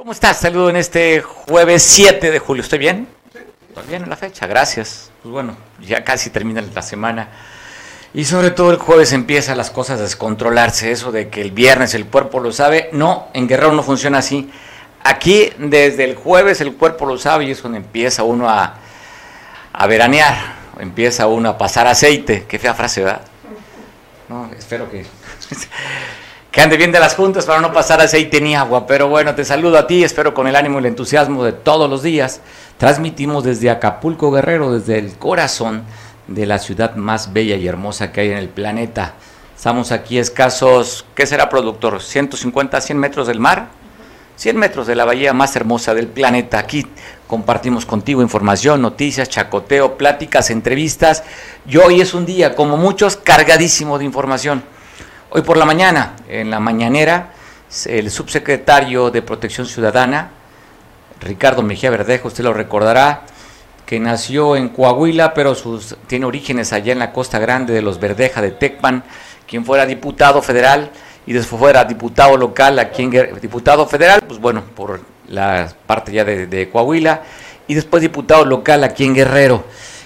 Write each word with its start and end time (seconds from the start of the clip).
¿Cómo 0.00 0.12
estás? 0.12 0.38
Saludo 0.38 0.70
en 0.70 0.76
este 0.76 1.20
jueves 1.20 1.82
7 1.82 2.30
de 2.30 2.38
julio. 2.38 2.62
¿Estoy 2.62 2.78
bien? 2.78 3.06
¿Estoy 3.68 3.86
bien 3.86 4.02
en 4.02 4.08
la 4.08 4.16
fecha? 4.16 4.46
Gracias. 4.46 5.10
Pues 5.22 5.30
bueno, 5.30 5.58
ya 5.78 6.02
casi 6.04 6.30
termina 6.30 6.62
la 6.62 6.80
semana. 6.80 7.28
Y 8.14 8.24
sobre 8.24 8.50
todo 8.50 8.70
el 8.70 8.78
jueves 8.78 9.12
empiezan 9.12 9.58
las 9.58 9.70
cosas 9.70 10.00
a 10.00 10.04
descontrolarse. 10.04 10.90
Eso 10.90 11.12
de 11.12 11.28
que 11.28 11.42
el 11.42 11.50
viernes 11.50 11.92
el 11.92 12.06
cuerpo 12.06 12.40
lo 12.40 12.50
sabe. 12.50 12.88
No, 12.94 13.28
en 13.34 13.46
Guerrero 13.46 13.72
no 13.72 13.82
funciona 13.82 14.16
así. 14.20 14.50
Aquí 15.04 15.52
desde 15.58 16.04
el 16.04 16.14
jueves 16.14 16.62
el 16.62 16.76
cuerpo 16.76 17.04
lo 17.04 17.18
sabe 17.18 17.44
y 17.44 17.50
es 17.50 17.60
cuando 17.60 17.76
empieza 17.76 18.22
uno 18.22 18.48
a, 18.48 18.76
a 19.70 19.86
veranear. 19.86 20.54
Empieza 20.78 21.26
uno 21.26 21.50
a 21.50 21.58
pasar 21.58 21.86
aceite. 21.86 22.46
Qué 22.48 22.58
fea 22.58 22.72
frase, 22.72 23.04
¿verdad? 23.04 23.20
No, 24.30 24.50
espero 24.58 24.90
que 24.90 25.04
que 26.50 26.60
ande 26.60 26.76
bien 26.76 26.90
de 26.90 26.98
las 26.98 27.14
juntas 27.14 27.46
para 27.46 27.60
no 27.60 27.72
pasar 27.72 28.00
aceite 28.00 28.40
ni 28.40 28.56
agua. 28.56 28.86
Pero 28.86 29.08
bueno, 29.08 29.34
te 29.34 29.44
saludo 29.44 29.78
a 29.78 29.86
ti, 29.86 30.02
espero 30.02 30.34
con 30.34 30.48
el 30.48 30.56
ánimo 30.56 30.78
y 30.78 30.80
el 30.80 30.86
entusiasmo 30.86 31.44
de 31.44 31.52
todos 31.52 31.88
los 31.88 32.02
días. 32.02 32.40
Transmitimos 32.76 33.44
desde 33.44 33.70
Acapulco 33.70 34.32
Guerrero, 34.32 34.72
desde 34.72 34.98
el 34.98 35.16
corazón 35.16 35.84
de 36.26 36.46
la 36.46 36.58
ciudad 36.58 36.96
más 36.96 37.32
bella 37.32 37.56
y 37.56 37.68
hermosa 37.68 38.10
que 38.10 38.22
hay 38.22 38.30
en 38.30 38.38
el 38.38 38.48
planeta. 38.48 39.14
Estamos 39.56 39.92
aquí 39.92 40.18
escasos, 40.18 41.04
¿qué 41.14 41.26
será 41.26 41.48
productor? 41.48 41.98
¿150, 41.98 42.80
100 42.80 42.98
metros 42.98 43.26
del 43.26 43.38
mar? 43.38 43.68
100 44.36 44.56
metros 44.56 44.86
de 44.86 44.96
la 44.96 45.04
bahía 45.04 45.34
más 45.34 45.54
hermosa 45.54 45.94
del 45.94 46.08
planeta. 46.08 46.58
Aquí 46.58 46.86
compartimos 47.26 47.84
contigo 47.84 48.22
información, 48.22 48.80
noticias, 48.80 49.28
chacoteo, 49.28 49.98
pláticas, 49.98 50.50
entrevistas. 50.50 51.22
Y 51.68 51.76
hoy 51.76 52.00
es 52.00 52.14
un 52.14 52.24
día, 52.24 52.56
como 52.56 52.78
muchos, 52.78 53.16
cargadísimo 53.16 53.98
de 53.98 54.06
información. 54.06 54.64
Hoy 55.32 55.42
por 55.42 55.56
la 55.56 55.64
mañana, 55.64 56.16
en 56.28 56.50
la 56.50 56.58
mañanera, 56.58 57.30
el 57.86 58.10
subsecretario 58.10 59.12
de 59.12 59.22
Protección 59.22 59.64
Ciudadana, 59.64 60.30
Ricardo 61.20 61.62
Mejía 61.62 61.88
Verdejo, 61.90 62.26
usted 62.26 62.42
lo 62.42 62.52
recordará, 62.52 63.22
que 63.86 64.00
nació 64.00 64.56
en 64.56 64.70
Coahuila, 64.70 65.32
pero 65.32 65.54
sus, 65.54 65.96
tiene 66.08 66.26
orígenes 66.26 66.72
allá 66.72 66.92
en 66.92 66.98
la 66.98 67.12
costa 67.12 67.38
grande 67.38 67.72
de 67.72 67.80
los 67.80 68.00
Verdeja 68.00 68.42
de 68.42 68.50
Tecpan, 68.50 69.04
quien 69.46 69.64
fuera 69.64 69.86
diputado 69.86 70.42
federal 70.42 70.90
y 71.24 71.32
después 71.32 71.60
fuera 71.60 71.84
diputado 71.84 72.36
local 72.36 72.80
aquí 72.80 73.04
en 73.04 73.40
diputado 73.40 73.86
federal, 73.86 74.22
pues 74.26 74.40
bueno, 74.40 74.64
por 74.74 75.00
la 75.28 75.72
parte 75.86 76.10
ya 76.10 76.24
de, 76.24 76.48
de 76.48 76.68
Coahuila, 76.70 77.22
y 77.68 77.74
después 77.74 78.02
diputado 78.02 78.44
local 78.44 78.82
aquí 78.82 79.04
en 79.04 79.14
Guerrero. 79.14 79.62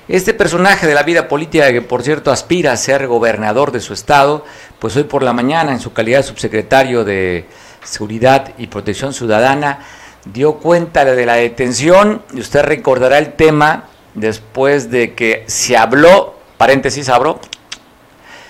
Este 0.07 0.35
personaje 0.35 0.87
de 0.87 0.93
la 0.93 1.03
vida 1.03 1.29
política, 1.29 1.73
que 1.73 1.81
por 1.81 2.03
cierto 2.03 2.31
aspira 2.31 2.73
a 2.73 2.77
ser 2.77 3.07
gobernador 3.07 3.73
de 3.73 3.81
su 3.81 3.95
estado, 3.95 4.45
pues 4.79 4.95
hoy 4.97 5.05
por 5.05 5.23
la 5.23 5.33
mañana, 5.33 5.73
en 5.73 5.81
su 5.81 5.95
calidad 5.95 6.19
de 6.19 6.25
subsecretario 6.25 7.05
de 7.05 7.47
Seguridad 7.83 8.53
y 8.59 8.67
Protección 8.67 9.15
Ciudadana, 9.15 9.79
dio 10.27 10.57
cuenta 10.57 11.07
de 11.07 11.25
la 11.25 11.37
detención, 11.37 12.21
y 12.35 12.41
usted 12.41 12.65
recordará 12.65 13.17
el 13.17 13.33
tema 13.33 13.85
después 14.13 14.91
de 14.91 15.15
que 15.15 15.45
se 15.47 15.75
habló, 15.75 16.35
paréntesis, 16.59 17.09
abro, 17.09 17.41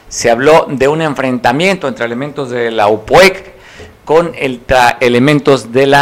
se 0.09 0.33
habló 0.33 0.67
de 0.69 0.89
un 0.89 1.03
enfrentamiento 1.03 1.87
entre 1.87 2.05
elementos 2.05 2.51
de 2.51 2.73
la 2.73 2.89
UPOEC 2.89 3.53
con 4.05 4.33
el 4.37 4.61
elementos 4.99 5.73
del 5.73 5.95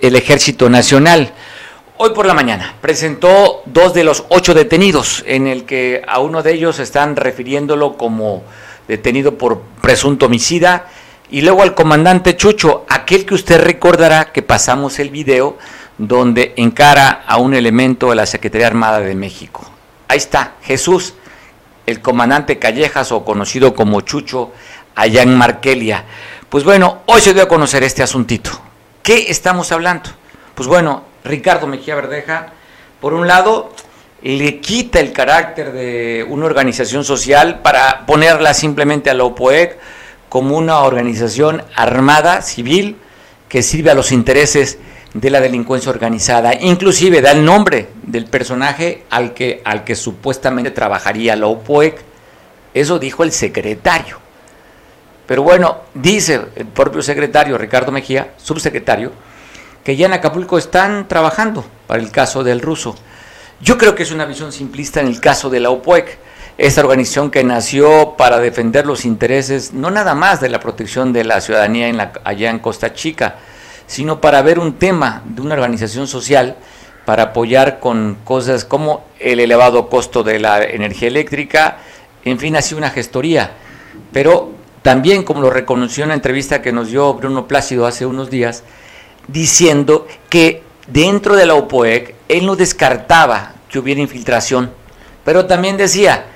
Ejército 0.00 0.68
Nacional. 0.68 1.32
Hoy 1.98 2.10
por 2.10 2.26
la 2.26 2.34
mañana 2.34 2.74
presentó 2.80 3.62
dos 3.66 3.92
de 3.92 4.02
los 4.02 4.24
ocho 4.30 4.54
detenidos, 4.54 5.22
en 5.26 5.46
el 5.46 5.64
que 5.64 6.02
a 6.08 6.20
uno 6.20 6.42
de 6.42 6.54
ellos 6.54 6.78
están 6.78 7.16
refiriéndolo 7.16 7.96
como 7.96 8.42
detenido 8.88 9.36
por 9.36 9.60
presunto 9.80 10.26
homicida, 10.26 10.86
y 11.30 11.42
luego 11.42 11.62
al 11.62 11.74
comandante 11.74 12.36
Chucho, 12.36 12.86
aquel 12.88 13.26
que 13.26 13.34
usted 13.34 13.62
recordará 13.62 14.32
que 14.32 14.42
pasamos 14.42 14.98
el 14.98 15.10
video 15.10 15.58
donde 15.98 16.54
encara 16.56 17.24
a 17.26 17.36
un 17.36 17.54
elemento 17.54 18.08
de 18.08 18.16
la 18.16 18.26
Secretaría 18.26 18.66
Armada 18.66 18.98
de 19.00 19.14
México. 19.14 19.64
Ahí 20.08 20.18
está, 20.18 20.54
Jesús, 20.62 21.14
el 21.86 22.00
comandante 22.00 22.58
Callejas 22.58 23.12
o 23.12 23.24
conocido 23.24 23.74
como 23.74 24.00
Chucho, 24.00 24.50
allá 24.94 25.22
en 25.22 25.36
Markelia. 25.36 26.04
Pues 26.48 26.64
bueno, 26.64 27.02
hoy 27.06 27.20
se 27.20 27.34
dio 27.34 27.42
a 27.42 27.48
conocer 27.48 27.84
este 27.84 28.02
asuntito. 28.02 28.50
¿Qué 29.02 29.30
estamos 29.30 29.72
hablando? 29.72 30.10
Pues 30.54 30.68
bueno, 30.68 31.11
Ricardo 31.24 31.66
Mejía 31.66 31.94
Verdeja, 31.94 32.52
por 33.00 33.14
un 33.14 33.26
lado, 33.26 33.72
le 34.22 34.60
quita 34.60 35.00
el 35.00 35.12
carácter 35.12 35.72
de 35.72 36.24
una 36.28 36.46
organización 36.46 37.04
social 37.04 37.60
para 37.60 38.06
ponerla 38.06 38.54
simplemente 38.54 39.10
a 39.10 39.14
la 39.14 39.24
OPOEC 39.24 39.78
como 40.28 40.56
una 40.56 40.80
organización 40.80 41.62
armada, 41.74 42.42
civil, 42.42 42.96
que 43.48 43.62
sirve 43.62 43.90
a 43.90 43.94
los 43.94 44.12
intereses 44.12 44.78
de 45.12 45.30
la 45.30 45.40
delincuencia 45.40 45.90
organizada. 45.90 46.54
Inclusive 46.54 47.20
da 47.20 47.32
el 47.32 47.44
nombre 47.44 47.88
del 48.02 48.26
personaje 48.26 49.04
al 49.10 49.34
que, 49.34 49.60
al 49.64 49.84
que 49.84 49.94
supuestamente 49.94 50.70
trabajaría 50.70 51.36
la 51.36 51.48
OPOEC. 51.48 52.00
Eso 52.72 52.98
dijo 52.98 53.22
el 53.24 53.32
secretario. 53.32 54.18
Pero 55.26 55.42
bueno, 55.42 55.82
dice 55.94 56.40
el 56.56 56.66
propio 56.66 57.02
secretario, 57.02 57.58
Ricardo 57.58 57.92
Mejía, 57.92 58.32
subsecretario, 58.38 59.12
que 59.84 59.96
ya 59.96 60.06
en 60.06 60.12
Acapulco 60.12 60.58
están 60.58 61.08
trabajando 61.08 61.64
para 61.86 62.02
el 62.02 62.10
caso 62.10 62.44
del 62.44 62.60
ruso. 62.60 62.94
Yo 63.60 63.78
creo 63.78 63.94
que 63.94 64.02
es 64.02 64.12
una 64.12 64.24
visión 64.24 64.52
simplista 64.52 65.00
en 65.00 65.06
el 65.06 65.20
caso 65.20 65.50
de 65.50 65.60
la 65.60 65.70
OPOEC, 65.70 66.18
esta 66.58 66.82
organización 66.82 67.30
que 67.30 67.44
nació 67.44 68.14
para 68.16 68.38
defender 68.38 68.86
los 68.86 69.04
intereses 69.04 69.72
no 69.72 69.90
nada 69.90 70.14
más 70.14 70.40
de 70.40 70.48
la 70.48 70.60
protección 70.60 71.12
de 71.12 71.24
la 71.24 71.40
ciudadanía 71.40 71.92
la, 71.92 72.12
allá 72.24 72.50
en 72.50 72.58
Costa 72.58 72.92
Chica, 72.92 73.36
sino 73.86 74.20
para 74.20 74.42
ver 74.42 74.58
un 74.58 74.74
tema 74.74 75.22
de 75.24 75.42
una 75.42 75.54
organización 75.54 76.06
social 76.06 76.56
para 77.04 77.24
apoyar 77.24 77.80
con 77.80 78.18
cosas 78.24 78.64
como 78.64 79.04
el 79.18 79.40
elevado 79.40 79.88
costo 79.88 80.22
de 80.22 80.38
la 80.38 80.62
energía 80.62 81.08
eléctrica, 81.08 81.78
en 82.24 82.38
fin, 82.38 82.54
así 82.54 82.74
una 82.74 82.90
gestoría. 82.90 83.52
Pero 84.12 84.52
también, 84.82 85.24
como 85.24 85.40
lo 85.40 85.50
reconoció 85.50 86.04
en 86.04 86.08
una 86.08 86.14
entrevista 86.14 86.62
que 86.62 86.72
nos 86.72 86.88
dio 86.88 87.14
Bruno 87.14 87.48
Plácido 87.48 87.86
hace 87.86 88.06
unos 88.06 88.30
días, 88.30 88.62
diciendo 89.28 90.06
que 90.28 90.62
dentro 90.86 91.36
de 91.36 91.46
la 91.46 91.54
OPOEC 91.54 92.14
él 92.28 92.46
no 92.46 92.56
descartaba 92.56 93.54
que 93.68 93.78
hubiera 93.78 94.00
infiltración, 94.00 94.70
pero 95.24 95.46
también 95.46 95.76
decía, 95.76 96.26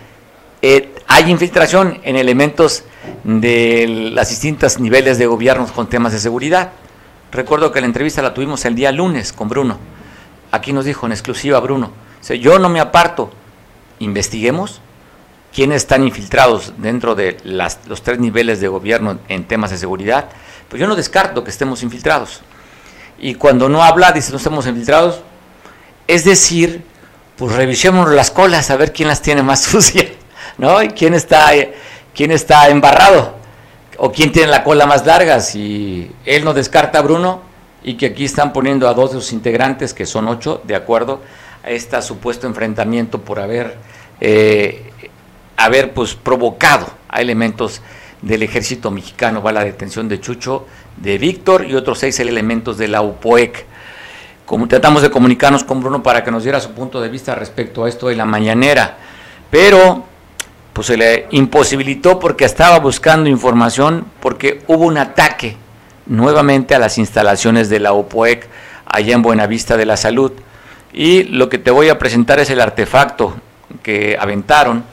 eh, 0.62 0.94
hay 1.06 1.30
infiltración 1.30 2.00
en 2.02 2.16
elementos 2.16 2.84
de 3.24 4.10
los 4.12 4.28
distintos 4.28 4.78
niveles 4.78 5.18
de 5.18 5.26
gobierno 5.26 5.66
con 5.74 5.88
temas 5.88 6.12
de 6.12 6.18
seguridad. 6.18 6.72
Recuerdo 7.30 7.72
que 7.72 7.80
la 7.80 7.86
entrevista 7.86 8.22
la 8.22 8.34
tuvimos 8.34 8.64
el 8.64 8.74
día 8.74 8.92
lunes 8.92 9.32
con 9.32 9.48
Bruno. 9.48 9.78
Aquí 10.50 10.72
nos 10.72 10.84
dijo 10.84 11.06
en 11.06 11.12
exclusiva 11.12 11.60
Bruno, 11.60 11.90
yo 12.40 12.58
no 12.58 12.68
me 12.68 12.80
aparto, 12.80 13.30
investiguemos 13.98 14.80
quiénes 15.54 15.78
están 15.78 16.04
infiltrados 16.04 16.72
dentro 16.78 17.14
de 17.14 17.38
los 17.44 18.02
tres 18.02 18.18
niveles 18.18 18.60
de 18.60 18.68
gobierno 18.68 19.18
en 19.28 19.44
temas 19.44 19.70
de 19.70 19.78
seguridad. 19.78 20.28
Pues 20.68 20.80
yo 20.80 20.86
no 20.88 20.96
descarto 20.96 21.44
que 21.44 21.50
estemos 21.50 21.82
infiltrados 21.82 22.42
y 23.18 23.34
cuando 23.34 23.68
no 23.68 23.82
habla 23.82 24.12
dice 24.12 24.30
no 24.30 24.38
estamos 24.38 24.66
infiltrados. 24.66 25.20
Es 26.06 26.24
decir, 26.24 26.84
pues 27.36 27.54
revisemos 27.54 28.08
las 28.10 28.30
colas 28.30 28.70
a 28.70 28.76
ver 28.76 28.92
quién 28.92 29.08
las 29.08 29.22
tiene 29.22 29.42
más 29.42 29.60
sucias, 29.62 30.06
¿no? 30.58 30.82
Y 30.82 30.88
quién 30.88 31.14
está, 31.14 31.50
quién 32.14 32.30
está 32.30 32.68
embarrado 32.68 33.34
o 33.98 34.12
quién 34.12 34.32
tiene 34.32 34.48
la 34.48 34.64
cola 34.64 34.86
más 34.86 35.04
larga. 35.06 35.40
Si 35.40 36.10
él 36.24 36.44
no 36.44 36.54
descarta 36.54 36.98
a 36.98 37.02
Bruno 37.02 37.42
y 37.82 37.94
que 37.94 38.06
aquí 38.06 38.24
están 38.24 38.52
poniendo 38.52 38.88
a 38.88 38.94
dos 38.94 39.12
de 39.12 39.20
sus 39.20 39.32
integrantes, 39.32 39.94
que 39.94 40.06
son 40.06 40.28
ocho, 40.28 40.60
de 40.64 40.74
acuerdo 40.74 41.20
a 41.64 41.70
este 41.70 42.00
supuesto 42.02 42.46
enfrentamiento 42.46 43.20
por 43.20 43.40
haber, 43.40 43.76
eh, 44.20 44.90
haber 45.56 45.92
pues, 45.92 46.14
provocado 46.14 46.86
a 47.08 47.20
elementos 47.20 47.80
del 48.22 48.42
ejército 48.42 48.90
mexicano, 48.90 49.42
va 49.42 49.52
la 49.52 49.64
detención 49.64 50.08
de 50.08 50.20
Chucho 50.20 50.66
de 50.96 51.18
Víctor 51.18 51.66
y 51.66 51.74
otros 51.74 51.98
seis 51.98 52.18
elementos 52.20 52.78
de 52.78 52.88
la 52.88 53.02
UPOEC. 53.02 53.66
Como 54.44 54.68
tratamos 54.68 55.02
de 55.02 55.10
comunicarnos 55.10 55.64
con 55.64 55.80
Bruno 55.80 56.02
para 56.02 56.22
que 56.22 56.30
nos 56.30 56.44
diera 56.44 56.60
su 56.60 56.72
punto 56.72 57.00
de 57.00 57.08
vista 57.08 57.34
respecto 57.34 57.84
a 57.84 57.88
esto 57.88 58.08
de 58.08 58.16
la 58.16 58.24
mañanera, 58.24 58.96
pero 59.50 60.04
pues 60.72 60.88
se 60.88 60.96
le 60.96 61.26
imposibilitó 61.30 62.18
porque 62.18 62.44
estaba 62.44 62.78
buscando 62.78 63.28
información 63.28 64.06
porque 64.20 64.62
hubo 64.66 64.84
un 64.84 64.98
ataque 64.98 65.56
nuevamente 66.06 66.74
a 66.74 66.78
las 66.78 66.98
instalaciones 66.98 67.68
de 67.68 67.80
la 67.80 67.92
UPOEC 67.92 68.46
allá 68.84 69.14
en 69.14 69.22
Buenavista 69.22 69.76
de 69.76 69.86
la 69.86 69.96
Salud. 69.96 70.32
Y 70.92 71.24
lo 71.24 71.48
que 71.48 71.58
te 71.58 71.70
voy 71.70 71.88
a 71.88 71.98
presentar 71.98 72.38
es 72.40 72.50
el 72.50 72.60
artefacto 72.60 73.36
que 73.82 74.16
aventaron. 74.18 74.84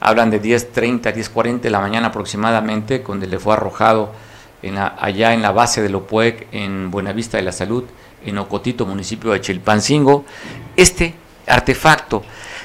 Hablan 0.00 0.30
de 0.30 0.42
10.30, 0.42 1.12
10.40 1.14 1.60
de 1.60 1.70
la 1.70 1.80
mañana 1.80 2.08
aproximadamente, 2.08 2.98
donde 3.06 3.26
le 3.26 3.38
fue 3.38 3.54
arrojado 3.54 4.12
en 4.62 4.78
allá 4.78 5.32
en 5.32 5.42
la 5.42 5.52
base 5.52 5.82
del 5.82 5.94
OPUEC 5.94 6.48
en 6.52 6.90
Buenavista 6.90 7.36
de 7.36 7.44
la 7.44 7.52
Salud, 7.52 7.84
en 8.24 8.38
Ocotito, 8.38 8.86
municipio 8.86 9.32
de 9.32 9.40
Chilpancingo. 9.40 10.24
Este 10.76 11.14
artefacto. 11.46 12.24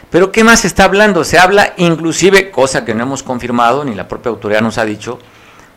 Pero 0.09 0.31
¿qué 0.31 0.43
más 0.43 0.61
se 0.61 0.67
está 0.67 0.83
hablando? 0.83 1.23
Se 1.23 1.37
habla 1.37 1.73
inclusive, 1.77 2.51
cosa 2.51 2.83
que 2.83 2.93
no 2.93 3.03
hemos 3.03 3.23
confirmado, 3.23 3.85
ni 3.85 3.95
la 3.95 4.07
propia 4.07 4.29
autoridad 4.29 4.61
nos 4.61 4.77
ha 4.77 4.83
dicho, 4.83 5.19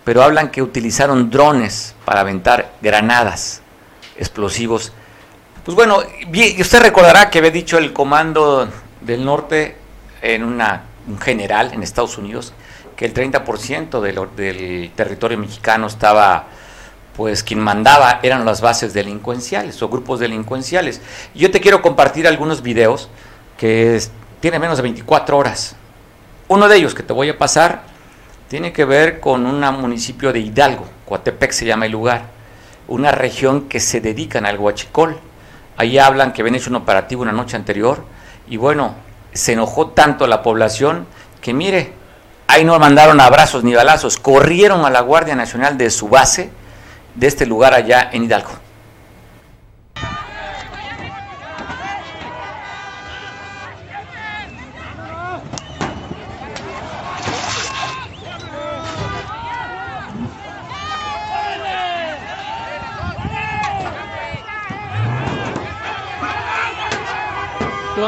pero 0.02 0.22
hablan 0.22 0.50
que 0.50 0.60
utilizaron 0.60 1.30
drones 1.30 1.94
para 2.04 2.20
aventar 2.20 2.72
granadas, 2.82 3.62
explosivos. 4.16 4.92
Pues 5.64 5.76
bueno, 5.76 6.00
usted 6.58 6.80
recordará 6.80 7.30
que 7.30 7.38
había 7.38 7.50
dicho 7.50 7.78
el 7.78 7.92
comando 7.92 8.68
del 9.00 9.24
norte 9.24 9.76
en 10.20 10.42
una, 10.42 10.82
un 11.08 11.18
general 11.18 11.72
en 11.72 11.82
Estados 11.82 12.18
Unidos 12.18 12.52
que 12.96 13.06
el 13.06 13.14
30% 13.14 14.00
del, 14.00 14.90
territorio 14.94 15.38
mexicano 15.38 15.86
estaba, 15.86 16.46
pues 17.16 17.42
quien 17.42 17.60
mandaba 17.60 18.20
eran 18.22 18.44
las 18.44 18.60
bases 18.60 18.94
delincuenciales 18.94 19.80
o 19.82 19.88
grupos 19.88 20.20
delincuenciales. 20.20 21.00
Yo 21.34 21.50
te 21.50 21.60
quiero 21.60 21.82
compartir 21.82 22.26
algunos 22.26 22.62
videos 22.62 23.08
que 23.58 24.00
tienen 24.40 24.60
menos 24.60 24.78
de 24.78 24.82
24 24.82 25.36
horas. 25.36 25.76
Uno 26.48 26.68
de 26.68 26.76
ellos 26.76 26.94
que 26.94 27.02
te 27.02 27.12
voy 27.12 27.30
a 27.30 27.38
pasar 27.38 27.82
tiene 28.48 28.72
que 28.72 28.84
ver 28.84 29.20
con 29.20 29.46
un 29.46 29.60
municipio 29.80 30.32
de 30.32 30.40
Hidalgo, 30.40 30.86
Coatepec 31.06 31.50
se 31.52 31.66
llama 31.66 31.86
el 31.86 31.92
lugar, 31.92 32.26
una 32.86 33.10
región 33.10 33.68
que 33.68 33.80
se 33.80 34.00
dedican 34.00 34.46
al 34.46 34.58
guachicol. 34.58 35.18
Ahí 35.76 35.98
hablan 35.98 36.32
que 36.32 36.42
habían 36.42 36.54
hecho 36.54 36.70
un 36.70 36.76
operativo 36.76 37.22
una 37.22 37.32
noche 37.32 37.56
anterior 37.56 38.04
y 38.48 38.56
bueno, 38.56 38.94
se 39.34 39.52
enojó 39.52 39.88
tanto 39.88 40.26
la 40.26 40.42
población 40.42 41.06
que 41.40 41.52
mire, 41.52 41.92
ahí 42.46 42.64
no 42.64 42.78
mandaron 42.78 43.20
abrazos 43.20 43.64
ni 43.64 43.74
balazos, 43.74 44.16
corrieron 44.16 44.84
a 44.84 44.90
la 44.90 45.00
Guardia 45.00 45.34
Nacional 45.34 45.76
de 45.76 45.90
su 45.90 46.08
base 46.08 46.50
de 47.14 47.26
este 47.26 47.44
lugar 47.44 47.74
allá 47.74 48.08
en 48.12 48.24
Hidalgo. 48.24 48.63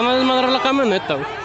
Van 0.07 0.15
a 0.15 0.19
desmadrar 0.19 0.51
la 0.51 0.61
camioneta, 0.61 1.15
güey. 1.15 1.36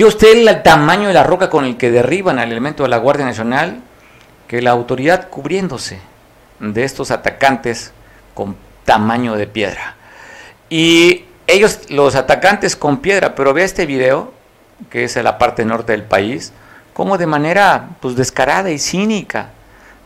¿Vio 0.00 0.08
usted 0.08 0.48
el 0.48 0.62
tamaño 0.62 1.08
de 1.08 1.12
la 1.12 1.24
roca 1.24 1.50
con 1.50 1.66
el 1.66 1.76
que 1.76 1.90
derriban 1.90 2.38
al 2.38 2.50
elemento 2.50 2.84
de 2.84 2.88
la 2.88 2.96
Guardia 2.96 3.26
Nacional? 3.26 3.82
Que 4.48 4.62
la 4.62 4.70
autoridad 4.70 5.28
cubriéndose 5.28 5.98
de 6.58 6.84
estos 6.84 7.10
atacantes 7.10 7.92
con 8.32 8.56
tamaño 8.86 9.36
de 9.36 9.46
piedra. 9.46 9.96
Y 10.70 11.26
ellos, 11.46 11.80
los 11.90 12.14
atacantes 12.14 12.76
con 12.76 13.02
piedra, 13.02 13.34
pero 13.34 13.52
vea 13.52 13.66
este 13.66 13.84
video, 13.84 14.32
que 14.88 15.04
es 15.04 15.18
en 15.18 15.24
la 15.24 15.36
parte 15.36 15.66
norte 15.66 15.92
del 15.92 16.04
país, 16.04 16.54
como 16.94 17.18
de 17.18 17.26
manera 17.26 17.90
pues, 18.00 18.16
descarada 18.16 18.70
y 18.70 18.78
cínica 18.78 19.50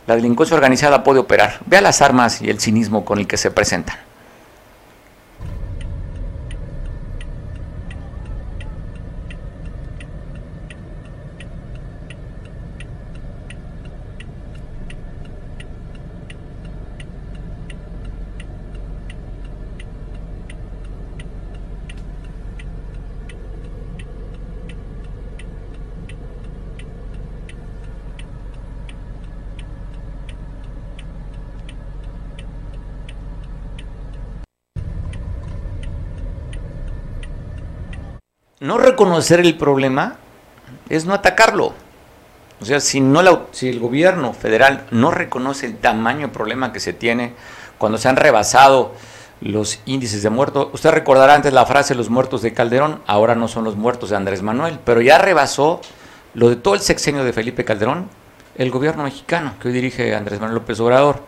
la 0.07 0.17
delincuencia 0.17 0.57
organizada 0.57 1.05
puede 1.05 1.21
operar. 1.21 1.59
Vea 1.67 1.79
las 1.79 2.01
armas 2.01 2.41
y 2.41 2.49
el 2.49 2.59
cinismo 2.59 3.05
con 3.05 3.19
el 3.19 3.27
que 3.27 3.37
se 3.37 3.49
presentan. 3.49 3.95
No 38.65 38.77
reconocer 38.77 39.39
el 39.39 39.55
problema 39.55 40.15
es 40.89 41.05
no 41.05 41.13
atacarlo. 41.13 41.73
O 42.61 42.65
sea, 42.65 42.79
si, 42.79 42.99
no 42.99 43.47
si 43.51 43.69
el 43.69 43.79
gobierno 43.79 44.33
federal 44.33 44.85
no 44.91 45.11
reconoce 45.11 45.65
el 45.67 45.77
tamaño 45.77 46.21
del 46.21 46.31
problema 46.31 46.73
que 46.73 46.79
se 46.79 46.93
tiene 46.93 47.33
cuando 47.77 47.97
se 47.97 48.07
han 48.07 48.15
rebasado 48.15 48.93
los 49.41 49.79
índices 49.85 50.23
de 50.23 50.29
muertos, 50.29 50.69
usted 50.73 50.91
recordará 50.91 51.35
antes 51.35 51.53
la 51.53 51.65
frase 51.65 51.93
los 51.93 52.09
muertos 52.09 52.41
de 52.41 52.53
Calderón, 52.53 53.01
ahora 53.05 53.35
no 53.35 53.47
son 53.47 53.65
los 53.65 53.75
muertos 53.75 54.09
de 54.09 54.15
Andrés 54.15 54.41
Manuel, 54.41 54.79
pero 54.83 55.01
ya 55.01 55.17
rebasó 55.17 55.81
lo 56.33 56.49
de 56.49 56.55
todo 56.55 56.73
el 56.73 56.79
sexenio 56.79 57.23
de 57.23 57.33
Felipe 57.33 57.65
Calderón, 57.65 58.09
el 58.57 58.71
gobierno 58.71 59.03
mexicano 59.03 59.53
que 59.61 59.67
hoy 59.67 59.73
dirige 59.73 60.15
Andrés 60.15 60.39
Manuel 60.39 60.59
López 60.59 60.79
Obrador. 60.79 61.21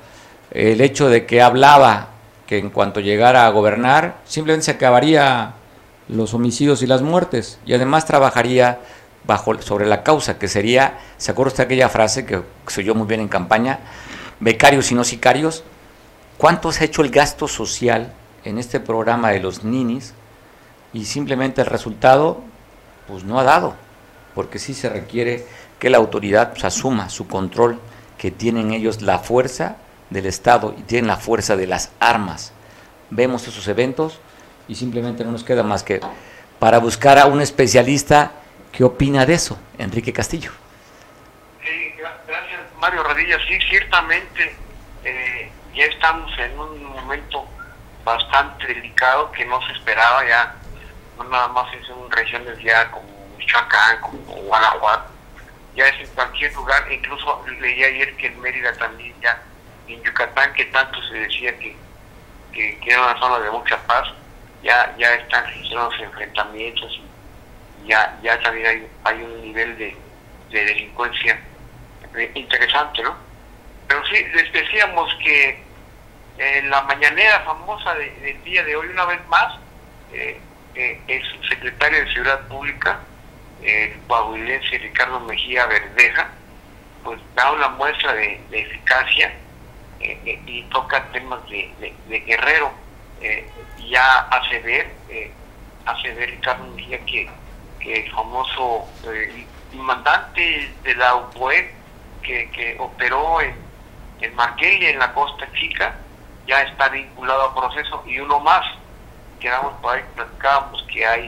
El 0.50 0.80
hecho 0.80 1.10
de 1.10 1.26
que 1.26 1.42
hablaba 1.42 2.08
que 2.48 2.58
en 2.58 2.70
cuanto 2.70 3.02
llegara 3.02 3.46
a 3.46 3.50
gobernar, 3.50 4.16
simplemente 4.26 4.66
se 4.66 4.72
acabaría 4.72 5.54
los 6.08 6.34
homicidios 6.34 6.82
y 6.82 6.88
las 6.88 7.02
muertes 7.02 7.60
y 7.66 7.74
además 7.74 8.06
trabajaría 8.06 8.80
bajo 9.26 9.62
sobre 9.62 9.86
la 9.86 10.04
causa 10.04 10.40
que 10.40 10.48
sería, 10.48 11.00
¿se 11.18 11.32
acuerda 11.32 11.52
usted 11.52 11.66
aquella 11.66 11.90
frase 11.90 12.26
que 12.26 12.42
se 12.68 12.82
oyó 12.82 12.96
muy 12.96 13.08
bien 13.08 13.20
en 13.20 13.28
campaña? 13.28 13.80
Becarios 14.40 14.92
y 14.92 14.96
no 14.96 15.04
sicarios. 15.04 15.64
¿Cuánto 16.38 16.72
se 16.72 16.84
ha 16.84 16.88
hecho 16.88 17.02
el 17.02 17.10
gasto 17.10 17.48
social 17.48 18.14
en 18.46 18.58
este 18.58 18.80
programa 18.80 19.32
de 19.32 19.42
los 19.42 19.64
ninis? 19.64 20.14
Y 20.94 21.06
simplemente 21.06 21.62
el 21.62 21.68
resultado, 21.68 22.42
pues 23.08 23.24
no 23.24 23.40
ha 23.40 23.44
dado, 23.44 23.76
porque 24.34 24.60
sí 24.60 24.74
se 24.74 24.88
requiere 24.88 25.46
que 25.80 25.90
la 25.90 25.98
autoridad 25.98 26.52
pues, 26.52 26.64
asuma 26.64 27.10
su 27.10 27.28
control, 27.28 27.80
que 28.18 28.32
tienen 28.32 28.72
ellos 28.72 29.02
la 29.02 29.20
fuerza 29.20 29.76
del 30.10 30.26
Estado 30.26 30.74
y 30.78 30.84
tienen 30.84 31.08
la 31.08 31.18
fuerza 31.18 31.56
de 31.56 31.68
las 31.68 31.92
armas. 32.00 32.54
Vemos 33.10 33.48
esos 33.48 33.68
eventos, 33.68 34.20
y 34.68 34.76
simplemente 34.76 35.24
no 35.24 35.32
nos 35.32 35.44
queda 35.44 35.64
más 35.64 35.84
que 35.84 36.00
para 36.60 36.80
buscar 36.80 37.20
a 37.20 37.26
un 37.26 37.42
especialista 37.42 38.32
que 38.72 38.84
opina 38.84 39.26
de 39.26 39.34
eso, 39.34 39.58
Enrique 39.78 40.14
Castillo. 40.14 40.52
Sí, 41.64 41.94
gracias 41.98 42.62
Mario 42.80 43.04
Radilla. 43.04 43.38
Sí, 43.48 43.60
ciertamente 43.70 44.56
eh, 45.04 45.52
ya 45.74 45.86
estamos 45.86 46.32
en 46.40 46.60
un 46.60 46.84
momento 46.86 47.46
bastante 48.04 48.68
delicado 48.68 49.32
que 49.32 49.46
no 49.46 49.62
se 49.66 49.74
esperaba 49.74 50.26
ya, 50.28 50.56
no 51.18 51.24
nada 51.26 51.48
más 51.50 51.74
es 51.74 51.88
en 51.90 52.12
regiones 52.12 52.58
ya 52.64 52.90
como 52.92 53.06
Michoacán, 53.38 54.00
como 54.02 54.36
Guanajuato, 54.44 55.12
ya 55.76 55.86
es 55.86 56.08
en 56.08 56.16
cualquier 56.16 56.54
lugar, 56.54 56.92
incluso 56.92 57.46
leí 57.60 57.84
ayer 57.84 58.16
que 58.16 58.28
en 58.28 58.40
Mérida 58.42 58.74
también 58.74 59.14
ya, 59.22 59.42
en 59.88 60.02
Yucatán 60.04 60.54
que 60.54 60.66
tanto 60.66 61.02
se 61.10 61.16
decía 61.16 61.58
que, 61.60 61.76
que, 62.54 62.80
que 62.80 62.92
era 62.92 63.04
una 63.04 63.20
zona 63.20 63.40
de 63.40 63.52
mucha 63.52 63.78
paz, 63.86 64.08
ya, 64.64 64.96
ya 64.98 65.14
están 65.16 65.46
registrados 65.46 65.94
enfrentamientos 66.00 67.00
ya, 67.86 68.18
ya 68.22 68.40
también 68.42 68.68
hay, 68.68 68.88
hay 69.04 69.22
un 69.24 69.42
nivel 69.42 69.78
de, 69.78 69.96
de 70.50 70.66
delincuencia 70.66 71.40
eh, 72.16 72.32
interesante, 72.36 73.02
¿no? 73.04 73.16
Pero 73.88 74.04
sí, 74.08 74.16
les 74.34 74.52
decíamos 74.52 75.14
que 75.24 75.64
en 76.38 76.70
la 76.70 76.82
mañanera 76.82 77.40
famosa 77.42 77.94
de- 77.96 78.12
del 78.20 78.44
día 78.44 78.64
de 78.64 78.76
hoy, 78.76 78.88
una 78.88 79.06
vez 79.06 79.26
más, 79.28 79.60
eh, 80.12 80.40
eh, 80.76 81.02
el 81.08 81.24
subsecretario 81.32 82.00
de 82.04 82.12
Seguridad 82.12 82.48
Pública, 82.48 83.00
el 83.62 83.98
coahuilense 84.08 84.78
Ricardo 84.80 85.20
Mejía 85.22 85.66
Verdeja, 85.68 86.30
pues 87.04 87.20
da 87.36 87.52
una 87.54 87.70
muestra 87.70 88.14
de, 88.14 88.42
de 88.50 88.60
eficacia 88.62 89.34
eh, 90.00 90.20
eh, 90.26 90.42
y 90.46 90.64
toca 90.64 91.04
temas 91.12 91.48
de- 91.50 91.96
de 92.08 92.20
guerrero. 92.22 92.72
Eh, 93.22 93.50
ya 93.90 94.20
hace 94.30 94.60
ver, 94.60 94.94
eh, 95.10 95.32
hace 95.86 96.14
ver 96.14 96.30
Ricardo 96.32 96.66
Mejía 96.68 97.00
que, 97.06 97.30
que 97.80 98.06
el 98.06 98.12
famoso 98.12 98.88
eh, 99.06 99.46
mandante 99.74 100.72
de 100.84 100.96
la 100.96 101.16
UPOE 101.16 101.74
que, 102.22 102.50
que 102.52 102.76
operó 102.80 103.42
en, 103.42 103.56
en 104.22 104.36
Marquelia, 104.36 104.90
en 104.90 105.00
la 105.00 105.14
Costa 105.14 105.48
Chica, 105.54 105.96
ya 106.46 106.62
está 106.62 106.90
vinculado 106.90 107.44
a 107.44 107.56
proceso 107.56 108.04
y 108.06 108.20
uno 108.20 108.40
más. 108.40 108.66
Quedamos 109.40 109.74
por 109.82 109.96
ahí, 109.96 110.04
platicábamos 110.16 110.84
que 110.92 111.06
hay 111.06 111.28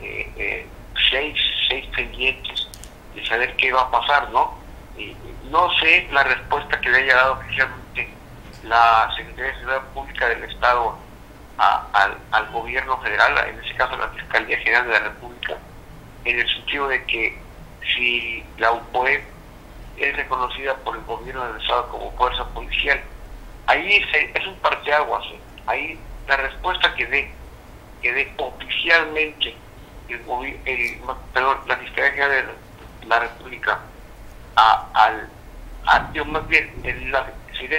eh, 0.00 0.32
eh, 0.36 0.66
seis, 1.10 1.36
seis 1.68 1.86
pendientes 1.94 2.68
de 3.14 3.26
saber 3.26 3.56
qué 3.56 3.72
va 3.72 3.82
a 3.82 3.90
pasar, 3.90 4.30
¿no? 4.30 4.54
Y 4.96 5.16
no 5.50 5.70
sé 5.80 6.08
la 6.12 6.22
respuesta 6.22 6.80
que 6.80 6.90
le 6.90 6.98
haya 6.98 7.16
dado 7.16 7.32
oficialmente 7.34 8.08
la 8.64 9.10
Secretaría 9.16 9.52
de 9.52 9.58
Seguridad 9.58 9.82
Pública 9.92 10.28
del 10.28 10.44
Estado 10.44 10.96
a- 11.58 11.86
al, 11.92 12.18
gobierno 12.50 12.98
federal, 13.00 13.36
en 13.48 13.58
este 13.60 13.74
caso 13.76 13.96
la 13.96 14.08
Fiscalía 14.08 14.58
General 14.58 14.86
de 14.86 14.92
la 14.92 14.98
República, 15.00 15.56
en 16.24 16.38
el 16.38 16.48
sentido 16.48 16.88
de 16.88 17.04
que 17.06 17.38
si 17.94 18.44
la 18.58 18.72
UPOE 18.72 19.24
es 19.96 20.16
reconocida 20.16 20.74
por 20.78 20.96
el 20.96 21.02
gobierno 21.04 21.44
del 21.52 21.60
Estado 21.60 21.88
como 21.88 22.10
fuerza 22.12 22.44
policial, 22.54 23.00
ahí 23.66 24.04
es 24.34 24.46
un 24.46 24.56
parteaguas, 24.60 25.24
¿eh? 25.32 25.40
ahí 25.66 26.00
la 26.26 26.36
respuesta 26.36 26.94
que 26.94 27.06
dé, 27.06 27.30
que 28.00 28.12
dé 28.12 28.32
oficialmente 28.38 29.54
el, 30.08 30.20
el- 30.66 31.00
la 31.66 31.76
Fiscalía 31.76 32.10
General 32.12 32.30
de 33.00 33.06
la- 33.06 33.18
República 33.20 33.80
a, 34.56 34.86
al, 34.94 35.28
a- 35.86 36.12
yo 36.12 36.24
más 36.24 36.46
bien 36.48 36.72
el- 36.84 37.10
la 37.10 37.26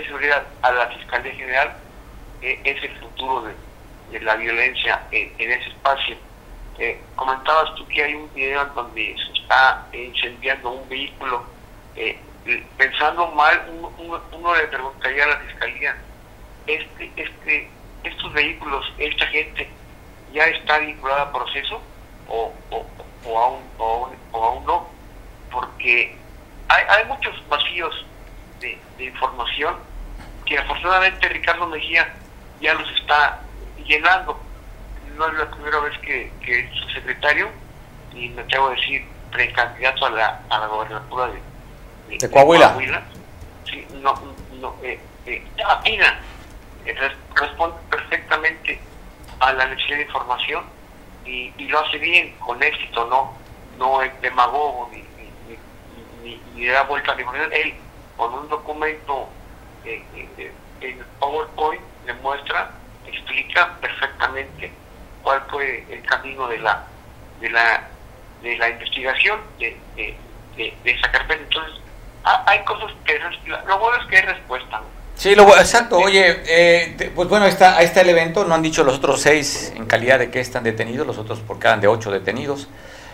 Seguridad 0.05 0.43
a 0.61 0.71
la 0.71 0.87
Fiscalía 0.87 1.33
General 1.33 1.75
eh, 2.43 2.59
es 2.63 2.83
el 2.83 2.99
futuro 2.99 3.43
de, 4.11 4.19
la 4.19 4.35
violencia 4.35 5.01
en, 5.11 5.33
en 5.39 5.51
ese 5.51 5.69
espacio. 5.69 6.15
Eh, 6.77 6.99
comentabas 7.15 7.73
tú 7.75 7.87
que 7.87 8.03
hay 8.03 8.13
un 8.15 8.31
video 8.33 8.61
en 8.63 8.73
donde 8.75 9.15
se 9.17 9.41
está 9.41 9.87
incendiando 9.93 10.71
un 10.71 10.87
vehículo. 10.89 11.43
eh, 11.95 12.17
pensando 12.77 13.27
mal, 13.31 13.65
uno, 13.69 14.21
uno- 14.33 14.55
le 14.55 14.67
preguntaría 14.67 15.23
a 15.23 15.27
la 15.27 15.37
fiscalía, 15.37 15.95
este, 16.67 17.11
este, 17.15 17.69
estos 18.03 18.33
vehículos, 18.33 18.85
esta 18.97 19.25
gente 19.27 19.69
ya 20.33 20.43
está 20.47 20.79
vinculada 20.79 21.21
a 21.23 21.31
proceso 21.31 21.81
o, 22.27 22.53
o, 22.71 22.85
o 23.25 23.39
aún, 23.39 23.63
o, 23.77 24.11
o 24.33 24.43
aún 24.43 24.65
no, 24.65 24.89
porque 25.51 26.15
hay, 26.67 26.83
hay 26.89 27.05
muchos 27.05 27.33
vacíos 27.47 28.05
de, 28.59 28.77
de 28.97 29.05
información 29.05 29.77
que 30.45 30.57
afortunadamente 30.57 31.29
Ricardo 31.29 31.67
Mejía 31.67 32.13
ya 32.63 32.73
los 32.73 32.89
está 32.99 33.39
llenando. 33.85 34.39
No 35.17 35.27
es 35.27 35.33
la 35.35 35.51
primera 35.51 35.79
vez 35.81 35.97
que, 35.99 36.31
que 36.43 36.59
es 36.61 36.73
su 36.79 36.89
secretario, 36.89 37.49
y 38.15 38.29
me 38.29 38.41
atrevo 38.41 38.67
a 38.67 38.71
decir 38.71 39.05
precandidato 39.31 40.05
a 40.05 40.09
la, 40.09 40.41
a 40.49 40.59
la 40.59 40.67
gobernatura 40.67 41.27
de, 41.27 41.41
De 42.17 42.29
Coahuila. 42.71 43.03
Sí, 43.69 43.87
no, 44.01 44.19
no, 44.59 44.75
eh, 44.81 44.99
eh, 45.25 45.43
atina, 45.67 46.19
eh, 46.85 46.93
res- 46.93 47.17
responde 47.35 47.75
perfectamente 47.89 48.79
a 49.39 49.53
la 49.53 49.65
necesidad 49.67 49.97
de 49.97 50.03
información 50.03 50.63
y, 51.25 51.51
y 51.57 51.67
lo 51.67 51.79
hace 51.79 51.97
bien, 51.97 52.33
con 52.39 52.61
éxito, 52.63 53.05
no 53.07 53.41
no 53.77 54.03
es 54.03 54.11
demagogo 54.21 54.87
ni, 54.91 54.97
ni, 55.17 55.31
ni, 55.47 56.29
ni- 56.35 56.41
ni 56.53 56.65
da 56.67 56.83
vuelta 56.83 57.11
a 57.11 57.15
la 57.15 57.21
información. 57.21 57.51
Él, 57.53 57.73
con 58.15 58.33
un 58.35 58.47
documento 58.47 59.27
eh, 59.83 60.03
eh, 60.15 60.29
eh, 60.37 60.53
en 60.81 61.03
PowerPoint, 61.19 61.81
demuestra, 62.05 62.71
explica 63.07 63.75
perfectamente 63.81 64.71
cuál 65.21 65.41
fue 65.49 65.85
el 65.89 66.01
camino 66.03 66.47
de 66.47 66.57
la 66.59 66.83
de 67.39 67.49
la 67.49 67.87
de 68.41 68.57
la 68.57 68.69
investigación 68.69 69.39
de, 69.59 69.77
de, 69.95 70.15
de- 70.57 70.73
de 70.83 70.91
esa 70.91 71.09
carpeta. 71.11 71.41
Entonces, 71.43 71.73
ha- 72.25 72.43
hay 72.45 72.63
cosas 72.65 72.91
que 73.05 73.17
lo 73.45 73.79
bueno 73.79 73.97
es 74.01 74.07
que 74.07 74.17
hay 74.17 74.21
respuesta. 74.23 74.79
¿no? 74.79 74.85
Sí, 75.15 75.35
lo, 75.35 75.47
exacto. 75.57 75.97
Oye, 75.97 76.41
eh, 76.47 77.11
pues 77.15 77.29
bueno, 77.29 77.45
ahí 77.45 77.51
está, 77.51 77.77
ahí 77.77 77.85
está 77.85 78.01
el 78.01 78.09
evento. 78.09 78.43
No 78.45 78.55
han 78.55 78.61
dicho 78.61 78.83
los 78.83 78.95
otros 78.95 79.21
seis 79.21 79.71
en 79.75 79.85
calidad 79.85 80.19
de 80.19 80.29
que 80.29 80.39
están 80.39 80.63
detenidos, 80.63 81.05
los 81.07 81.17
otros 81.17 81.39
porque 81.39 81.67
eran 81.67 81.79
de 81.81 81.87
ocho 81.87 82.11
detenidos. 82.11 82.67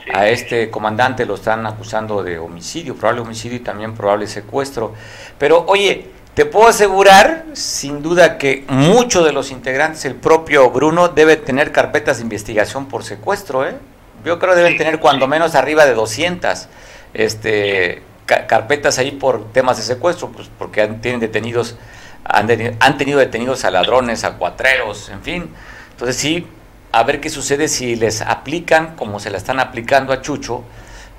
Sí. 0.06 0.12
A 0.14 0.28
este 0.30 0.72
comandante 0.72 1.26
lo 1.26 1.36
están 1.36 1.68
acusando 1.68 2.24
de 2.24 2.40
homicidio, 2.40 2.96
probable 2.96 3.22
homicidio 3.22 3.58
y 3.58 3.60
también 3.60 3.94
probable 3.94 4.26
secuestro. 4.28 4.96
Pero 5.38 5.66
oye, 5.68 6.10
te 6.40 6.46
puedo 6.46 6.70
asegurar, 6.70 7.44
sin 7.52 8.02
duda, 8.02 8.38
que 8.38 8.64
muchos 8.70 9.26
de 9.26 9.34
los 9.34 9.52
integrantes, 9.52 10.06
el 10.06 10.16
propio 10.16 10.72
Bruno, 10.72 11.10
debe 11.10 11.36
tener 11.36 11.74
carpetas 11.74 12.16
de 12.20 12.24
investigación 12.24 12.86
por 12.86 13.04
secuestro, 13.04 13.68
¿eh? 13.68 13.76
Yo 14.24 14.40
creo 14.40 14.54
que 14.54 14.62
deben 14.62 14.78
tener 14.78 15.02
cuando 15.02 15.28
menos 15.28 15.54
arriba 15.56 15.86
de 15.86 15.94
200 15.96 16.70
este, 17.14 18.04
ca- 18.26 18.48
carpetas 18.48 19.00
ahí 19.00 19.12
por 19.12 19.52
temas 19.52 19.76
de 19.76 19.84
secuestro, 19.84 20.30
pues 20.30 20.50
porque 20.58 20.82
han, 20.82 21.02
tienen 21.02 21.20
detenidos, 21.20 21.76
han, 22.24 22.48
teni- 22.48 22.74
han 22.80 22.98
tenido 22.98 23.20
detenidos 23.20 23.66
a 23.66 23.72
ladrones, 23.72 24.24
a 24.24 24.38
cuatreros, 24.38 25.10
en 25.10 25.22
fin. 25.22 25.50
Entonces 25.92 26.16
sí, 26.16 26.48
a 26.94 27.04
ver 27.04 27.20
qué 27.20 27.30
sucede 27.30 27.68
si 27.68 27.98
les 27.98 28.22
aplican, 28.22 28.96
como 28.96 29.20
se 29.20 29.30
la 29.30 29.38
están 29.38 29.60
aplicando 29.60 30.14
a 30.14 30.22
Chucho, 30.22 30.64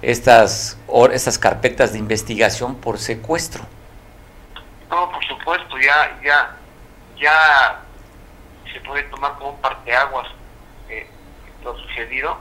estas, 0.00 0.78
or- 0.86 1.12
estas 1.12 1.36
carpetas 1.38 1.92
de 1.92 1.98
investigación 1.98 2.76
por 2.76 2.98
secuestro. 2.98 3.66
No, 4.90 5.10
por 5.10 5.24
supuesto, 5.24 5.78
ya, 5.78 6.20
ya, 6.24 6.56
ya 7.16 7.86
se 8.72 8.80
puede 8.80 9.04
tomar 9.04 9.34
como 9.38 9.50
un 9.50 9.60
parteaguas 9.60 10.28
eh, 10.88 11.06
lo 11.62 11.76
sucedido 11.78 12.36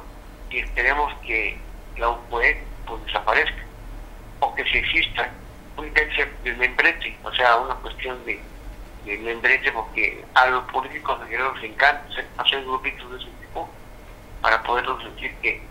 y 0.50 0.60
esperemos 0.60 1.14
que 1.26 1.70
la 1.98 2.10
UPE 2.10 2.68
pues 2.86 3.06
desaparezca 3.06 3.64
o 4.40 4.56
que 4.56 4.64
si 4.66 4.78
exista 4.80 5.32
una 5.78 5.88
intención 5.88 6.30
de 6.44 6.54
membrete, 6.56 7.20
o 7.24 7.32
sea, 7.34 7.58
una 7.58 7.76
cuestión 7.76 8.24
de, 8.26 8.42
de 9.04 9.18
membrete 9.20 9.72
porque 9.72 10.26
a 10.34 10.48
los 10.48 10.64
políticos 10.72 11.20
de 11.22 11.38
les 11.56 11.72
encanta 11.72 12.04
hacer- 12.08 12.30
grupitos 12.66 13.12
de 13.12 13.18
ese 13.18 13.32
tipo 13.42 13.70
para 14.42 14.64
poderlos 14.64 15.04
decir 15.14 15.40
que, 15.42 15.70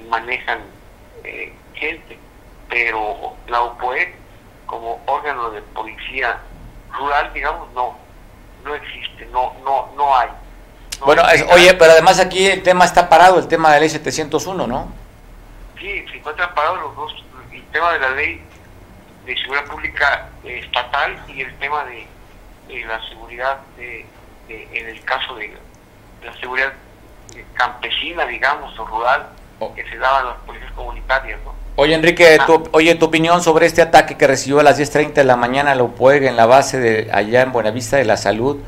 manejan 0.00 0.60
eh, 1.24 1.52
gente, 1.74 2.18
pero 2.68 3.36
la 3.46 3.62
UPOE 3.62 4.21
como 4.72 5.02
órgano 5.04 5.50
de 5.50 5.60
policía 5.60 6.38
rural, 6.98 7.30
digamos, 7.34 7.70
no, 7.74 7.94
no 8.64 8.74
existe, 8.74 9.26
no, 9.26 9.52
no, 9.62 9.90
no 9.94 10.16
hay. 10.16 10.28
No 10.98 11.04
Bueno, 11.04 11.22
hay. 11.26 11.40
es- 11.40 11.46
oye, 11.52 11.74
pero 11.74 11.92
además 11.92 12.18
aquí 12.18 12.46
el 12.46 12.62
tema 12.62 12.86
está 12.86 13.06
parado, 13.10 13.38
el 13.38 13.48
tema 13.48 13.68
de 13.68 13.74
la 13.74 13.80
ley 13.80 13.90
701, 13.90 14.66
¿no? 14.66 14.90
Sí, 15.78 16.06
se 16.10 16.16
encuentran 16.16 16.54
parados 16.54 16.80
los 16.80 16.96
dos, 16.96 17.24
el 17.52 17.62
tema 17.66 17.92
de 17.92 17.98
la 17.98 18.10
ley 18.12 18.42
de 19.26 19.36
seguridad 19.36 19.66
pública 19.66 20.30
eh, 20.42 20.60
estatal 20.64 21.22
y 21.28 21.42
el 21.42 21.54
tema 21.58 21.84
de, 21.84 22.06
de 22.68 22.84
la 22.86 23.06
seguridad, 23.10 23.58
de, 23.76 24.06
de- 24.48 24.68
en 24.72 24.88
el 24.88 25.04
caso 25.04 25.34
de 25.34 25.54
la 26.24 26.32
seguridad 26.40 26.72
eh, 27.36 27.44
campesina, 27.52 28.24
digamos, 28.24 28.76
o 28.78 28.86
rural, 28.86 29.28
Oh. 29.58 29.72
que 29.74 29.84
se 29.88 29.96
daban 29.98 30.24
las 30.26 30.36
policías 30.46 30.72
comunitarias, 30.72 31.38
¿no? 31.44 31.54
Oye, 31.76 31.94
Enrique, 31.94 32.36
Ah. 32.38 32.46
tu, 32.46 32.64
oye, 32.72 32.94
tu 32.96 33.06
opinión 33.06 33.42
sobre 33.42 33.66
este 33.66 33.80
ataque 33.80 34.16
que 34.16 34.26
recibió 34.26 34.60
a 34.60 34.62
las 34.62 34.78
10.30 34.78 35.22
de 35.22 35.24
la 35.26 35.36
mañana 35.36 35.74
la 35.74 35.82
UPOEG 35.84 36.24
en 36.24 36.36
la 36.36 36.44
base 36.46 36.78
de 36.78 37.10
allá 37.12 37.42
en 37.42 37.52
Buenavista 37.52 37.96
de 37.96 38.04
la 38.04 38.18
Salud, 38.18 38.58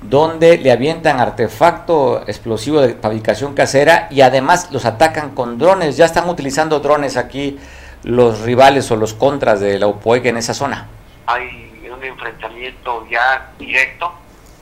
donde 0.00 0.56
le 0.58 0.72
avientan 0.72 1.20
artefacto 1.20 2.22
explosivo 2.26 2.80
de 2.80 2.94
fabricación 2.94 3.54
casera 3.54 4.08
y 4.10 4.22
además 4.22 4.70
los 4.70 4.86
atacan 4.86 5.34
con 5.34 5.58
drones. 5.58 5.96
Ya 5.98 6.06
están 6.06 6.28
utilizando 6.28 6.80
drones 6.80 7.16
aquí 7.18 7.58
los 8.02 8.40
rivales 8.40 8.90
o 8.90 8.96
los 8.96 9.12
contras 9.14 9.60
de 9.60 9.78
la 9.78 9.86
UPOEG 9.86 10.26
en 10.28 10.36
esa 10.38 10.54
zona. 10.54 10.86
Hay 11.26 11.70
un 11.94 12.02
enfrentamiento 12.02 13.06
ya 13.10 13.50
directo 13.58 14.10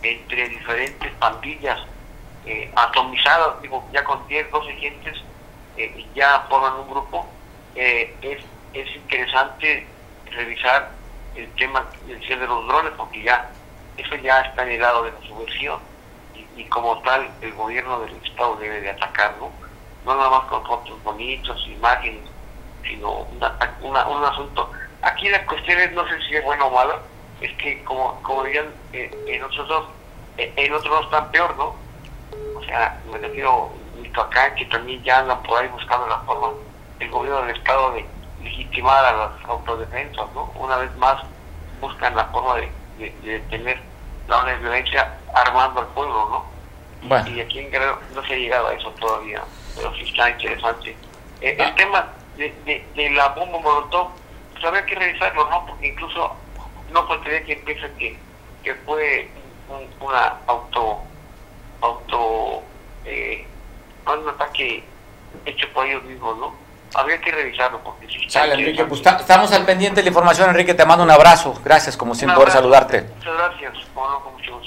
entre 0.02 0.48
diferentes 0.48 1.10
pandillas 1.20 1.78
eh, 2.46 2.68
atomizadas, 2.74 3.62
digo, 3.62 3.84
ya 3.92 4.02
con 4.02 4.26
10, 4.26 4.50
12 4.50 4.72
gentes, 4.72 5.14
eh, 5.76 6.04
ya 6.16 6.44
forman 6.48 6.72
un 6.80 6.90
grupo. 6.90 7.24
Eh, 7.74 8.14
es, 8.22 8.44
es 8.74 8.96
interesante 8.96 9.86
revisar 10.30 10.90
el 11.34 11.48
tema 11.54 11.86
del 12.06 12.20
cielo 12.24 12.42
de 12.42 12.48
los 12.48 12.68
drones, 12.68 12.92
porque 12.96 13.22
ya 13.22 13.50
eso 13.96 14.14
ya 14.16 14.40
está 14.40 14.62
en 14.64 14.72
el 14.72 14.80
lado 14.80 15.04
de 15.04 15.12
la 15.12 15.20
subversión 15.26 15.80
y, 16.56 16.64
como 16.64 16.98
tal 17.02 17.30
el 17.40 17.52
gobierno 17.52 18.00
del 18.00 18.14
Estado 18.24 18.56
debe 18.56 18.80
de 18.80 18.90
atacarlo, 18.90 19.50
no 20.04 20.14
nada 20.14 20.30
más 20.30 20.44
con 20.44 20.64
fotos 20.64 21.02
bonitos, 21.02 21.66
imágenes, 21.68 22.22
sino 22.82 23.26
un 23.80 24.24
asunto. 24.24 24.70
Aquí 25.02 25.28
la 25.28 25.44
cuestión 25.46 25.78
es, 25.80 25.92
no 25.92 26.06
sé 26.08 26.20
si 26.28 26.36
es 26.36 26.44
bueno 26.44 26.66
o 26.66 26.70
malo, 26.70 27.00
es 27.40 27.52
que 27.58 27.82
como, 27.84 28.20
como 28.22 28.44
dirían 28.44 28.66
eh, 28.92 29.10
en 29.26 29.42
otros 29.42 29.68
dos, 29.68 29.88
eh, 30.38 30.52
en 30.56 30.72
otros 30.72 30.90
dos 30.90 31.04
están 31.06 31.30
peor, 31.30 31.56
¿no? 31.56 31.74
O 32.56 32.62
sea, 32.64 33.00
me 33.10 33.18
refiero 33.18 33.70
Michoacán, 34.00 34.54
que 34.54 34.64
también 34.66 35.02
ya 35.02 35.18
andan 35.18 35.42
por 35.42 35.60
ahí 35.60 35.68
buscando 35.68 36.06
la 36.06 36.18
forma, 36.20 36.52
el 37.02 37.10
gobierno 37.10 37.42
del 37.42 37.56
Estado 37.56 37.92
de 37.92 38.06
legitimar 38.42 39.04
a 39.04 39.12
las 39.12 39.44
autodefensas, 39.44 40.26
¿no? 40.34 40.52
Una 40.56 40.76
vez 40.76 40.94
más 40.96 41.22
buscan 41.80 42.14
la 42.16 42.24
forma 42.26 42.56
de, 42.56 43.12
de, 43.22 43.40
tener 43.50 43.80
la 44.28 44.44
violencia 44.44 45.18
armando 45.34 45.80
al 45.80 45.86
pueblo, 45.88 46.28
¿no? 46.30 46.52
Y 47.28 47.40
aquí 47.40 47.58
en 47.58 47.70
Guerrero 47.70 47.98
no 48.14 48.24
se 48.24 48.34
ha 48.34 48.36
llegado 48.36 48.68
a 48.68 48.74
eso 48.74 48.90
todavía, 48.92 49.42
pero 49.74 49.92
sí 49.96 50.02
está 50.02 50.30
interesante. 50.30 50.96
Eh, 51.40 51.56
el 51.58 51.60
ah. 51.60 51.74
tema 51.74 52.08
de, 52.36 52.54
de, 52.64 52.86
de, 52.94 53.10
la 53.10 53.28
bomba 53.30 53.58
molotov, 53.58 54.10
pues 54.52 54.64
habría 54.64 54.86
que 54.86 54.94
revisarlo, 54.94 55.50
¿no? 55.50 55.66
Porque 55.66 55.88
incluso 55.88 56.36
no 56.92 57.06
faltaría 57.08 57.44
que 57.44 57.54
empiece 57.54 57.92
que, 57.98 58.16
que 58.62 58.74
fue 58.86 59.28
un, 59.68 60.06
una 60.06 60.36
auto, 60.46 61.00
auto, 61.80 62.62
eh, 63.04 63.44
un 64.06 64.28
ataque 64.28 64.84
hecho 65.44 65.66
por 65.72 65.86
ellos 65.86 66.04
mismos, 66.04 66.38
¿no? 66.38 66.61
Habría 66.94 67.20
que 67.20 67.30
revisarlo 67.30 67.80
porque 67.82 68.06
si 68.06 68.28
Sale, 68.28 68.54
Enrique, 68.54 68.84
pues 68.84 69.00
estamos 69.00 69.52
al 69.52 69.64
pendiente 69.64 70.00
de 70.00 70.02
la 70.02 70.08
información, 70.08 70.50
Enrique, 70.50 70.74
te 70.74 70.84
mando 70.84 71.04
un 71.04 71.10
abrazo, 71.10 71.58
gracias 71.64 71.96
como 71.96 72.14
siempre 72.14 72.36
por 72.36 72.50
saludarte. 72.50 73.06
Muchas 73.16 73.34
gracias, 73.34 73.72
bueno, 73.94 74.20
con 74.20 74.32
mucho 74.34 74.60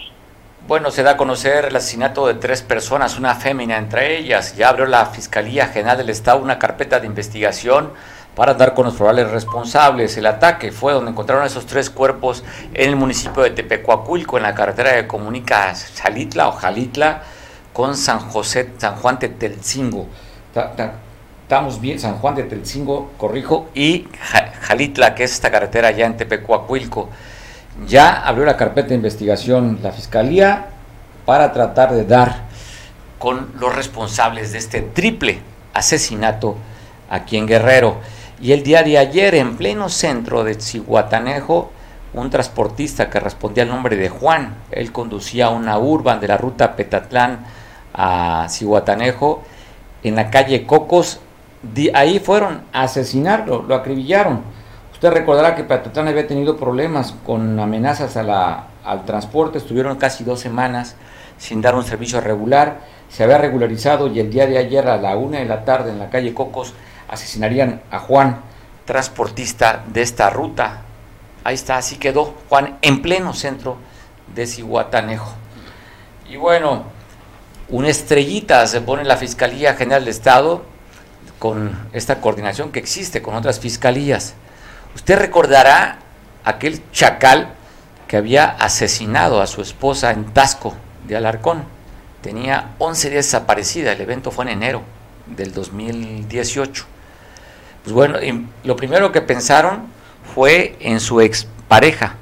Bueno, 0.68 0.92
se 0.92 1.04
da 1.04 1.12
a 1.12 1.18
conocer 1.18 1.66
el 1.66 1.76
asesinato 1.76 2.26
de 2.28 2.36
tres 2.36 2.62
personas, 2.64 3.18
una 3.18 3.36
fémina 3.36 3.78
entre 3.78 4.18
ellas. 4.18 4.56
Ya 4.56 4.70
abrió 4.70 4.86
la 4.88 5.06
Fiscalía 5.06 5.68
General 5.68 5.98
del 5.98 6.10
Estado 6.10 6.40
una 6.40 6.58
carpeta 6.58 7.00
de 7.00 7.06
investigación 7.06 7.94
para 8.36 8.54
dar 8.54 8.74
con 8.74 8.86
los 8.86 8.96
probables 8.96 9.30
responsables. 9.32 10.18
El 10.18 10.26
ataque 10.26 10.72
fue 10.72 10.94
donde 10.94 11.12
encontraron 11.12 11.46
esos 11.46 11.66
tres 11.66 11.90
cuerpos 11.90 12.44
en 12.74 12.90
el 12.90 12.96
municipio 12.96 13.44
de 13.44 13.52
Tepecuacuilco, 13.52 14.38
en 14.38 14.44
la 14.44 14.54
carretera 14.54 14.94
que 14.96 15.08
comunica 15.08 15.74
Jalitla 16.02 16.50
o 16.50 16.52
Jalitla 16.54 17.22
con 17.72 17.96
San 17.96 18.20
José, 18.20 18.72
San 18.78 18.96
Juan 18.96 19.20
de 19.20 19.30
Telcingo. 19.30 20.08
Estamos 21.46 21.80
bien, 21.80 22.00
San 22.00 22.18
Juan 22.18 22.34
de 22.34 22.42
Telcingo, 22.42 23.12
corrijo, 23.20 23.70
y 23.76 24.08
Jalitla, 24.62 25.14
que 25.14 25.26
es 25.26 25.34
esta 25.34 25.52
carretera 25.52 25.92
ya 25.92 26.08
en 26.08 26.18
Tepecuacuilco. 26.18 27.08
Ya 27.86 28.26
abrió 28.26 28.46
la 28.46 28.58
carpeta 28.58 28.88
de 28.88 28.96
investigación 28.96 29.78
la 29.84 29.92
fiscalía 29.92 30.70
para 31.24 31.54
tratar 31.54 31.94
de 31.94 32.04
dar 32.04 32.46
con 33.20 33.52
los 33.60 33.76
responsables 33.76 34.54
de 34.54 34.58
este 34.58 34.82
triple 34.82 35.40
asesinato 35.76 36.58
aquí 37.12 37.38
en 37.38 37.46
Guerrero. 37.46 37.98
Y 38.42 38.52
el 38.52 38.64
día 38.64 38.82
de 38.82 38.98
ayer, 38.98 39.36
en 39.36 39.56
pleno 39.56 39.90
centro 39.90 40.44
de 40.44 40.56
Cihuatanejo, 40.56 41.72
un 42.16 42.32
transportista 42.32 43.12
que 43.12 43.20
respondía 43.20 43.62
al 43.62 43.70
nombre 43.70 43.98
de 43.98 44.10
Juan, 44.10 44.56
él 44.72 44.92
conducía 44.92 45.50
una 45.50 45.78
urban 45.78 46.20
de 46.20 46.28
la 46.28 46.38
ruta 46.38 46.76
Petatlán 46.76 47.46
a 47.94 48.48
Cihuatanejo, 48.50 49.44
en 50.02 50.16
la 50.16 50.32
calle 50.32 50.66
Cocos, 50.66 51.20
ahí 51.94 52.20
fueron 52.20 52.64
a 52.72 52.84
asesinarlo, 52.84 53.64
lo 53.68 53.76
acribillaron. 53.76 54.42
Usted 54.94 55.12
recordará 55.12 55.56
que 55.56 55.64
Petatlán 55.64 56.08
había 56.08 56.28
tenido 56.28 56.58
problemas 56.58 57.14
con 57.26 57.60
amenazas 57.60 58.16
al 58.18 59.06
transporte, 59.06 59.58
estuvieron 59.58 59.98
casi 59.98 60.24
dos 60.24 60.40
semanas 60.40 60.96
sin 61.38 61.62
dar 61.62 61.76
un 61.76 61.84
servicio 61.84 62.22
regular, 62.22 62.80
se 63.10 63.24
había 63.24 63.38
regularizado 63.38 64.08
y 64.08 64.20
el 64.20 64.30
día 64.30 64.48
de 64.48 64.58
ayer 64.58 64.88
a 64.88 64.98
la 64.98 65.16
una 65.18 65.40
de 65.40 65.46
la 65.46 65.66
tarde 65.66 65.92
en 65.92 66.00
la 66.00 66.10
calle 66.10 66.34
Cocos 66.34 66.74
asesinarían 67.10 67.82
a 67.92 68.00
Juan, 68.00 68.42
transportista 68.86 69.84
de 69.88 70.02
esta 70.02 70.30
ruta. 70.30 70.82
Ahí 71.44 71.56
está, 71.56 71.78
así 71.78 71.98
quedó 71.98 72.34
Juan 72.50 72.78
en 72.82 73.02
pleno 73.02 73.34
centro 73.34 73.78
de 74.34 74.48
Cihuatanejo. 74.48 75.34
Y 76.30 76.38
bueno, 76.38 76.84
una 77.70 77.90
estrellita 77.90 78.66
se 78.68 78.82
pone 78.82 79.02
en 79.02 79.08
la 79.08 79.18
Fiscalía 79.18 79.74
General 79.76 80.06
de 80.06 80.12
Estado 80.12 80.75
con 81.40 81.90
esta 81.94 82.22
coordinación 82.22 82.72
que 82.72 82.80
existe 82.80 83.22
con 83.22 83.36
otras 83.36 83.60
fiscalías. 83.60 84.34
Usted 84.96 85.18
recordará 85.18 86.00
aquel 86.44 86.82
chacal 86.92 87.54
que 88.08 88.18
había 88.18 88.46
asesinado 88.46 89.42
a 89.42 89.48
su 89.48 89.62
esposa 89.62 90.12
en 90.12 90.26
Tasco 90.26 90.76
de 91.08 91.16
Alarcón. 91.16 91.64
Tenía 92.22 92.72
11 92.80 93.10
días 93.10 93.26
desaparecida, 93.26 93.92
el 93.92 94.02
evento 94.02 94.32
fue 94.32 94.46
en 94.46 94.52
enero 94.52 94.82
del 95.28 95.54
2018. 95.54 96.86
Pues 97.84 97.94
bueno, 97.94 98.18
lo 98.64 98.76
primero 98.76 99.12
que 99.12 99.22
pensaron 99.22 99.88
fue 100.34 100.76
en 100.80 101.00
su 101.00 101.22
expareja. 101.22 102.16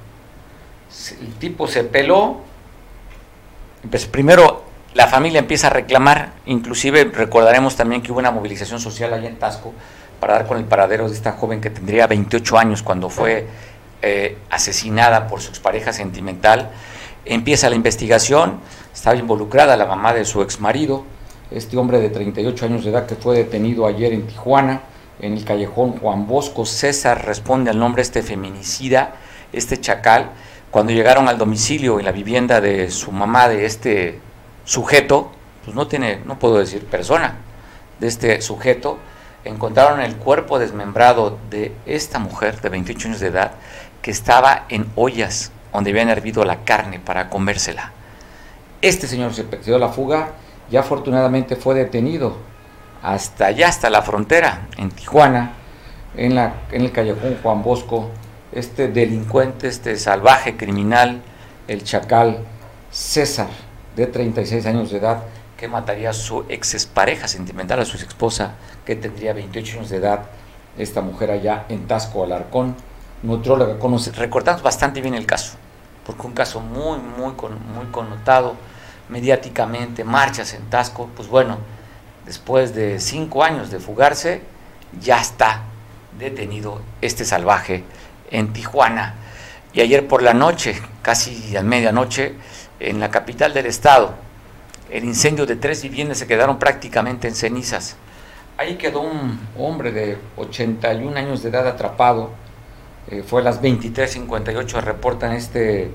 El 1.21 1.33
tipo 1.35 1.67
se 1.67 1.83
peló, 1.83 2.41
pues 3.89 4.05
primero 4.05 4.52
la 4.93 5.07
familia 5.07 5.39
empieza 5.39 5.67
a 5.67 5.69
reclamar, 5.71 6.33
inclusive 6.45 7.05
recordaremos 7.05 7.75
también 7.75 8.01
que 8.01 8.11
hubo 8.11 8.19
una 8.19 8.31
movilización 8.31 8.79
social 8.79 9.13
allá 9.13 9.27
en 9.27 9.37
Tasco 9.37 9.73
para 10.19 10.33
dar 10.33 10.47
con 10.47 10.57
el 10.57 10.65
paradero 10.65 11.09
de 11.09 11.15
esta 11.15 11.31
joven 11.33 11.61
que 11.61 11.69
tendría 11.69 12.05
28 12.05 12.57
años 12.57 12.83
cuando 12.83 13.09
fue 13.09 13.47
eh, 14.01 14.37
asesinada 14.49 15.27
por 15.27 15.41
su 15.41 15.49
expareja 15.49 15.93
sentimental. 15.93 16.69
Empieza 17.25 17.69
la 17.69 17.75
investigación, 17.75 18.59
estaba 18.93 19.15
involucrada 19.15 19.75
la 19.77 19.85
mamá 19.85 20.13
de 20.13 20.25
su 20.25 20.41
exmarido, 20.41 21.05
este 21.49 21.75
hombre 21.77 21.99
de 21.99 22.09
38 22.09 22.65
años 22.65 22.83
de 22.83 22.91
edad 22.91 23.05
que 23.05 23.15
fue 23.15 23.35
detenido 23.35 23.87
ayer 23.87 24.13
en 24.13 24.27
Tijuana 24.27 24.81
en 25.19 25.33
el 25.33 25.43
callejón 25.43 25.97
Juan 25.97 26.27
Bosco. 26.27 26.65
César 26.65 27.25
responde 27.25 27.71
al 27.71 27.79
nombre 27.79 28.01
de 28.01 28.03
este 28.03 28.21
feminicida, 28.21 29.15
este 29.51 29.79
chacal. 29.79 30.29
Cuando 30.69 30.91
llegaron 30.91 31.27
al 31.27 31.37
domicilio 31.37 31.99
en 31.99 32.05
la 32.05 32.11
vivienda 32.11 32.61
de 32.61 32.91
su 32.91 33.11
mamá, 33.11 33.47
de 33.47 33.65
este 33.65 34.19
sujeto, 34.65 35.31
pues 35.63 35.75
no 35.75 35.87
tiene, 35.87 36.21
no 36.25 36.39
puedo 36.39 36.57
decir 36.57 36.85
persona, 36.85 37.37
de 37.99 38.07
este 38.07 38.41
sujeto, 38.41 38.97
encontraron 39.45 40.01
el 40.01 40.15
cuerpo 40.15 40.59
desmembrado 40.59 41.37
de 41.49 41.73
esta 41.85 42.19
mujer 42.19 42.61
de 42.61 42.69
28 42.69 43.07
años 43.07 43.19
de 43.19 43.27
edad 43.27 43.51
que 44.01 44.11
estaba 44.11 44.65
en 44.69 44.87
ollas 44.95 45.51
donde 45.73 45.91
habían 45.91 46.09
hervido 46.09 46.45
la 46.45 46.63
carne 46.63 46.99
para 46.99 47.29
comérsela. 47.29 47.91
Este 48.81 49.07
señor 49.07 49.33
se 49.33 49.43
perdió 49.43 49.77
la 49.77 49.89
fuga 49.89 50.33
y 50.69 50.77
afortunadamente 50.77 51.55
fue 51.55 51.75
detenido 51.75 52.37
hasta 53.01 53.47
allá, 53.47 53.67
hasta 53.67 53.89
la 53.89 54.01
frontera, 54.01 54.67
en 54.77 54.91
Tijuana, 54.91 55.53
en, 56.15 56.35
la, 56.35 56.53
en 56.71 56.83
el 56.83 56.91
callejón 56.91 57.37
Juan 57.41 57.63
Bosco, 57.63 58.09
este 58.51 58.87
delincuente, 58.87 59.67
este 59.67 59.97
salvaje 59.97 60.55
criminal, 60.55 61.21
el 61.67 61.83
chacal 61.83 62.39
César, 62.91 63.49
de 63.95 64.07
36 64.07 64.65
años 64.65 64.91
de 64.91 64.97
edad, 64.97 65.23
que 65.57 65.67
mataría 65.67 66.09
a 66.09 66.13
su 66.13 66.45
ex 66.49 66.85
pareja 66.85 67.27
sentimental, 67.27 67.79
a 67.79 67.85
su 67.85 67.97
ex 67.97 68.07
esposa, 68.07 68.55
que 68.85 68.95
tendría 68.95 69.33
28 69.33 69.77
años 69.77 69.89
de 69.89 69.97
edad, 69.97 70.21
esta 70.77 71.01
mujer 71.01 71.31
allá 71.31 71.65
en 71.69 71.87
Tasco, 71.87 72.23
Alarcón, 72.23 72.75
nutróloga, 73.21 73.79
conoce, 73.79 74.11
recordamos 74.11 74.63
bastante 74.63 75.01
bien 75.01 75.13
el 75.13 75.25
caso, 75.25 75.53
porque 76.05 76.27
un 76.27 76.33
caso 76.33 76.59
muy, 76.59 76.97
muy, 76.99 77.33
muy 77.75 77.85
connotado 77.91 78.55
mediáticamente, 79.09 80.03
marchas 80.03 80.53
en 80.53 80.63
Tasco, 80.69 81.09
pues 81.15 81.27
bueno, 81.27 81.57
después 82.25 82.73
de 82.73 82.99
cinco 82.99 83.43
años 83.43 83.69
de 83.69 83.79
fugarse, 83.79 84.41
ya 84.99 85.19
está 85.21 85.63
detenido 86.17 86.81
este 87.01 87.25
salvaje 87.25 87.83
en 88.31 88.53
Tijuana. 88.53 89.15
Y 89.73 89.81
ayer 89.81 90.07
por 90.07 90.21
la 90.21 90.33
noche, 90.33 90.79
casi 91.01 91.55
a 91.57 91.63
medianoche, 91.63 92.35
en 92.89 92.99
la 92.99 93.09
capital 93.09 93.53
del 93.53 93.65
estado, 93.65 94.13
el 94.91 95.03
incendio 95.03 95.45
de 95.45 95.55
tres 95.55 95.81
viviendas 95.81 96.17
se 96.17 96.27
quedaron 96.27 96.59
prácticamente 96.59 97.27
en 97.27 97.35
cenizas. 97.35 97.95
Ahí 98.57 98.75
quedó 98.75 99.01
un 99.01 99.39
hombre 99.57 99.91
de 99.91 100.17
81 100.37 101.17
años 101.17 101.41
de 101.41 101.49
edad 101.49 101.67
atrapado. 101.67 102.29
Eh, 103.09 103.23
fue 103.25 103.41
a 103.41 103.43
las 103.43 103.61
23.58 103.61 104.81
reportan 104.81 105.33
este 105.33 105.91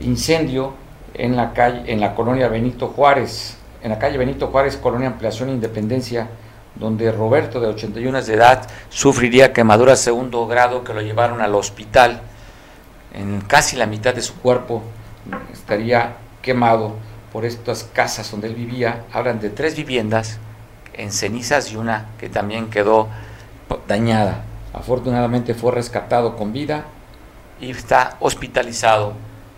incendio 0.00 0.74
en 1.14 1.36
la 1.36 1.52
calle, 1.52 1.90
en 1.90 2.00
la 2.00 2.14
colonia 2.14 2.48
Benito 2.48 2.88
Juárez 2.88 3.56
en 3.84 3.90
la 3.90 3.98
calle 3.98 4.16
Benito 4.16 4.46
Juárez, 4.46 4.78
Colonia 4.78 5.08
Ampliación 5.08 5.50
Independencia, 5.50 6.26
donde 6.74 7.12
Roberto, 7.12 7.60
de 7.60 7.66
81 7.66 8.16
años 8.16 8.26
de 8.26 8.34
edad, 8.34 8.66
sufriría 8.88 9.52
quemaduras 9.52 10.00
segundo 10.00 10.46
grado 10.46 10.82
que 10.82 10.94
lo 10.94 11.02
llevaron 11.02 11.42
al 11.42 11.54
hospital. 11.54 12.22
En 13.12 13.42
casi 13.42 13.76
la 13.76 13.84
mitad 13.84 14.14
de 14.14 14.22
su 14.22 14.36
cuerpo 14.36 14.82
estaría 15.52 16.16
quemado 16.42 16.94
por 17.32 17.44
estas 17.44 17.84
casas 17.84 18.30
donde 18.30 18.48
él 18.48 18.54
vivía. 18.54 19.04
Hablan 19.12 19.40
de 19.40 19.50
tres 19.50 19.76
viviendas 19.76 20.38
en 20.92 21.10
cenizas 21.10 21.72
y 21.72 21.76
una 21.76 22.06
que 22.18 22.28
también 22.28 22.70
quedó 22.70 23.08
dañada. 23.88 24.44
Afortunadamente 24.72 25.54
fue 25.54 25.72
rescatado 25.72 26.36
con 26.36 26.52
vida 26.52 26.84
y 27.60 27.70
está 27.70 28.16
hospitalizado 28.20 29.14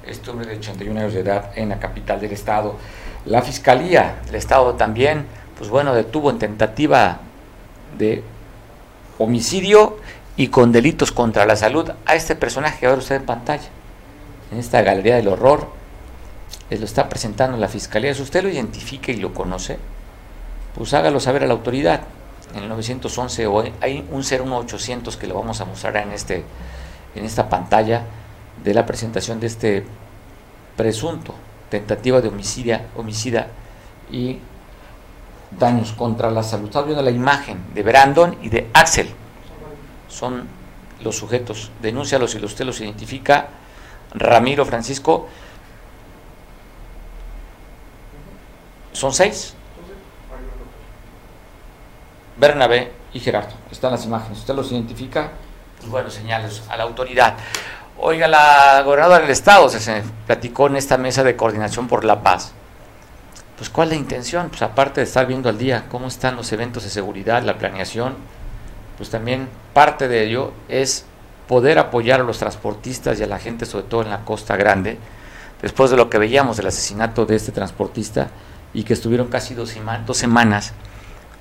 este 0.07 0.31
hombre 0.31 0.47
de 0.47 0.57
81 0.57 1.01
años 1.01 1.15
de 1.15 1.21
edad 1.21 1.51
en 1.57 1.71
la 1.71 1.79
capital 1.79 2.21
del 2.21 2.33
estado. 2.33 2.77
La 3.25 3.43
fiscalía 3.43 4.17
del 4.27 4.37
estado 4.37 4.75
también, 4.75 5.27
pues 5.59 5.69
bueno, 5.69 5.95
detuvo 5.95 6.31
en 6.31 6.39
tentativa 6.39 7.19
de 7.99 8.23
homicidio 9.19 9.99
y 10.37 10.49
con 10.49 10.71
delitos 10.71 11.13
contra 11.13 11.47
la 11.47 11.57
salud 11.57 11.91
a 12.05 12.15
este 12.15 12.37
personaje 12.37 12.81
que 12.81 12.87
ahora 12.87 12.99
usted 12.99 13.17
en 13.17 13.27
pantalla, 13.27 13.69
en 14.51 14.59
esta 14.59 14.83
galería 14.83 15.17
del 15.17 15.29
horror. 15.29 15.69
Él 16.71 16.81
lo 16.81 16.87
está 16.87 17.09
presentando 17.09 17.57
la 17.57 17.69
fiscalía. 17.69 18.15
Si 18.15 18.23
usted 18.23 18.43
lo 18.43 18.49
identifica 18.49 19.13
y 19.13 19.17
lo 19.17 19.33
conoce, 19.33 19.79
pues 20.75 20.93
hágalo 20.95 21.21
saber 21.21 21.45
a 21.45 21.47
la 21.47 21.55
autoridad. 21.55 22.03
En 22.55 22.63
el 22.63 22.69
911 22.69 23.47
hoy 23.47 23.73
hay 23.81 24.07
un 24.11 24.23
01800 24.23 25.17
que 25.17 25.27
lo 25.27 25.35
vamos 25.35 25.61
a 25.61 25.65
mostrar 25.65 25.97
en, 25.97 26.13
este, 26.13 26.45
en 27.15 27.25
esta 27.25 27.49
pantalla 27.49 28.03
de 28.63 28.75
la 28.75 28.87
presentación 28.87 29.41
de 29.41 29.47
este 29.49 29.85
presunto 30.77 31.35
tentativa 31.69 32.21
de 32.21 32.29
homicidia, 32.29 32.87
homicida 32.97 33.49
y 34.11 34.39
daños 35.59 35.93
contra 35.93 36.31
la 36.31 36.43
salud. 36.43 36.67
Estamos 36.67 36.87
viendo 36.87 37.03
la 37.03 37.11
imagen 37.11 37.59
de 37.75 37.83
Brandon 37.83 38.37
y 38.43 38.49
de 38.49 38.69
Axel. 38.73 39.09
Son 40.09 40.45
los 41.03 41.17
sujetos. 41.17 41.71
Denúncialos 41.83 42.31
si 42.31 42.45
usted 42.45 42.65
los 42.65 42.81
identifica. 42.81 43.49
Ramiro 44.17 44.65
Francisco. 44.65 45.29
Son 48.93 49.13
seis. 49.13 49.55
Bernabé 52.39 52.93
y 53.13 53.21
Gerardo. 53.21 53.55
Están 53.71 53.93
las 53.93 54.05
imágenes. 54.05 54.39
Usted 54.39 54.55
los 54.55 54.73
identifica. 54.73 55.31
Pues 55.79 55.91
bueno, 55.91 56.11
señales 56.11 56.63
a 56.69 56.77
la 56.77 56.85
autoridad. 56.85 57.37
Oiga, 57.99 58.29
la 58.29 58.83
gobernadora 58.83 59.21
del 59.21 59.31
estado 59.31 59.69
se, 59.69 60.03
platicó 60.27 60.67
en 60.67 60.77
esta 60.77 60.99
mesa 60.99 61.23
de 61.23 61.37
coordinación 61.37 61.89
por 61.89 62.05
la 62.05 62.23
paz. 62.23 62.53
Pues 63.57 63.71
cuál 63.71 63.89
es 63.89 63.95
la 63.95 64.01
intención, 64.01 64.49
pues 64.51 64.61
aparte 64.61 65.01
de 65.01 65.07
estar 65.07 65.27
viendo 65.27 65.49
al 65.49 65.57
día 65.57 65.87
cómo 65.91 66.09
están 66.09 66.37
los 66.37 66.53
eventos 66.53 66.85
de 66.85 66.91
seguridad, 66.91 67.43
la 67.43 67.57
planeación, 67.57 68.15
pues 68.99 69.09
también 69.09 69.49
parte 69.73 70.09
de 70.09 70.25
ello 70.25 70.53
es 70.69 71.07
poder 71.49 71.79
apoyar 71.79 72.21
a 72.21 72.25
los 72.25 72.39
transportistas 72.39 73.19
y 73.21 73.23
a 73.23 73.27
la 73.27 73.39
gente, 73.39 73.67
sobre 73.67 73.85
todo 73.85 74.03
en 74.03 74.11
la 74.11 74.25
Costa 74.25 74.57
Grande, 74.57 74.99
después 75.63 75.91
de 75.91 75.97
lo 75.97 76.11
que 76.11 76.19
veíamos 76.19 76.57
del 76.57 76.67
asesinato 76.67 77.27
de 77.27 77.37
este 77.37 77.53
transportista 77.53 78.29
y 78.75 78.85
que 78.85 78.93
estuvieron 78.93 79.29
casi 79.29 79.55
dos, 79.55 79.75
semanas 80.13 80.73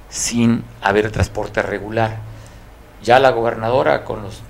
sin 0.09 0.63
haber 0.81 1.11
transporte 1.11 1.61
regular. 1.61 2.19
Ya 3.03 3.19
la 3.19 3.31
gobernadora 3.31 4.03
con 4.03 4.21
los 4.21 4.41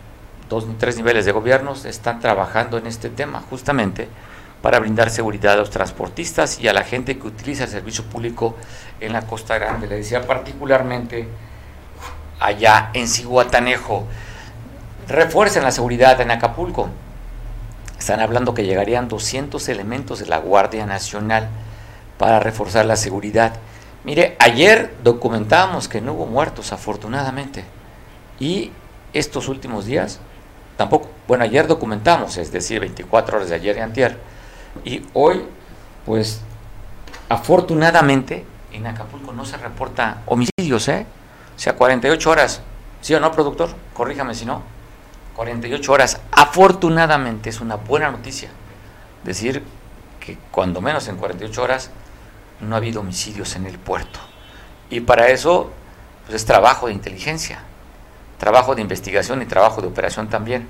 dos 0.50 0.66
tres 0.78 0.98
niveles 0.98 1.26
de 1.26 1.32
gobiernos 1.32 1.86
están 1.86 2.20
trabajando 2.20 2.78
en 2.78 2.86
este 2.86 3.10
tema 3.10 3.42
justamente 3.50 4.08
para 4.62 4.80
brindar 4.80 5.10
seguridad 5.10 5.54
a 5.54 5.58
los 5.58 5.70
transportistas 5.70 6.60
y 6.60 6.68
a 6.68 6.74
la 6.74 6.84
gente 6.84 7.18
que 7.18 7.28
utiliza 7.28 7.64
el 7.64 7.70
servicio 7.70 8.04
público 8.04 8.56
en 9.00 9.14
la 9.14 9.22
Costa 9.24 9.58
Grande. 9.58 9.88
Le 9.88 9.98
decía 9.98 10.26
particularmente 10.26 11.28
allá 12.40 12.90
en 12.94 13.08
Ciguatanejo, 13.08 14.06
refuercen 15.08 15.64
la 15.64 15.72
seguridad 15.72 16.20
en 16.22 16.32
Acapulco. 16.32 16.90
Están 17.98 18.20
hablando 18.20 18.54
que 18.54 18.66
llegarían 18.66 19.08
200 19.08 19.68
elementos 19.70 20.20
de 20.20 20.28
la 20.28 20.38
Guardia 20.38 20.86
Nacional 20.86 21.50
para 22.18 22.40
reforzar 22.40 22.86
la 22.86 22.96
seguridad. 22.96 23.54
Mire, 24.04 24.36
ayer 24.40 24.96
documentábamos 25.04 25.88
que 25.88 26.02
no 26.02 26.14
hubo 26.14 26.26
muertos, 26.26 26.72
afortunadamente. 26.72 27.64
Y 28.40 28.72
estos 29.14 29.48
últimos 29.48 29.86
días 29.86 30.20
tampoco, 30.78 31.10
bueno, 31.28 31.44
ayer 31.44 31.68
documentamos, 31.68 32.38
es 32.38 32.52
decir, 32.52 32.80
24 32.80 33.38
horas 33.38 33.50
de 33.50 33.56
ayer 33.56 33.78
y 33.78 33.80
antier, 33.80 34.18
y 34.84 35.06
hoy, 35.14 35.44
pues, 36.06 36.42
afortunadamente, 37.30 38.46
en 38.74 38.88
Acapulco 38.88 39.32
no 39.32 39.46
se 39.46 39.58
reporta 39.58 40.22
homicidios, 40.26 40.88
¿eh? 40.90 41.06
O 41.56 41.60
sea, 41.60 41.76
48 41.76 42.30
horas, 42.30 42.62
¿sí 43.02 43.14
o 43.14 43.20
no, 43.20 43.32
productor? 43.32 43.70
Corríjame 43.94 44.36
si 44.36 44.46
no. 44.46 44.62
48 45.36 45.92
horas, 45.92 46.22
afortunadamente 46.32 47.50
es 47.50 47.62
una 47.62 47.76
buena 47.76 48.12
noticia. 48.12 48.50
Decir 49.24 49.64
que 50.20 50.38
cuando 50.52 50.82
menos 50.82 51.08
en 51.08 51.18
48 51.18 51.62
horas 51.64 51.92
no 52.62 52.76
ha 52.76 52.78
habido 52.78 53.02
homicidios 53.02 53.56
en 53.56 53.66
el 53.66 53.78
puerto. 53.78 54.20
Y 54.90 55.02
para 55.02 55.28
eso, 55.28 55.72
pues 56.26 56.36
es 56.36 56.46
trabajo 56.46 56.88
de 56.88 56.94
inteligencia 56.94 57.60
trabajo 58.38 58.76
de 58.76 58.82
investigación 58.82 59.42
y 59.42 59.46
trabajo 59.46 59.82
de 59.82 59.88
operación 59.88 60.30
también. 60.30 60.68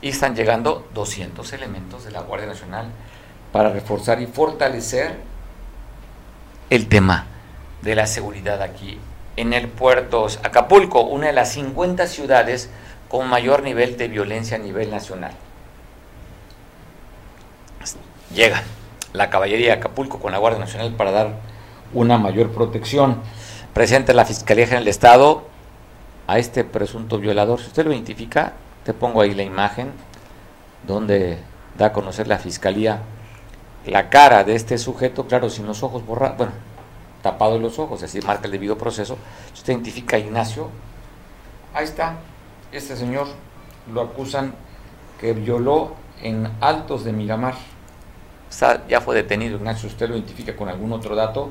Y 0.00 0.10
están 0.10 0.36
llegando 0.36 0.86
200 0.94 1.52
elementos 1.52 2.04
de 2.04 2.10
la 2.10 2.20
Guardia 2.20 2.46
Nacional 2.46 2.88
para 3.52 3.70
reforzar 3.70 4.20
y 4.20 4.26
fortalecer 4.26 5.16
el 6.70 6.88
tema 6.88 7.26
de 7.82 7.94
la 7.94 8.06
seguridad 8.06 8.60
aquí 8.60 8.98
en 9.36 9.52
el 9.52 9.68
puerto 9.68 10.26
Acapulco, 10.42 11.02
una 11.02 11.28
de 11.28 11.32
las 11.32 11.52
50 11.52 12.06
ciudades 12.06 12.70
con 13.14 13.28
mayor 13.28 13.62
nivel 13.62 13.96
de 13.96 14.08
violencia 14.08 14.56
a 14.56 14.58
nivel 14.58 14.90
nacional. 14.90 15.30
Llega 18.34 18.64
la 19.12 19.30
caballería 19.30 19.68
de 19.68 19.72
Acapulco 19.74 20.18
con 20.18 20.32
la 20.32 20.38
Guardia 20.38 20.58
Nacional 20.58 20.94
para 20.94 21.12
dar 21.12 21.36
una 21.92 22.18
mayor 22.18 22.50
protección. 22.50 23.20
Presente 23.72 24.14
la 24.14 24.24
Fiscalía 24.24 24.64
General 24.64 24.82
del 24.82 24.90
Estado 24.90 25.44
a 26.26 26.40
este 26.40 26.64
presunto 26.64 27.20
violador. 27.20 27.60
Si 27.60 27.68
usted 27.68 27.84
lo 27.84 27.92
identifica, 27.92 28.54
te 28.82 28.92
pongo 28.92 29.20
ahí 29.20 29.32
la 29.32 29.44
imagen 29.44 29.92
donde 30.84 31.38
da 31.78 31.86
a 31.86 31.92
conocer 31.92 32.26
la 32.26 32.38
fiscalía 32.38 33.02
la 33.86 34.10
cara 34.10 34.42
de 34.42 34.56
este 34.56 34.76
sujeto, 34.76 35.28
claro, 35.28 35.50
sin 35.50 35.68
los 35.68 35.84
ojos 35.84 36.04
borrados, 36.04 36.36
bueno, 36.36 36.52
tapado 37.22 37.60
los 37.60 37.78
ojos, 37.78 38.02
así 38.02 38.20
marca 38.22 38.46
el 38.46 38.50
debido 38.50 38.76
proceso. 38.76 39.18
Si 39.52 39.60
usted 39.60 39.72
identifica 39.74 40.16
a 40.16 40.18
Ignacio, 40.18 40.68
ahí 41.74 41.84
está, 41.84 42.16
este 42.76 42.96
señor 42.96 43.28
lo 43.92 44.00
acusan 44.00 44.54
que 45.20 45.32
violó 45.32 45.94
en 46.22 46.50
Altos 46.60 47.04
de 47.04 47.12
Miramar. 47.12 47.54
ya 48.88 49.00
fue 49.00 49.14
detenido 49.14 49.56
Ignacio, 49.56 49.88
usted 49.88 50.08
lo 50.08 50.16
identifica 50.16 50.56
con 50.56 50.68
algún 50.68 50.92
otro 50.92 51.14
dato, 51.14 51.50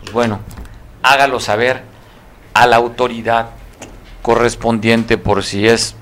pues 0.00 0.12
bueno, 0.12 0.40
hágalo 1.02 1.40
saber 1.40 1.82
a 2.54 2.66
la 2.66 2.76
autoridad 2.76 3.50
correspondiente 4.22 5.18
por 5.18 5.44
si 5.44 5.68
es 5.68 5.94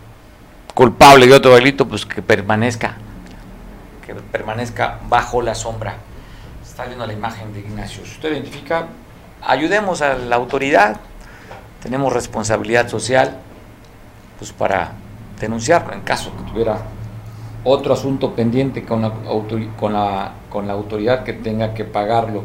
culpable 0.74 1.26
de 1.26 1.34
otro 1.34 1.54
delito, 1.54 1.88
pues 1.88 2.06
que 2.06 2.22
permanezca, 2.22 2.96
que 4.06 4.14
permanezca 4.14 5.00
bajo 5.08 5.42
la 5.42 5.54
sombra. 5.54 5.96
Está 6.62 6.84
viendo 6.84 7.06
la 7.06 7.14
imagen 7.14 7.52
de 7.54 7.60
Ignacio. 7.60 8.04
Si 8.04 8.12
usted 8.12 8.32
identifica, 8.32 8.88
ayudemos 9.42 10.02
a 10.02 10.14
la 10.14 10.36
autoridad. 10.36 11.00
Tenemos 11.82 12.12
responsabilidad 12.12 12.88
social, 12.88 13.38
pues 14.38 14.52
para 14.52 14.92
denunciarlo 15.40 15.92
en 15.92 16.00
caso 16.00 16.32
que 16.36 16.50
tuviera 16.50 16.78
otro 17.64 17.94
asunto 17.94 18.34
pendiente 18.34 18.84
con 18.84 19.02
la, 19.02 19.12
con 19.76 19.92
la, 19.92 20.32
con 20.48 20.66
la 20.66 20.72
autoridad 20.72 21.24
que 21.24 21.32
tenga 21.32 21.74
que 21.74 21.84
pagarlo. 21.84 22.44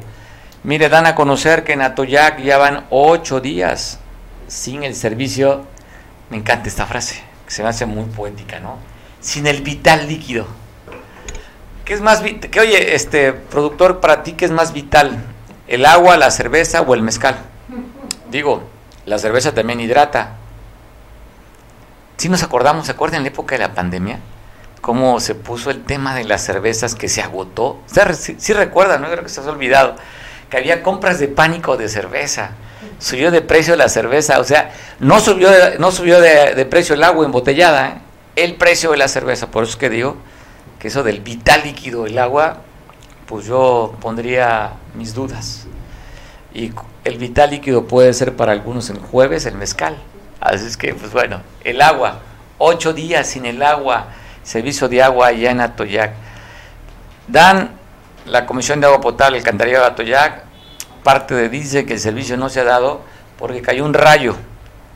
Mire, 0.63 0.89
dan 0.89 1.05
a 1.05 1.15
conocer 1.15 1.63
que 1.63 1.73
en 1.73 1.81
Atoyac 1.81 2.41
ya 2.41 2.57
van 2.57 2.85
ocho 2.89 3.39
días 3.39 3.99
sin 4.47 4.83
el 4.83 4.95
servicio 4.95 5.65
me 6.29 6.37
encanta 6.37 6.69
esta 6.69 6.85
frase, 6.85 7.21
que 7.45 7.51
se 7.51 7.61
me 7.61 7.69
hace 7.69 7.85
muy 7.85 8.05
poética, 8.05 8.59
¿no? 8.59 8.77
Sin 9.19 9.47
el 9.47 9.61
vital 9.61 10.07
líquido. 10.07 10.47
¿Qué 11.85 11.93
es 11.93 12.01
más 12.01 12.21
que 12.21 12.59
oye, 12.59 12.95
este 12.95 13.33
productor, 13.33 13.99
para 13.99 14.23
ti 14.23 14.33
qué 14.33 14.45
es 14.45 14.51
más 14.51 14.71
vital? 14.71 15.23
¿El 15.67 15.85
agua, 15.85 16.17
la 16.17 16.31
cerveza 16.31 16.81
o 16.81 16.93
el 16.93 17.01
mezcal? 17.01 17.35
Digo, 18.29 18.63
la 19.05 19.19
cerveza 19.19 19.53
también 19.53 19.81
hidrata. 19.81 20.37
Si 22.21 22.29
nos 22.29 22.43
acordamos, 22.43 22.85
¿se 22.85 22.91
acuerdan 22.91 23.17
en 23.17 23.23
la 23.23 23.29
época 23.29 23.55
de 23.55 23.63
la 23.63 23.73
pandemia? 23.73 24.19
Cómo 24.79 25.19
se 25.19 25.33
puso 25.33 25.71
el 25.71 25.83
tema 25.83 26.13
de 26.13 26.23
las 26.23 26.43
cervezas 26.43 26.93
que 26.93 27.09
se 27.09 27.19
agotó. 27.19 27.79
Sí, 28.13 28.35
sí 28.37 28.53
recuerdan, 28.53 29.01
no 29.01 29.09
creo 29.09 29.23
que 29.23 29.29
se 29.29 29.41
ha 29.41 29.43
olvidado, 29.45 29.95
que 30.47 30.57
había 30.57 30.83
compras 30.83 31.17
de 31.17 31.29
pánico 31.29 31.77
de 31.77 31.89
cerveza 31.89 32.51
subió 32.99 33.31
de 33.31 33.41
precio 33.41 33.75
la 33.75 33.89
cerveza, 33.89 34.39
o 34.39 34.43
sea, 34.43 34.71
no 34.99 35.19
subió 35.19 35.49
de, 35.49 35.79
no 35.79 35.91
subió 35.91 36.21
de, 36.21 36.63
precio 36.67 36.93
el 36.93 37.03
agua 37.03 37.25
embotellada, 37.25 37.87
¿eh? 37.87 37.93
el 38.35 38.53
precio 38.53 38.91
de 38.91 38.97
la 38.97 39.07
cerveza, 39.07 39.49
por 39.49 39.63
eso 39.63 39.71
es 39.71 39.77
que 39.77 39.89
digo 39.89 40.17
que 40.77 40.89
eso 40.89 41.01
del 41.01 41.21
vital 41.21 41.61
líquido, 41.63 42.05
el 42.05 42.19
agua, 42.19 42.57
pues 43.25 43.47
yo 43.47 43.95
pondría 43.99 44.73
mis 44.93 45.15
dudas. 45.15 45.65
Y 46.53 46.71
el 47.03 47.17
vital 47.17 47.49
líquido 47.49 47.87
puede 47.87 48.13
ser 48.13 48.35
para 48.35 48.51
algunos 48.51 48.91
en 48.91 48.99
jueves 48.99 49.47
el 49.47 49.55
mezcal. 49.55 49.97
Así 50.41 50.65
es 50.65 50.75
que, 50.75 50.95
pues 50.95 51.13
bueno, 51.13 51.41
el 51.63 51.81
agua, 51.81 52.19
ocho 52.57 52.93
días 52.93 53.27
sin 53.27 53.45
el 53.45 53.61
agua, 53.61 54.07
servicio 54.43 54.89
de 54.89 55.03
agua 55.03 55.27
allá 55.27 55.51
en 55.51 55.61
Atoyac. 55.61 56.13
Dan 57.27 57.69
la 58.25 58.47
Comisión 58.47 58.81
de 58.81 58.87
Agua 58.87 58.99
Potable, 59.01 59.37
el 59.37 59.43
Cantarillo 59.43 59.79
de 59.79 59.85
Atoyac, 59.85 60.43
parte 61.03 61.35
de 61.35 61.47
dice 61.47 61.85
que 61.85 61.93
el 61.93 61.99
servicio 61.99 62.37
no 62.37 62.49
se 62.49 62.59
ha 62.59 62.63
dado 62.63 63.01
porque 63.37 63.61
cayó 63.61 63.85
un 63.85 63.93
rayo 63.93 64.35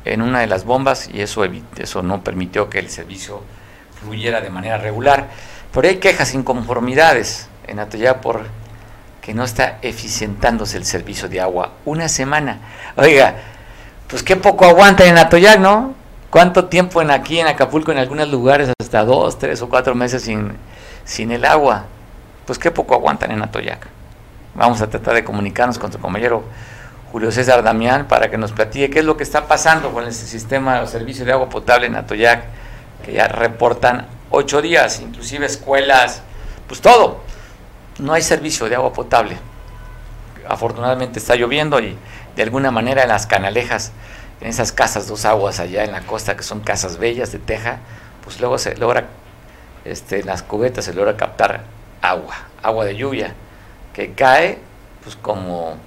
en 0.04 0.24
una 0.24 0.40
de 0.40 0.48
las 0.48 0.66
bombas 0.66 1.10
y 1.14 1.22
eso, 1.22 1.44
eso 1.78 2.02
no 2.02 2.24
permitió 2.24 2.70
que 2.70 2.80
el 2.80 2.90
servicio 2.90 3.44
fluyera 4.02 4.42
de 4.42 4.50
manera 4.50 4.78
regular. 4.78 5.28
Pero 5.72 5.88
hay 5.88 5.98
quejas, 5.98 6.34
inconformidades 6.34 7.50
en 7.68 7.80
Atoyac 7.80 8.20
por 8.20 8.46
que 9.22 9.34
no 9.34 9.44
está 9.44 9.80
eficientándose 9.82 10.78
el 10.78 10.86
servicio 10.86 11.28
de 11.28 11.42
agua. 11.42 11.74
Una 11.86 12.08
semana. 12.08 12.60
Oiga, 12.96 13.36
pues 14.08 14.24
qué 14.24 14.36
poco 14.36 14.65
aguanta 14.65 15.06
en 15.06 15.18
Atoyac, 15.18 15.60
¿no? 15.60 15.94
¿Cuánto 16.30 16.65
tiempo 16.65 17.02
en 17.02 17.12
aquí 17.12 17.39
en 17.39 17.48
Acapulco, 17.48 17.91
en 17.91 17.98
algunos 17.98 18.30
lugares, 18.30 18.70
hasta 18.80 19.04
dos, 19.06 19.39
tres 19.39 19.62
o 19.62 19.70
cuatro 19.70 19.96
meses 19.96 20.24
sin, 20.24 20.54
sin 21.06 21.32
el 21.32 21.46
agua? 21.46 21.86
Pues 22.46 22.60
qué 22.60 22.72
poco 22.72 22.94
aguantan 22.94 23.32
en 23.32 23.41
Atoyac. 23.41 23.88
Vamos 24.54 24.82
a 24.82 24.89
tratar 24.89 25.15
de 25.15 25.24
comunicarnos 25.24 25.80
con 25.80 25.91
su 25.91 26.00
compañero 26.00 26.44
Julio 27.12 27.32
César 27.32 27.63
Damián 27.63 28.08
para 28.08 28.30
que 28.30 28.38
nos 28.38 28.52
platique 28.52 28.89
qué 28.89 29.00
es 29.00 29.06
lo 29.06 29.18
que 29.18 29.24
está 29.24 29.48
pasando 29.48 29.91
con 29.91 30.06
ese 30.06 30.26
sistema 30.28 30.82
de 30.82 30.88
servicio 30.88 31.26
de 31.26 31.32
agua 31.32 31.50
potable 31.50 31.88
en 31.88 31.96
Atoyac, 31.96 32.44
que 33.04 33.13
ya 33.13 33.28
reportan 33.28 34.06
ocho 34.30 34.62
días, 34.62 35.00
inclusive 35.00 35.46
escuelas, 35.46 36.22
pues 36.68 36.82
todo. 36.82 37.22
No 38.00 38.13
hay 38.13 38.22
servicio 38.22 38.68
de 38.68 38.76
agua 38.76 38.91
potable. 38.91 39.38
Afortunadamente 40.48 41.20
está 41.20 41.36
lloviendo 41.36 41.80
y 41.80 41.98
de 42.36 42.43
alguna 42.43 42.71
manera 42.71 43.04
en 43.04 43.10
las 43.10 43.28
canalejas, 43.28 43.91
en 44.41 44.48
esas 44.48 44.71
casas 44.71 45.08
dos 45.08 45.26
aguas 45.26 45.60
allá 45.60 45.84
en 45.84 45.91
la 45.91 46.02
costa, 46.02 46.36
que 46.36 46.43
son 46.43 46.60
casas 46.60 46.98
bellas 46.98 47.32
de 47.32 47.39
teja, 47.39 47.80
pues 48.24 48.39
luego 48.39 48.58
se 48.58 48.76
logra, 48.76 49.06
este, 49.86 50.19
en 50.19 50.26
las 50.26 50.43
cubetas 50.43 50.86
se 50.86 50.93
logra 50.93 51.15
captar 51.15 51.63
agua, 52.02 52.36
agua 52.62 52.86
de 52.86 52.95
lluvia, 52.95 53.34
que 53.93 54.13
cae 54.13 54.60
pues 55.04 55.15
como 55.15 55.78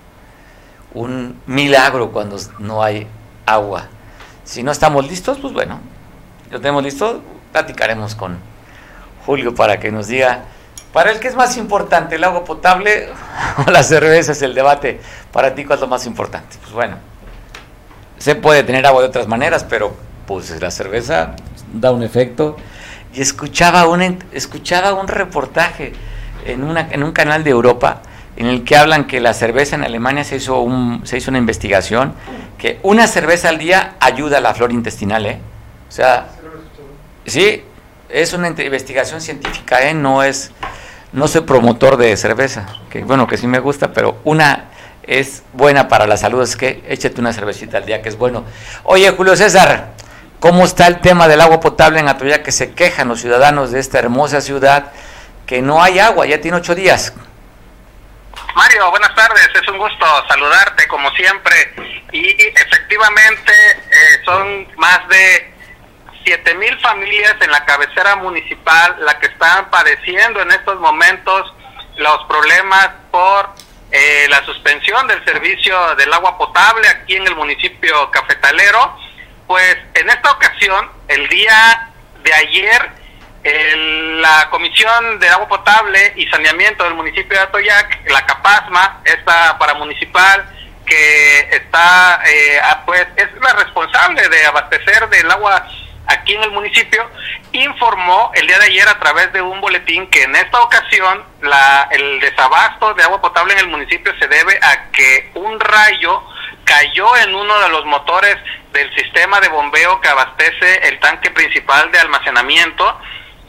un 0.94 1.40
milagro 1.46 2.12
cuando 2.12 2.36
no 2.58 2.82
hay 2.82 3.06
agua. 3.44 3.88
Si 4.44 4.62
no 4.62 4.72
estamos 4.72 5.06
listos, 5.06 5.38
pues 5.38 5.52
bueno, 5.52 5.80
lo 6.50 6.60
tenemos 6.60 6.82
listo, 6.82 7.22
platicaremos 7.52 8.14
con 8.14 8.38
Julio 9.26 9.54
para 9.54 9.78
que 9.78 9.92
nos 9.92 10.06
diga, 10.06 10.44
para 10.92 11.10
el 11.12 11.20
que 11.20 11.28
es 11.28 11.36
más 11.36 11.56
importante, 11.56 12.16
el 12.16 12.24
agua 12.24 12.44
potable 12.44 13.08
o 13.66 13.70
la 13.70 13.82
cerveza 13.82 14.32
es 14.32 14.42
el 14.42 14.54
debate. 14.54 15.00
Para 15.32 15.54
ti, 15.54 15.64
¿cuál 15.64 15.78
es 15.78 15.80
lo 15.82 15.88
más 15.88 16.06
importante? 16.06 16.56
Pues 16.60 16.72
bueno, 16.72 16.96
se 18.18 18.34
puede 18.34 18.62
tener 18.64 18.86
agua 18.86 19.02
de 19.02 19.08
otras 19.08 19.28
maneras, 19.28 19.64
pero 19.64 19.94
pues 20.26 20.60
la 20.60 20.70
cerveza 20.70 21.36
da 21.72 21.90
un 21.90 22.02
efecto. 22.02 22.56
Y 23.14 23.20
escuchaba 23.20 23.86
un, 23.86 24.22
escuchaba 24.32 24.92
un 24.92 25.08
reportaje 25.08 25.92
en, 26.46 26.64
una, 26.64 26.88
en 26.90 27.02
un 27.02 27.12
canal 27.12 27.44
de 27.44 27.50
Europa 27.50 28.02
en 28.38 28.46
el 28.46 28.62
que 28.62 28.76
hablan 28.76 29.08
que 29.08 29.20
la 29.20 29.34
cerveza 29.34 29.74
en 29.74 29.82
Alemania 29.82 30.22
se 30.22 30.36
hizo, 30.36 30.60
un, 30.60 31.04
se 31.04 31.16
hizo 31.16 31.30
una 31.30 31.38
investigación, 31.38 32.14
que 32.56 32.78
una 32.84 33.08
cerveza 33.08 33.48
al 33.48 33.58
día 33.58 33.96
ayuda 33.98 34.38
a 34.38 34.40
la 34.40 34.54
flora 34.54 34.72
intestinal, 34.72 35.26
¿eh? 35.26 35.40
O 35.88 35.90
sea, 35.90 36.28
sí, 37.26 37.64
es 38.08 38.32
una 38.34 38.48
investigación 38.48 39.20
científica, 39.20 39.88
¿eh? 39.88 39.92
No 39.92 40.22
es, 40.22 40.52
no 41.12 41.28
soy 41.28 41.42
promotor 41.42 41.96
de 41.96 42.16
cerveza, 42.16 42.66
que 42.90 43.04
bueno, 43.04 43.26
que 43.26 43.36
sí 43.36 43.46
me 43.46 43.58
gusta, 43.58 43.92
pero 43.92 44.20
una 44.24 44.66
es 45.02 45.42
buena 45.52 45.88
para 45.88 46.06
la 46.06 46.16
salud, 46.16 46.42
es 46.42 46.56
que 46.56 46.84
échate 46.88 47.20
una 47.20 47.32
cervecita 47.32 47.78
al 47.78 47.86
día, 47.86 48.02
que 48.02 48.08
es 48.08 48.18
bueno. 48.18 48.44
Oye, 48.84 49.10
Julio 49.10 49.36
César, 49.36 49.92
¿cómo 50.40 50.64
está 50.64 50.86
el 50.86 51.00
tema 51.00 51.28
del 51.28 51.40
agua 51.40 51.60
potable 51.60 52.00
en 52.00 52.08
Atoya 52.08 52.42
que 52.42 52.52
se 52.52 52.72
quejan 52.74 53.08
los 53.08 53.20
ciudadanos 53.20 53.70
de 53.70 53.80
esta 53.80 53.98
hermosa 53.98 54.40
ciudad? 54.40 54.92
que 55.48 55.62
no 55.62 55.82
hay 55.82 55.98
agua, 55.98 56.26
ya 56.26 56.40
tiene 56.40 56.58
ocho 56.58 56.74
días. 56.74 57.12
Mario, 58.54 58.90
buenas 58.90 59.14
tardes, 59.14 59.48
es 59.54 59.66
un 59.68 59.78
gusto 59.78 60.06
saludarte 60.28 60.86
como 60.86 61.10
siempre. 61.12 61.74
Y 62.12 62.36
efectivamente 62.54 63.52
eh, 63.70 64.24
son 64.26 64.68
más 64.76 65.08
de 65.08 65.54
siete 66.28 66.54
mil 66.56 66.78
familias 66.80 67.36
en 67.40 67.50
la 67.50 67.64
cabecera 67.64 68.16
municipal 68.16 68.96
la 69.00 69.18
que 69.18 69.28
están 69.28 69.70
padeciendo 69.70 70.42
en 70.42 70.50
estos 70.50 70.78
momentos 70.78 71.54
los 71.96 72.22
problemas 72.26 72.90
por 73.10 73.48
eh, 73.90 74.26
la 74.28 74.44
suspensión 74.44 75.06
del 75.06 75.24
servicio 75.24 75.94
del 75.94 76.12
agua 76.12 76.36
potable 76.36 76.86
aquí 76.86 77.16
en 77.16 77.26
el 77.26 77.34
municipio 77.34 78.10
cafetalero. 78.10 78.94
Pues 79.46 79.78
en 79.94 80.10
esta 80.10 80.32
ocasión, 80.32 80.90
el 81.08 81.26
día 81.30 81.88
de 82.22 82.34
ayer, 82.34 82.90
la 84.20 84.50
Comisión 84.50 85.18
de 85.20 85.30
Agua 85.30 85.48
Potable 85.48 86.12
y 86.14 86.26
Saneamiento 86.26 86.84
del 86.84 86.92
municipio 86.92 87.38
de 87.38 87.44
Atoyac, 87.44 88.10
la 88.10 88.26
CAPASMA, 88.26 89.00
esta 89.06 89.56
paramunicipal, 89.56 90.46
que 90.84 91.38
está, 91.52 92.20
eh, 92.26 92.60
pues, 92.84 93.06
es 93.16 93.28
la 93.40 93.54
responsable 93.54 94.28
de 94.28 94.44
abastecer 94.44 95.08
del 95.08 95.30
agua 95.30 95.66
aquí 96.08 96.34
en 96.34 96.42
el 96.42 96.50
municipio, 96.50 97.08
informó 97.52 98.30
el 98.34 98.46
día 98.46 98.58
de 98.58 98.66
ayer 98.66 98.88
a 98.88 98.98
través 98.98 99.32
de 99.32 99.42
un 99.42 99.60
boletín 99.60 100.08
que 100.08 100.22
en 100.22 100.34
esta 100.36 100.60
ocasión 100.60 101.22
la, 101.42 101.88
el 101.90 102.20
desabasto 102.20 102.94
de 102.94 103.02
agua 103.04 103.20
potable 103.20 103.52
en 103.54 103.60
el 103.60 103.68
municipio 103.68 104.12
se 104.18 104.26
debe 104.26 104.58
a 104.62 104.90
que 104.90 105.30
un 105.34 105.58
rayo 105.60 106.22
cayó 106.64 107.16
en 107.16 107.34
uno 107.34 107.58
de 107.60 107.68
los 107.70 107.84
motores 107.86 108.36
del 108.72 108.94
sistema 108.94 109.40
de 109.40 109.48
bombeo 109.48 110.00
que 110.00 110.08
abastece 110.08 110.88
el 110.88 110.98
tanque 111.00 111.30
principal 111.30 111.90
de 111.90 111.98
almacenamiento 111.98 112.98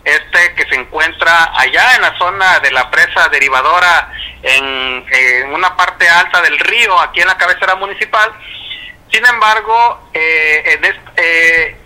este 0.03 0.55
que 0.55 0.65
se 0.69 0.75
encuentra 0.75 1.51
allá 1.55 1.95
en 1.95 2.01
la 2.01 2.17
zona 2.17 2.59
de 2.59 2.71
la 2.71 2.89
presa 2.89 3.27
derivadora 3.29 4.11
en, 4.41 5.53
una 5.53 5.75
parte 5.75 6.07
alta 6.07 6.41
del 6.41 6.57
río, 6.59 6.99
aquí 6.99 7.21
en 7.21 7.27
la 7.27 7.37
cabecera 7.37 7.75
municipal. 7.75 8.31
Sin 9.11 9.25
embargo, 9.25 10.09
eh, 10.13 10.79
eh, 11.17 11.77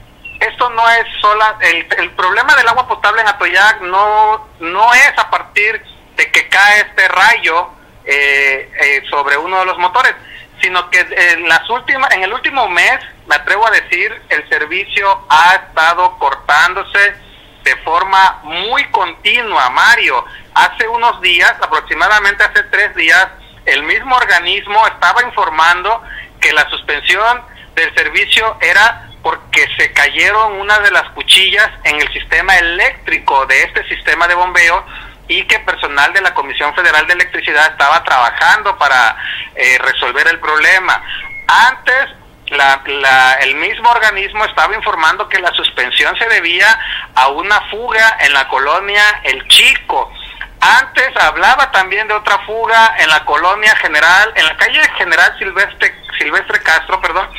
esto 0.43 0.69
no 0.69 0.89
es 0.89 1.05
sola, 1.21 1.57
el, 1.61 1.87
el, 1.97 2.11
problema 2.11 2.55
del 2.55 2.67
agua 2.67 2.87
potable 2.87 3.21
en 3.21 3.27
Atoyac 3.27 3.81
no, 3.81 4.47
no 4.59 4.93
es 4.93 5.13
a 5.17 5.29
partir 5.29 5.81
de 6.15 6.31
que 6.31 6.47
cae 6.49 6.81
este 6.81 7.07
rayo 7.07 7.69
eh, 8.05 9.03
sobre 9.09 9.37
uno 9.37 9.59
de 9.59 9.65
los 9.65 9.77
motores, 9.77 10.13
sino 10.61 10.89
que 10.89 10.99
en, 10.99 11.47
las 11.47 11.69
últimas, 11.69 12.11
en 12.13 12.23
el 12.23 12.33
último 12.33 12.67
mes, 12.69 12.99
me 13.27 13.35
atrevo 13.35 13.65
a 13.67 13.71
decir, 13.71 14.21
el 14.29 14.47
servicio 14.49 15.25
ha 15.29 15.55
estado 15.55 16.17
cortándose 16.17 17.15
de 17.63 17.75
forma 17.77 18.41
muy 18.43 18.83
continua, 18.91 19.69
Mario. 19.69 20.25
Hace 20.53 20.87
unos 20.87 21.21
días, 21.21 21.53
aproximadamente 21.61 22.43
hace 22.43 22.63
tres 22.63 22.93
días, 22.95 23.27
el 23.65 23.83
mismo 23.83 24.15
organismo 24.15 24.85
estaba 24.87 25.23
informando 25.23 26.03
que 26.39 26.51
la 26.51 26.69
suspensión 26.69 27.41
del 27.75 27.93
servicio 27.95 28.57
era 28.59 29.09
porque 29.23 29.65
se 29.77 29.93
cayeron 29.93 30.59
una 30.59 30.79
de 30.79 30.91
las 30.91 31.09
cuchillas 31.11 31.69
en 31.85 31.95
el 31.95 32.11
sistema 32.11 32.57
eléctrico 32.57 33.45
de 33.45 33.63
este 33.63 33.87
sistema 33.87 34.27
de 34.27 34.35
bombeo 34.35 34.85
y 35.29 35.43
que 35.43 35.59
personal 35.59 36.11
de 36.11 36.21
la 36.21 36.33
Comisión 36.33 36.75
Federal 36.75 37.07
de 37.07 37.13
Electricidad 37.13 37.71
estaba 37.71 38.03
trabajando 38.03 38.77
para 38.77 39.15
eh, 39.55 39.77
resolver 39.79 40.27
el 40.27 40.39
problema. 40.39 41.01
Antes 41.47 42.09
la, 42.49 43.37
el 43.41 43.55
mismo 43.55 43.89
organismo 43.89 44.43
estaba 44.45 44.75
informando 44.75 45.29
que 45.29 45.39
la 45.39 45.51
suspensión 45.53 46.15
se 46.17 46.27
debía 46.27 46.67
a 47.15 47.29
una 47.29 47.61
fuga 47.69 48.17
en 48.19 48.33
la 48.33 48.47
colonia 48.49 49.03
El 49.23 49.47
Chico. 49.47 50.11
Antes 50.59 51.15
hablaba 51.17 51.71
también 51.71 52.07
de 52.07 52.13
otra 52.13 52.39
fuga 52.39 52.95
en 52.99 53.09
la 53.09 53.23
colonia 53.25 53.75
general, 53.77 54.31
en 54.35 54.45
la 54.45 54.57
calle 54.57 54.81
General 54.97 55.35
Silvestre, 55.39 55.95
Silvestre 56.17 56.61
Castro, 56.61 57.01
perdón, 57.01 57.29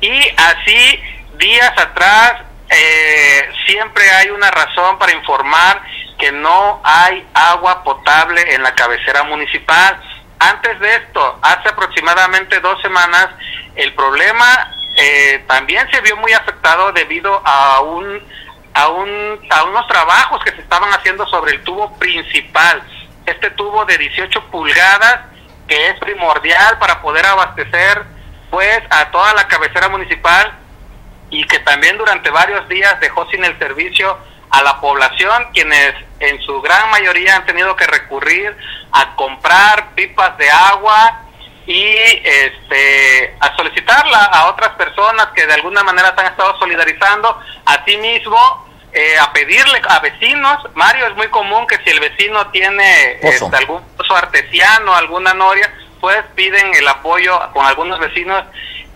y 0.00 0.28
así 0.36 1.02
días 1.40 1.72
atrás 1.76 2.34
eh, 2.68 3.50
siempre 3.66 4.08
hay 4.10 4.30
una 4.30 4.50
razón 4.50 4.98
para 4.98 5.12
informar 5.12 5.82
que 6.18 6.30
no 6.30 6.80
hay 6.84 7.26
agua 7.34 7.82
potable 7.82 8.54
en 8.54 8.62
la 8.62 8.74
cabecera 8.74 9.24
municipal. 9.24 10.00
Antes 10.38 10.78
de 10.78 10.96
esto, 10.96 11.38
hace 11.42 11.68
aproximadamente 11.68 12.60
dos 12.60 12.80
semanas, 12.82 13.28
el 13.74 13.92
problema 13.94 14.72
eh, 14.96 15.42
también 15.48 15.90
se 15.90 16.00
vio 16.02 16.16
muy 16.18 16.32
afectado 16.32 16.92
debido 16.92 17.42
a 17.44 17.80
un, 17.80 18.22
a 18.74 18.88
un 18.88 19.40
a 19.50 19.64
unos 19.64 19.86
trabajos 19.88 20.44
que 20.44 20.52
se 20.52 20.60
estaban 20.60 20.90
haciendo 20.92 21.26
sobre 21.26 21.52
el 21.52 21.62
tubo 21.64 21.98
principal. 21.98 22.82
Este 23.26 23.50
tubo 23.50 23.84
de 23.84 23.98
18 23.98 24.50
pulgadas 24.50 25.20
que 25.66 25.88
es 25.88 25.98
primordial 26.00 26.78
para 26.78 27.00
poder 27.00 27.24
abastecer 27.26 28.04
pues 28.50 28.80
a 28.90 29.10
toda 29.10 29.32
la 29.34 29.46
cabecera 29.46 29.88
municipal 29.88 30.59
y 31.30 31.44
que 31.46 31.60
también 31.60 31.96
durante 31.96 32.30
varios 32.30 32.68
días 32.68 32.98
dejó 33.00 33.28
sin 33.30 33.44
el 33.44 33.58
servicio 33.58 34.18
a 34.50 34.62
la 34.62 34.80
población 34.80 35.46
quienes 35.52 35.94
en 36.18 36.40
su 36.42 36.60
gran 36.60 36.90
mayoría 36.90 37.36
han 37.36 37.46
tenido 37.46 37.74
que 37.76 37.86
recurrir 37.86 38.56
a 38.92 39.14
comprar 39.14 39.94
pipas 39.94 40.36
de 40.38 40.50
agua 40.50 41.22
y 41.66 41.94
este 42.24 43.36
a 43.38 43.54
solicitarla 43.56 44.24
a 44.24 44.48
otras 44.48 44.70
personas 44.70 45.28
que 45.34 45.46
de 45.46 45.54
alguna 45.54 45.84
manera 45.84 46.12
se 46.14 46.20
han 46.20 46.26
estado 46.32 46.58
solidarizando. 46.58 47.38
Asimismo, 47.64 48.66
eh, 48.92 49.16
a 49.20 49.32
pedirle 49.32 49.80
a 49.88 50.00
vecinos, 50.00 50.66
Mario, 50.74 51.06
es 51.06 51.14
muy 51.14 51.28
común 51.28 51.66
que 51.68 51.78
si 51.84 51.90
el 51.90 52.00
vecino 52.00 52.48
tiene 52.48 53.20
este, 53.22 53.56
algún 53.56 53.82
pozo 53.96 54.16
artesiano, 54.16 54.94
alguna 54.94 55.32
noria, 55.32 55.72
pues 56.00 56.18
piden 56.34 56.74
el 56.74 56.88
apoyo 56.88 57.38
con 57.52 57.64
algunos 57.64 58.00
vecinos. 58.00 58.44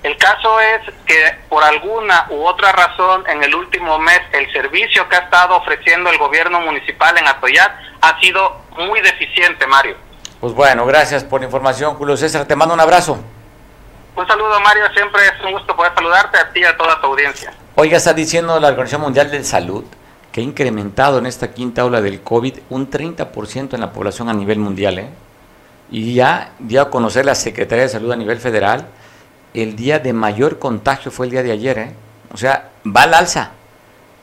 El 0.04 0.18
caso 0.18 0.60
es 0.60 0.82
que 1.06 1.16
por 1.48 1.64
alguna 1.64 2.26
u 2.28 2.44
otra 2.44 2.72
razón 2.72 3.24
en 3.26 3.42
el 3.42 3.54
último 3.54 3.98
mes 3.98 4.20
el 4.32 4.52
servicio 4.52 5.08
que 5.08 5.16
ha 5.16 5.20
estado 5.20 5.56
ofreciendo 5.56 6.10
el 6.10 6.18
gobierno 6.18 6.60
municipal 6.60 7.16
en 7.16 7.26
Atoyat 7.26 7.72
ha 8.02 8.20
sido 8.20 8.60
muy 8.76 9.00
deficiente, 9.00 9.66
Mario. 9.66 9.96
Pues 10.40 10.52
bueno, 10.52 10.84
gracias 10.84 11.24
por 11.24 11.40
la 11.40 11.46
información, 11.46 11.94
Julio 11.94 12.18
César. 12.18 12.44
Te 12.44 12.54
mando 12.54 12.74
un 12.74 12.80
abrazo. 12.80 13.18
Un 14.14 14.26
saludo, 14.26 14.60
Mario. 14.60 14.84
Siempre 14.92 15.22
es 15.24 15.42
un 15.42 15.52
gusto 15.52 15.74
poder 15.74 15.94
saludarte 15.94 16.36
a 16.36 16.52
ti 16.52 16.60
y 16.60 16.64
a 16.64 16.76
toda 16.76 17.00
tu 17.00 17.06
audiencia. 17.06 17.54
Oiga, 17.74 17.96
está 17.96 18.12
diciendo 18.12 18.60
la 18.60 18.68
Organización 18.68 19.00
Mundial 19.00 19.30
de 19.30 19.42
Salud 19.42 19.84
que 20.30 20.42
ha 20.42 20.44
incrementado 20.44 21.16
en 21.16 21.24
esta 21.24 21.52
quinta 21.52 21.82
ola 21.82 22.02
del 22.02 22.20
COVID 22.20 22.58
un 22.68 22.90
30% 22.90 23.72
en 23.72 23.80
la 23.80 23.90
población 23.90 24.28
a 24.28 24.34
nivel 24.34 24.58
mundial. 24.58 24.98
¿eh? 24.98 25.08
Y 25.90 26.12
ya 26.12 26.50
dio 26.58 26.82
a 26.82 26.90
conocer 26.90 27.24
la 27.24 27.34
Secretaría 27.34 27.84
de 27.84 27.88
Salud 27.88 28.12
a 28.12 28.16
nivel 28.16 28.38
federal, 28.38 28.86
el 29.54 29.76
día 29.76 30.00
de 30.00 30.12
mayor 30.12 30.58
contagio 30.58 31.10
fue 31.10 31.26
el 31.26 31.32
día 31.32 31.42
de 31.42 31.52
ayer. 31.52 31.78
¿eh? 31.78 31.90
O 32.32 32.36
sea, 32.36 32.70
va 32.84 33.04
al 33.04 33.14
alza. 33.14 33.52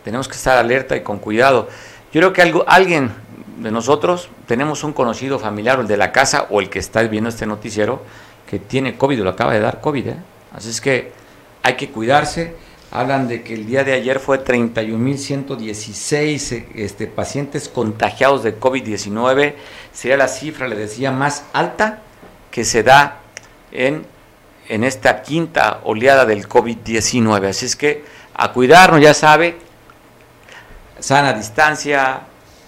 Tenemos 0.03 0.27
que 0.27 0.35
estar 0.35 0.57
alerta 0.57 0.95
y 0.95 1.01
con 1.01 1.19
cuidado. 1.19 1.69
Yo 2.13 2.19
creo 2.19 2.33
que 2.33 2.41
algo, 2.41 2.65
alguien 2.67 3.11
de 3.57 3.71
nosotros 3.71 4.29
tenemos 4.47 4.83
un 4.83 4.93
conocido 4.93 5.39
familiar, 5.39 5.77
o 5.77 5.81
el 5.81 5.87
de 5.87 5.97
la 5.97 6.11
casa 6.11 6.47
o 6.49 6.59
el 6.59 6.69
que 6.69 6.79
está 6.79 7.01
viendo 7.03 7.29
este 7.29 7.45
noticiero, 7.45 8.01
que 8.49 8.59
tiene 8.59 8.97
COVID 8.97 9.21
lo 9.21 9.29
acaba 9.29 9.53
de 9.53 9.61
dar 9.61 9.79
COVID. 9.79 10.07
¿eh? 10.07 10.17
Así 10.53 10.69
es 10.69 10.81
que 10.81 11.13
hay 11.63 11.75
que 11.75 11.89
cuidarse. 11.89 12.55
Hablan 12.91 13.29
de 13.29 13.41
que 13.41 13.53
el 13.53 13.65
día 13.65 13.85
de 13.85 13.93
ayer 13.93 14.19
fue 14.19 14.43
31.116 14.43 16.51
eh, 16.51 16.67
este, 16.75 17.07
pacientes 17.07 17.69
contagiados 17.69 18.43
de 18.43 18.59
COVID-19. 18.59 19.53
Sería 19.93 20.17
la 20.17 20.27
cifra, 20.27 20.67
le 20.67 20.75
decía, 20.75 21.11
más 21.11 21.45
alta 21.53 22.01
que 22.49 22.65
se 22.65 22.83
da 22.83 23.19
en, 23.71 24.05
en 24.67 24.83
esta 24.83 25.21
quinta 25.21 25.81
oleada 25.83 26.25
del 26.25 26.47
COVID-19. 26.47 27.49
Así 27.49 27.65
es 27.65 27.75
que 27.75 28.03
a 28.33 28.51
cuidarnos, 28.51 29.01
ya 29.01 29.13
sabe, 29.13 29.57
sana 30.99 31.33
distancia, 31.33 32.21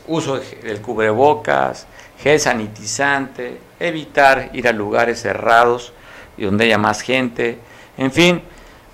uso 0.07 0.39
del 0.39 0.81
cubrebocas, 0.81 1.87
gel 2.21 2.39
sanitizante, 2.39 3.59
evitar 3.79 4.49
ir 4.53 4.67
a 4.67 4.71
lugares 4.71 5.21
cerrados 5.21 5.93
y 6.37 6.45
donde 6.45 6.65
haya 6.65 6.77
más 6.77 7.01
gente. 7.01 7.59
En 7.97 8.11
fin, 8.11 8.41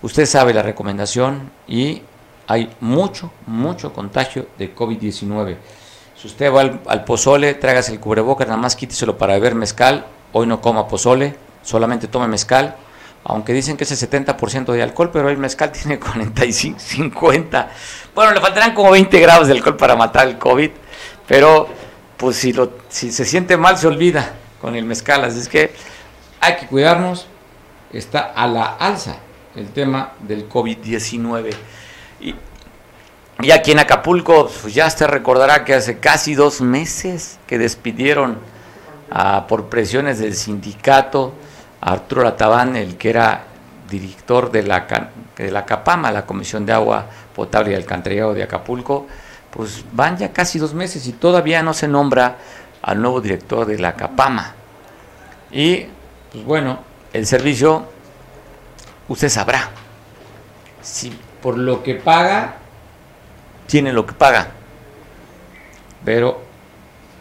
usted 0.02 0.26
sabe 0.26 0.54
la 0.54 0.62
recomendación 0.62 1.52
y 1.68 2.02
hay 2.48 2.76
mucho, 2.80 3.32
mucho 3.46 3.94
contagio 3.94 4.48
de 4.58 4.74
COVID-19. 4.76 5.58
Si 6.16 6.28
usted 6.28 6.54
va 6.54 6.62
al, 6.62 6.82
al, 6.88 7.06
pozole, 7.06 7.54
trágase 7.54 7.94
el 7.94 8.00
cubrebocas, 8.00 8.48
nada 8.48 8.60
más 8.60 8.76
quíteselo 8.76 9.18
para 9.18 9.34
beber 9.34 9.56
mezcal. 9.56 10.06
Hoy 10.34 10.48
no 10.48 10.60
coma 10.60 10.88
pozole, 10.88 11.36
solamente 11.64 12.08
tome 12.08 12.28
mezcal. 12.28 12.76
Aunque 13.30 13.54
dicen 13.54 13.78
que 13.78 13.84
es 13.84 13.92
el 13.92 14.10
70% 14.10 14.74
de 14.74 14.82
alcohol, 14.82 15.12
pero 15.14 15.30
el 15.30 15.38
mezcal 15.38 15.72
tiene 15.72 16.00
45, 16.00 16.80
50. 16.80 17.72
Bueno, 18.16 18.34
le 18.34 18.42
faltarán 18.42 18.74
como 18.74 18.90
20 18.90 19.20
grados 19.20 19.48
de 19.48 19.54
alcohol 19.54 19.78
para 19.78 19.96
matar 19.96 20.28
el 20.28 20.40
COVID, 20.40 20.72
pero 21.28 21.70
pues 22.18 22.38
si, 22.38 22.54
se 22.90 23.26
siente 23.26 23.56
mal 23.56 23.78
se 23.78 23.86
olvida 23.86 24.34
con 24.60 24.76
el 24.76 24.84
mezcal. 24.84 25.24
Así 25.24 25.40
es 25.40 25.48
que 25.48 25.72
hay 26.42 26.56
que 26.56 26.66
cuidarnos. 26.66 27.28
Está 27.94 28.34
a 28.36 28.48
la 28.48 28.66
alza 28.66 29.18
el 29.56 29.70
tema 29.70 30.14
del 30.22 30.50
COVID-19. 30.50 31.52
Y, 32.22 32.36
aquí 33.52 33.72
en 33.72 33.80
Acapulco, 33.80 34.52
pues 34.62 34.74
ya 34.74 34.90
se 34.90 35.06
recordará 35.06 35.66
que 35.66 35.76
hace 35.76 36.00
casi 36.00 36.34
dos 36.34 36.62
meses 36.62 37.40
que 37.46 37.60
despidieron 37.60 38.40
a, 39.12 39.46
por 39.46 39.70
presiones 39.70 40.18
del 40.18 40.36
sindicato 40.36 41.34
Arturo 41.82 42.24
Latabán, 42.24 42.76
el 42.76 42.98
que 42.98 43.10
era 43.10 43.44
director 43.90 44.52
de 44.52 44.64
la, 44.64 44.88
de 45.38 45.52
la 45.52 45.66
CAPAMA, 45.66 46.12
la 46.12 46.26
Comisión 46.26 46.66
de 46.66 46.74
Agua 46.74 47.06
Potable 47.36 47.72
y 47.72 47.76
Alcantarillado 47.76 48.34
de 48.34 48.44
Acapulco. 48.44 49.08
Pues 49.50 49.84
van 49.94 50.18
ya 50.18 50.32
casi 50.32 50.60
dos 50.60 50.74
meses 50.74 51.08
y 51.08 51.14
todavía 51.14 51.64
no 51.64 51.74
se 51.74 51.88
nombra 51.88 52.38
al 52.82 53.02
nuevo 53.02 53.20
director 53.22 53.66
de 53.66 53.80
la 53.80 53.96
CAPAMA. 53.96 54.54
Y, 55.52 55.86
pues 56.32 56.46
bueno, 56.46 56.80
el 57.14 57.26
servicio, 57.26 57.86
usted 59.08 59.30
sabrá, 59.30 59.70
si 60.82 61.18
por 61.42 61.58
lo 61.58 61.82
que 61.82 61.96
paga, 61.96 62.56
tiene 63.66 63.92
lo 63.92 64.06
que 64.06 64.14
paga. 64.14 64.48
Pero 66.06 66.42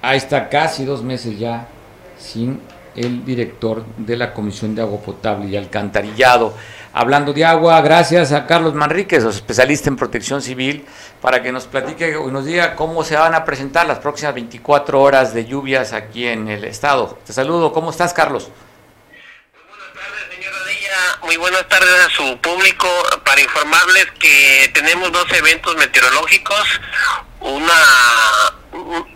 ahí 0.02 0.18
está 0.18 0.48
casi 0.48 0.84
dos 0.84 1.02
meses 1.02 1.38
ya 1.38 1.66
sin 2.18 2.60
el 2.98 3.24
director 3.24 3.84
de 3.96 4.16
la 4.16 4.32
Comisión 4.32 4.74
de 4.74 4.82
Agua 4.82 5.00
Potable 5.00 5.48
y 5.48 5.56
Alcantarillado. 5.56 6.54
Hablando 6.92 7.32
de 7.32 7.44
agua, 7.44 7.80
gracias 7.80 8.32
a 8.32 8.46
Carlos 8.46 8.74
Manríquez, 8.74 9.24
especialista 9.24 9.88
en 9.88 9.96
protección 9.96 10.42
civil, 10.42 10.84
para 11.20 11.42
que 11.42 11.52
nos 11.52 11.66
platique 11.66 12.10
y 12.10 12.30
nos 12.30 12.44
diga 12.44 12.74
cómo 12.74 13.04
se 13.04 13.16
van 13.16 13.34
a 13.34 13.44
presentar 13.44 13.86
las 13.86 13.98
próximas 13.98 14.34
24 14.34 15.00
horas 15.00 15.34
de 15.34 15.44
lluvias 15.44 15.92
aquí 15.92 16.26
en 16.26 16.48
el 16.48 16.64
estado. 16.64 17.18
Te 17.24 17.32
saludo, 17.32 17.72
¿cómo 17.72 17.90
estás, 17.90 18.12
Carlos? 18.12 18.50
Muy 21.22 21.36
buenas 21.36 21.66
tardes 21.68 22.06
a 22.06 22.10
su 22.10 22.38
público 22.40 22.88
para 23.24 23.40
informarles 23.40 24.06
que 24.18 24.70
tenemos 24.74 25.12
dos 25.12 25.26
eventos 25.32 25.76
meteorológicos, 25.76 26.64
una 27.40 27.74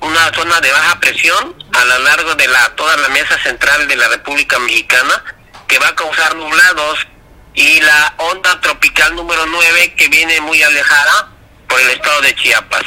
una 0.01 0.33
zona 0.35 0.61
de 0.61 0.73
baja 0.73 0.99
presión 0.99 1.55
a 1.73 1.85
lo 1.85 1.99
largo 2.01 2.35
de 2.35 2.49
la 2.49 2.75
toda 2.75 2.97
la 2.97 3.09
mesa 3.11 3.39
central 3.43 3.87
de 3.87 3.97
la 3.97 4.09
República 4.09 4.59
Mexicana 4.59 5.23
que 5.69 5.79
va 5.79 5.89
a 5.89 5.95
causar 5.95 6.35
nublados 6.37 7.07
y 7.55 7.81
la 7.81 8.15
onda 8.19 8.61
tropical 8.61 9.15
número 9.15 9.45
9 9.47 9.95
que 9.95 10.09
viene 10.09 10.41
muy 10.41 10.63
alejada 10.63 11.31
por 11.69 11.81
el 11.81 11.91
estado 11.91 12.21
de 12.23 12.35
Chiapas. 12.35 12.85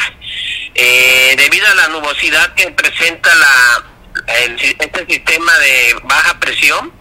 Eh, 0.73 1.35
debido 1.37 1.67
a 1.67 1.75
la 1.75 1.87
nubosidad 1.89 2.53
que 2.55 2.69
presenta 2.71 3.33
la 3.35 3.83
el, 4.27 4.59
este 4.59 5.05
sistema 5.07 5.57
de 5.59 5.95
baja 6.03 6.39
presión, 6.39 6.91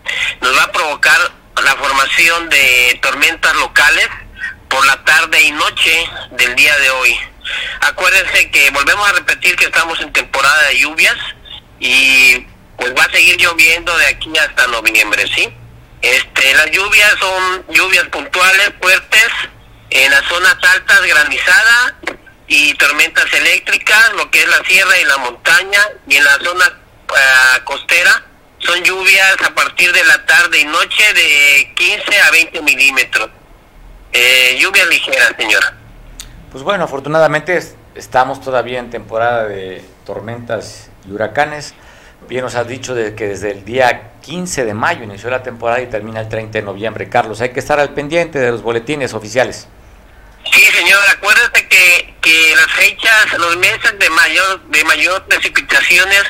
nos 0.41 0.57
va 0.57 0.65
a 0.65 0.73
provocar 0.73 1.44
la 1.63 1.77
formación 1.77 2.49
de 2.49 2.99
tormentas 3.03 3.55
locales 3.57 4.09
por 4.69 4.85
la 4.87 5.03
tarde 5.05 5.41
y 5.43 5.53
noche 5.53 6.09
del 6.33 6.55
día 6.57 6.77
de 6.79 6.91
hoy. 6.91 7.17
Acuérdense 7.81 8.51
que 8.51 8.71
volvemos 8.71 9.09
a 9.09 9.13
repetir 9.13 9.55
que 9.57 9.67
estamos 9.67 10.01
en 10.01 10.13
temporada 10.13 10.69
de 10.69 10.79
lluvias 10.79 11.17
y 11.79 12.47
pues 12.77 12.93
va 12.97 13.05
a 13.05 13.11
seguir 13.11 13.37
lloviendo 13.37 13.97
de 13.99 14.07
aquí 14.07 14.37
hasta 14.39 14.67
noviembre, 14.67 15.27
¿sí? 15.35 15.49
Este, 16.03 16.55
las 16.55 16.71
lluvias 16.71 17.15
son 17.19 17.65
lluvias 17.69 18.07
puntuales, 18.09 18.73
fuertes, 18.81 19.29
en 19.91 20.11
las 20.11 20.25
zonas 20.27 20.57
altas, 20.63 21.03
granizada 21.03 21.95
y 22.47 22.75
tormentas 22.75 23.33
eléctricas, 23.33 24.13
lo 24.15 24.31
que 24.31 24.43
es 24.43 24.49
la 24.49 24.63
sierra 24.65 24.99
y 24.99 25.05
la 25.05 25.17
montaña, 25.19 25.81
y 26.09 26.17
en 26.17 26.25
la 26.25 26.39
zona 26.43 26.67
uh, 26.67 27.65
costera 27.65 28.23
son 28.65 28.83
lluvias 28.83 29.37
a 29.45 29.55
partir 29.55 29.93
de 29.93 30.05
la 30.05 30.25
tarde 30.25 30.61
y 30.61 30.65
noche 30.65 31.05
de 31.15 31.73
15 31.75 32.21
a 32.21 32.31
20 32.31 32.63
milímetros. 32.63 33.31
Eh, 34.13 34.57
lluvias 34.61 34.87
ligeras, 34.89 35.33
señora. 35.39 35.75
Pues 36.51 36.63
bueno, 36.63 36.85
afortunadamente 36.85 37.61
estamos 37.95 38.41
todavía 38.41 38.79
en 38.79 38.91
temporada 38.91 39.47
de 39.47 39.85
tormentas 40.07 40.91
y 41.07 41.13
huracanes. 41.13 41.75
Bien 42.29 42.43
nos 42.43 42.55
has 42.55 42.67
dicho 42.67 42.95
de 42.95 43.15
que 43.15 43.29
desde 43.29 43.51
el 43.51 43.65
día 43.65 44.13
15 44.23 44.65
de 44.65 44.73
mayo 44.73 45.05
inició 45.05 45.31
la 45.31 45.43
temporada 45.43 45.83
y 45.83 45.87
termina 45.87 46.21
el 46.21 46.29
30 46.29 46.59
de 46.59 46.65
noviembre. 46.65 47.09
Carlos, 47.09 47.41
hay 47.41 47.51
que 47.51 47.61
estar 47.61 47.79
al 47.81 47.91
pendiente 47.91 48.39
de 48.39 48.51
los 48.51 48.63
boletines 48.63 49.13
oficiales. 49.13 49.69
Sí, 50.51 50.63
señor, 50.63 51.01
acuérdate 51.11 51.69
que, 51.69 52.15
que 52.21 52.55
las 52.57 52.71
fechas, 52.73 53.39
los 53.39 53.57
meses 53.57 53.99
de 53.99 54.11
mayor, 54.11 54.63
de 54.69 54.85
mayor 54.85 55.25
precipitaciones 55.25 56.23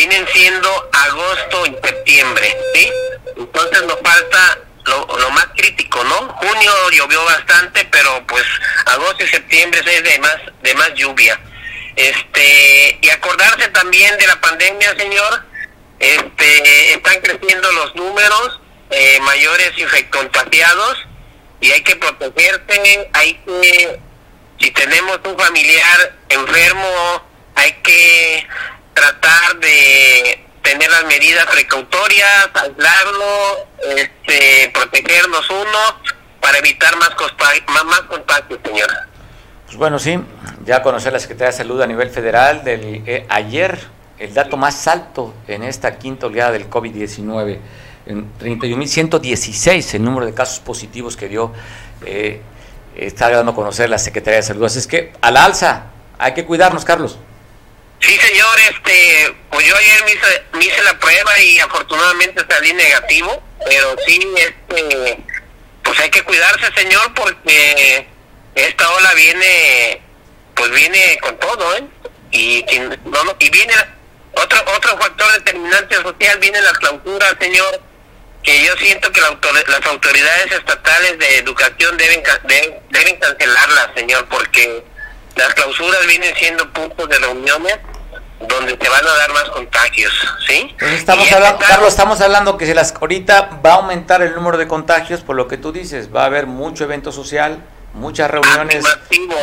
vienen 0.00 0.26
siendo 0.32 0.90
agosto 0.92 1.66
y 1.66 1.86
septiembre, 1.86 2.56
¿sí? 2.74 2.90
Entonces 3.36 3.82
nos 3.82 4.00
falta 4.00 4.58
lo, 4.86 5.30
más 5.30 5.46
crítico, 5.54 6.02
¿no? 6.04 6.28
Junio 6.36 6.72
llovió 6.90 7.22
bastante, 7.26 7.84
pero 7.84 8.26
pues 8.26 8.42
agosto 8.86 9.24
y 9.24 9.28
septiembre 9.28 9.80
es 9.84 10.02
de 10.02 10.18
más, 10.20 10.38
de 10.62 10.74
más 10.74 10.94
lluvia. 10.94 11.38
Este, 11.96 12.98
y 13.02 13.10
acordarse 13.10 13.68
también 13.68 14.16
de 14.16 14.26
la 14.26 14.40
pandemia, 14.40 14.96
señor, 14.96 15.44
este, 15.98 16.94
están 16.94 17.20
creciendo 17.20 17.70
los 17.72 17.94
números, 17.94 18.58
eh, 18.90 19.20
mayores 19.20 19.72
infectados 19.76 20.96
y 21.60 21.70
hay 21.72 21.82
que 21.82 21.96
protegerse, 21.96 23.10
hay 23.12 23.34
que, 23.34 24.00
si 24.60 24.70
tenemos 24.70 25.20
un 25.24 25.38
familiar 25.38 26.16
enfermo, 26.30 27.22
hay 27.54 27.72
que 27.82 28.46
tratar 29.00 29.58
de 29.60 30.44
tener 30.62 30.90
las 30.90 31.04
medidas 31.04 31.46
precautorias, 31.46 32.50
aislarlo, 32.54 33.66
este, 33.96 34.70
protegernos 34.74 35.48
uno 35.48 36.00
para 36.40 36.58
evitar 36.58 36.96
más, 36.98 37.10
más, 37.68 37.84
más 37.84 38.00
contagios, 38.02 38.60
señora. 38.64 39.08
Pues 39.64 39.78
bueno, 39.78 39.98
sí, 39.98 40.18
ya 40.64 40.82
conocer 40.82 41.12
la 41.12 41.18
Secretaría 41.18 41.52
de 41.52 41.56
Salud 41.56 41.80
a 41.80 41.86
nivel 41.86 42.10
federal 42.10 42.62
del 42.64 43.02
eh, 43.06 43.26
ayer 43.28 43.78
el 44.18 44.34
dato 44.34 44.58
más 44.58 44.86
alto 44.86 45.32
en 45.48 45.62
esta 45.62 45.96
quinta 45.96 46.26
oleada 46.26 46.52
del 46.52 46.68
COVID-19, 46.68 47.58
en 48.04 48.38
31.116 48.38 49.94
el 49.94 50.04
número 50.04 50.26
de 50.26 50.34
casos 50.34 50.60
positivos 50.60 51.16
que 51.16 51.28
dio, 51.28 51.52
eh, 52.04 52.42
está 52.96 53.30
dando 53.30 53.52
a 53.52 53.54
conocer 53.54 53.88
la 53.88 53.98
Secretaría 53.98 54.36
de 54.36 54.42
Salud. 54.42 54.64
Así 54.64 54.78
es 54.78 54.86
que 54.86 55.12
a 55.22 55.30
la 55.30 55.44
alza, 55.44 55.84
hay 56.18 56.34
que 56.34 56.44
cuidarnos, 56.44 56.84
Carlos. 56.84 57.18
Sí, 58.00 58.16
señor, 58.16 58.58
este, 58.60 59.34
pues 59.50 59.66
yo 59.66 59.76
ayer 59.76 60.04
me 60.04 60.12
hice, 60.12 60.44
hice 60.68 60.82
la 60.84 60.98
prueba 60.98 61.38
y 61.40 61.58
afortunadamente 61.58 62.42
salí 62.48 62.72
negativo, 62.72 63.42
pero 63.66 63.94
sí, 64.06 64.26
este, 64.36 65.18
pues 65.82 66.00
hay 66.00 66.10
que 66.10 66.22
cuidarse, 66.22 66.72
señor, 66.74 67.12
porque 67.14 68.08
esta 68.54 68.90
ola 68.90 69.12
viene, 69.14 70.00
pues 70.54 70.70
viene 70.70 71.18
con 71.20 71.38
todo, 71.38 71.76
¿eh? 71.76 71.84
Y, 72.30 72.64
y, 72.74 72.78
no, 72.78 73.36
y 73.38 73.50
viene 73.50 73.74
otro 74.32 74.58
otro 74.76 74.96
factor 74.98 75.32
determinante 75.32 75.96
social, 75.96 76.38
viene 76.38 76.60
la 76.62 76.72
clausura, 76.72 77.36
señor, 77.38 77.82
que 78.42 78.64
yo 78.64 78.74
siento 78.78 79.12
que 79.12 79.20
la 79.20 79.28
autor- 79.28 79.68
las 79.68 79.84
autoridades 79.86 80.52
estatales 80.52 81.18
de 81.18 81.38
educación 81.38 81.96
deben, 81.98 82.22
deben, 82.44 82.80
deben 82.88 83.16
cancelarlas, 83.18 83.88
señor, 83.94 84.26
porque 84.30 84.84
las 85.36 85.54
clausuras 85.54 86.06
vienen 86.06 86.34
siendo 86.36 86.70
puntos 86.72 87.08
de 87.08 87.18
reuniones 87.18 87.78
donde 88.48 88.78
se 88.80 88.88
van 88.88 89.06
a 89.06 89.16
dar 89.18 89.32
más 89.32 89.50
contagios, 89.50 90.12
¿sí? 90.48 90.74
Pues 90.78 90.92
estamos 90.92 91.24
este 91.24 91.36
hablando, 91.36 91.58
Carlos, 91.58 91.88
estamos 91.88 92.20
hablando 92.20 92.56
que 92.56 92.66
si 92.66 92.72
las 92.72 92.94
ahorita 92.94 93.60
va 93.64 93.72
a 93.72 93.74
aumentar 93.76 94.22
el 94.22 94.34
número 94.34 94.56
de 94.56 94.66
contagios, 94.66 95.20
por 95.20 95.36
lo 95.36 95.46
que 95.46 95.58
tú 95.58 95.72
dices, 95.72 96.14
va 96.14 96.22
a 96.22 96.26
haber 96.26 96.46
mucho 96.46 96.84
evento 96.84 97.12
social, 97.12 97.58
muchas 97.92 98.30
reuniones 98.30 98.84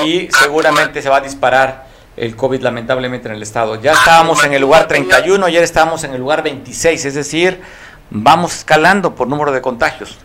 y 0.05 0.29
seguramente 0.31 1.01
se 1.01 1.09
va 1.09 1.17
a 1.17 1.21
disparar 1.21 1.87
el 2.15 2.35
COVID 2.35 2.61
lamentablemente 2.61 3.27
en 3.27 3.35
el 3.35 3.43
estado. 3.43 3.79
Ya 3.79 3.93
estábamos 3.93 4.43
en 4.43 4.53
el 4.53 4.61
lugar 4.61 4.87
31, 4.87 5.45
ayer 5.45 5.63
estábamos 5.63 6.03
en 6.03 6.13
el 6.13 6.19
lugar 6.19 6.41
26, 6.41 7.05
es 7.05 7.13
decir, 7.13 7.61
vamos 8.09 8.55
escalando 8.55 9.13
por 9.13 9.27
número 9.27 9.51
de 9.51 9.61
contagios. 9.61 10.17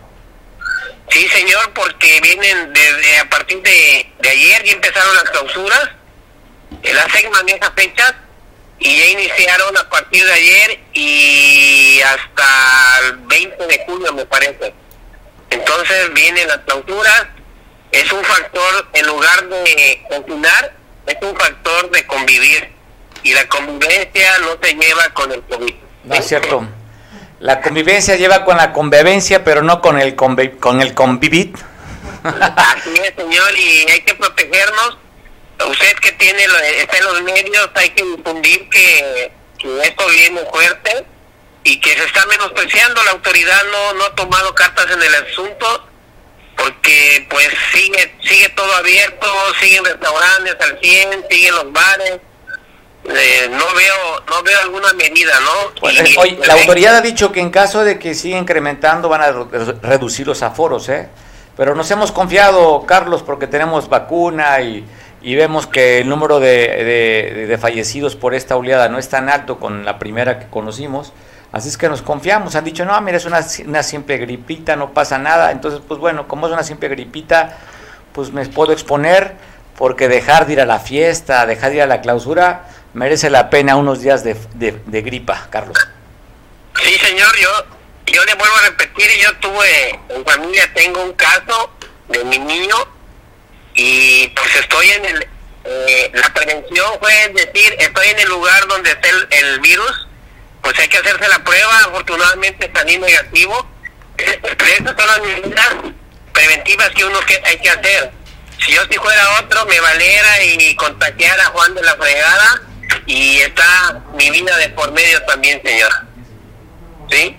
Sí, 1.13 1.27
señor, 1.29 1.71
porque 1.73 2.19
vienen 2.21 2.73
desde 2.73 3.19
a 3.19 3.29
partir 3.29 3.61
de, 3.61 4.11
de 4.19 4.29
ayer 4.29 4.63
ya 4.63 4.71
empezaron 4.73 5.13
las 5.15 5.25
clausuras. 5.25 5.89
Eh, 6.81 6.91
La 6.91 7.07
SEC 7.07 7.29
maneja 7.29 7.71
fechas 7.75 8.15
y 8.79 8.97
ya 8.97 9.05
iniciaron 9.05 9.77
a 9.77 9.87
partir 9.89 10.25
de 10.25 10.33
ayer 10.33 10.79
y 10.93 12.01
hasta 12.01 12.99
el 13.05 13.17
20 13.27 13.67
de 13.67 13.83
julio, 13.85 14.11
me 14.13 14.25
parece. 14.25 14.73
Entonces 15.51 16.11
vienen 16.13 16.47
las 16.47 16.57
clausuras. 16.59 17.27
Es 17.91 18.11
un 18.11 18.23
factor, 18.25 18.87
en 18.93 19.05
lugar 19.05 19.47
de 19.47 20.03
confinar, 20.09 20.73
es 21.05 21.17
un 21.21 21.37
factor 21.37 21.91
de 21.91 22.07
convivir. 22.07 22.73
Y 23.21 23.33
la 23.35 23.47
convivencia 23.47 24.39
no 24.39 24.57
se 24.61 24.73
lleva 24.73 25.09
con 25.13 25.31
el 25.31 25.43
COVID. 25.43 25.75
No 26.05 26.15
es 26.15 26.27
cierto. 26.27 26.67
La 27.43 27.59
convivencia 27.59 28.15
lleva 28.15 28.45
con 28.45 28.55
la 28.55 28.71
convivencia, 28.71 29.43
pero 29.43 29.63
no 29.63 29.81
con 29.81 29.99
el 29.99 30.15
con 30.15 30.81
el 30.81 30.93
convivir. 30.93 31.51
Así 32.23 32.93
es, 33.03 33.13
señor, 33.17 33.59
y 33.59 33.91
hay 33.91 33.99
que 33.99 34.13
protegernos. 34.15 34.97
Usted 35.69 35.93
que 35.95 36.13
tiene 36.13 36.45
está 36.77 36.99
en 36.99 37.03
los 37.03 37.21
medios, 37.23 37.69
hay 37.75 37.89
que 37.89 38.01
difundir 38.01 38.69
que, 38.69 39.33
que 39.57 39.81
esto 39.81 40.07
viene 40.07 40.39
fuerte 40.53 41.05
y 41.65 41.81
que 41.81 41.89
se 41.97 42.05
está 42.05 42.25
menospreciando. 42.27 43.03
La 43.03 43.11
autoridad 43.11 43.61
no, 43.73 43.93
no 43.95 44.05
ha 44.05 44.15
tomado 44.15 44.55
cartas 44.55 44.89
en 44.91 45.03
el 45.03 45.15
asunto 45.15 45.89
porque 46.55 47.27
pues 47.29 47.49
sigue 47.73 48.15
sigue 48.23 48.47
todo 48.55 48.73
abierto, 48.73 49.27
siguen 49.59 49.83
restaurantes 49.83 50.55
al 50.61 50.79
100, 50.79 51.25
siguen 51.29 51.55
los 51.55 51.73
bares. 51.73 52.19
Eh, 53.05 53.49
no 53.49 53.57
veo 53.75 54.23
no 54.29 54.43
veo 54.43 54.59
alguna 54.61 54.93
medida, 54.93 55.33
¿no? 55.41 55.71
Y- 55.91 56.17
oye, 56.17 56.37
la 56.47 56.53
autoridad 56.61 56.95
ha 56.95 57.01
dicho 57.01 57.31
que 57.31 57.41
en 57.41 57.49
caso 57.49 57.83
de 57.83 57.99
que 57.99 58.13
siga 58.15 58.37
incrementando 58.37 59.09
van 59.09 59.21
a 59.21 59.31
re- 59.31 59.75
reducir 59.81 60.25
los 60.27 60.41
aforos, 60.41 60.87
¿eh? 60.89 61.09
Pero 61.57 61.75
nos 61.75 61.91
hemos 61.91 62.11
confiado, 62.11 62.85
Carlos, 62.87 63.21
porque 63.21 63.45
tenemos 63.47 63.89
vacuna 63.89 64.61
y, 64.61 64.85
y 65.21 65.35
vemos 65.35 65.67
que 65.67 65.99
el 65.99 66.09
número 66.09 66.39
de, 66.39 66.47
de- 67.35 67.45
de 67.47 67.57
fallecidos 67.57 68.15
por 68.15 68.33
esta 68.33 68.55
oleada 68.55 68.87
no 68.89 68.97
es 68.97 69.09
tan 69.09 69.27
alto 69.29 69.59
con 69.59 69.83
la 69.85 69.99
primera 69.99 70.39
que 70.39 70.47
conocimos. 70.47 71.11
Así 71.51 71.67
es 71.69 71.77
que 71.77 71.87
nos 71.89 72.01
confiamos. 72.01 72.55
Han 72.55 72.63
dicho, 72.63 72.83
no, 72.85 72.99
mira, 73.01 73.17
es 73.17 73.25
una, 73.25 73.45
una 73.67 73.83
simple 73.83 74.17
gripita, 74.17 74.75
no 74.75 74.91
pasa 74.93 75.17
nada. 75.19 75.51
Entonces, 75.51 75.81
pues 75.87 75.99
bueno, 75.99 76.27
como 76.27 76.47
es 76.47 76.53
una 76.53 76.63
simple 76.63 76.87
gripita, 76.89 77.57
pues 78.13 78.31
me 78.31 78.43
puedo 78.47 78.71
exponer 78.73 79.35
porque 79.77 80.07
dejar 80.07 80.47
de 80.47 80.53
ir 80.53 80.61
a 80.61 80.65
la 80.65 80.79
fiesta, 80.79 81.45
dejar 81.45 81.69
de 81.71 81.75
ir 81.77 81.81
a 81.83 81.87
la 81.87 82.01
clausura, 82.01 82.63
merece 82.93 83.29
la 83.29 83.49
pena 83.49 83.75
unos 83.75 84.01
días 84.01 84.23
de, 84.23 84.35
de- 84.53 85.01
gripa, 85.01 85.47
Carlos. 85.49 85.77
Sí, 86.81 86.93
señor, 86.99 87.35
yo, 87.37 87.49
yo 88.07 88.23
le 88.25 88.33
vuelvo 88.35 88.55
a 88.57 88.61
repetir, 88.61 89.09
yo 89.21 89.35
tuve, 89.37 89.99
en 90.09 90.25
familia 90.25 90.71
tengo 90.73 91.03
un 91.03 91.13
caso 91.13 91.71
de 92.09 92.23
mi 92.25 92.39
niño 92.39 92.75
y 93.75 94.27
pues 94.29 94.55
estoy 94.55 94.89
en 94.91 95.05
el, 95.05 95.27
eh, 95.65 96.11
la 96.13 96.33
prevención 96.33 96.85
fue 96.99 97.29
decir, 97.29 97.75
estoy 97.79 98.07
en 98.09 98.19
el 98.19 98.29
lugar 98.29 98.67
donde 98.67 98.91
está 98.91 99.07
el, 99.09 99.59
virus, 99.59 100.07
pues 100.61 100.77
hay 100.79 100.87
que 100.87 100.97
hacerse 100.97 101.27
la 101.27 101.43
prueba, 101.43 101.77
afortunadamente 101.79 102.71
salí 102.73 102.97
negativo, 102.97 103.67
esas 104.17 104.95
son 104.97 105.07
las 105.07 105.21
medidas 105.21 105.69
preventivas 106.31 106.89
que 106.89 107.05
uno 107.05 107.19
que 107.21 107.41
hay 107.45 107.57
que 107.59 107.69
hacer. 107.69 108.11
Si 108.59 108.71
yo 108.71 108.81
si 108.89 108.97
fuera 108.97 109.39
otro, 109.39 109.65
me 109.65 109.79
valiera 109.79 110.43
y 110.43 110.75
contagiara 110.75 111.43
a 111.43 111.47
Juan 111.47 111.73
de 111.75 111.81
la 111.81 111.95
fregada 111.95 112.61
y 113.05 113.39
está 113.39 114.01
mi 114.13 114.29
vida 114.29 114.55
de 114.57 114.69
por 114.69 114.91
medio 114.91 115.21
también, 115.23 115.61
señor. 115.63 115.91
¿sí? 117.09 117.37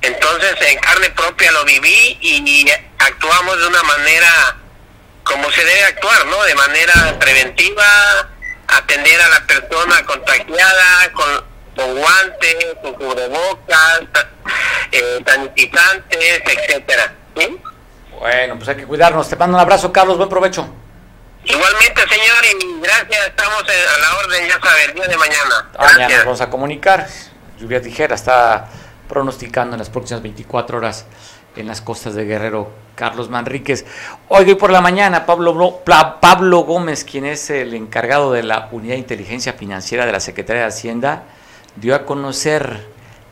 Entonces 0.00 0.56
en 0.60 0.78
carne 0.78 1.10
propia 1.10 1.52
lo 1.52 1.64
viví 1.64 2.18
y 2.20 2.66
actuamos 2.98 3.58
de 3.58 3.66
una 3.68 3.82
manera 3.84 4.56
como 5.24 5.50
se 5.52 5.64
debe 5.64 5.84
actuar, 5.84 6.26
¿no? 6.26 6.42
De 6.42 6.54
manera 6.54 7.16
preventiva, 7.20 7.84
atender 8.66 9.20
a 9.20 9.28
la 9.28 9.46
persona 9.46 10.04
contagiada 10.04 11.12
con, 11.12 11.96
guantes, 11.96 12.56
con 12.82 12.94
cubrebocas, 12.94 14.02
eh, 14.92 15.22
sanitizantes, 15.24 16.42
etcétera, 16.44 17.14
¿sí? 17.36 17.60
Bueno, 18.18 18.56
pues 18.56 18.68
hay 18.68 18.76
que 18.76 18.84
cuidarnos. 18.84 19.28
Te 19.28 19.36
mando 19.36 19.56
un 19.56 19.60
abrazo, 19.60 19.92
Carlos. 19.92 20.16
Buen 20.16 20.28
provecho. 20.28 20.68
Igualmente, 21.44 22.00
señor, 22.08 22.44
y 22.44 22.80
gracias, 22.80 23.26
estamos 23.26 23.62
eh, 23.62 23.72
a 23.96 23.98
la 23.98 24.18
orden, 24.18 24.48
ya 24.48 24.60
sabe, 24.60 24.84
el 24.86 24.94
día 24.94 25.08
de 25.08 25.16
mañana. 25.16 25.70
Mañana 25.78 26.16
nos 26.16 26.24
vamos 26.24 26.40
a 26.40 26.50
comunicar. 26.50 27.08
Lluvia 27.58 27.80
ligera 27.80 28.14
está 28.14 28.68
pronosticando 29.08 29.74
en 29.74 29.80
las 29.80 29.90
próximas 29.90 30.22
24 30.22 30.78
horas 30.78 31.06
en 31.56 31.66
las 31.66 31.80
costas 31.80 32.14
de 32.14 32.24
Guerrero 32.24 32.70
Carlos 32.94 33.28
Manríquez. 33.28 33.84
Hoy, 34.28 34.44
hoy 34.48 34.54
por 34.54 34.70
la 34.70 34.80
mañana, 34.80 35.26
Pablo, 35.26 35.82
Pablo 35.84 36.60
Gómez, 36.60 37.04
quien 37.04 37.26
es 37.26 37.50
el 37.50 37.74
encargado 37.74 38.32
de 38.32 38.44
la 38.44 38.68
Unidad 38.70 38.94
de 38.94 39.00
Inteligencia 39.00 39.52
Financiera 39.52 40.06
de 40.06 40.12
la 40.12 40.20
Secretaría 40.20 40.62
de 40.62 40.68
Hacienda, 40.68 41.24
dio 41.74 41.96
a 41.96 42.04
conocer 42.04 42.86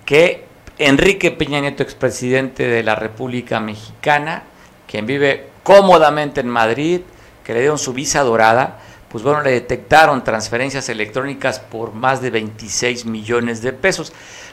que 0.05 0.47
Enrique 0.79 1.31
Peña 1.31 1.61
Nieto, 1.61 1.83
expresidente 1.85 2.67
de 2.67 2.83
la 2.83 2.97
República 2.97 3.61
Mexicana, 3.61 4.43
quien 4.89 5.07
vive 5.07 5.49
cómodamente 5.63 6.41
en 6.41 6.49
Madrid, 6.49 7.03
que 7.51 7.55
le 7.55 7.61
dieron 7.63 7.79
su 7.79 7.93
visa 7.93 8.23
dorada, 8.23 8.79
pues 9.09 9.25
bueno, 9.25 9.43
le 9.43 9.51
detectaron 9.51 10.23
transferencias 10.23 10.89
electrónicas 10.89 11.59
por 11.59 11.93
más 11.93 12.23
de 12.23 12.31
26 12.31 13.07
millones 13.07 13.61
de 13.61 13.73
pesos. 13.73 14.13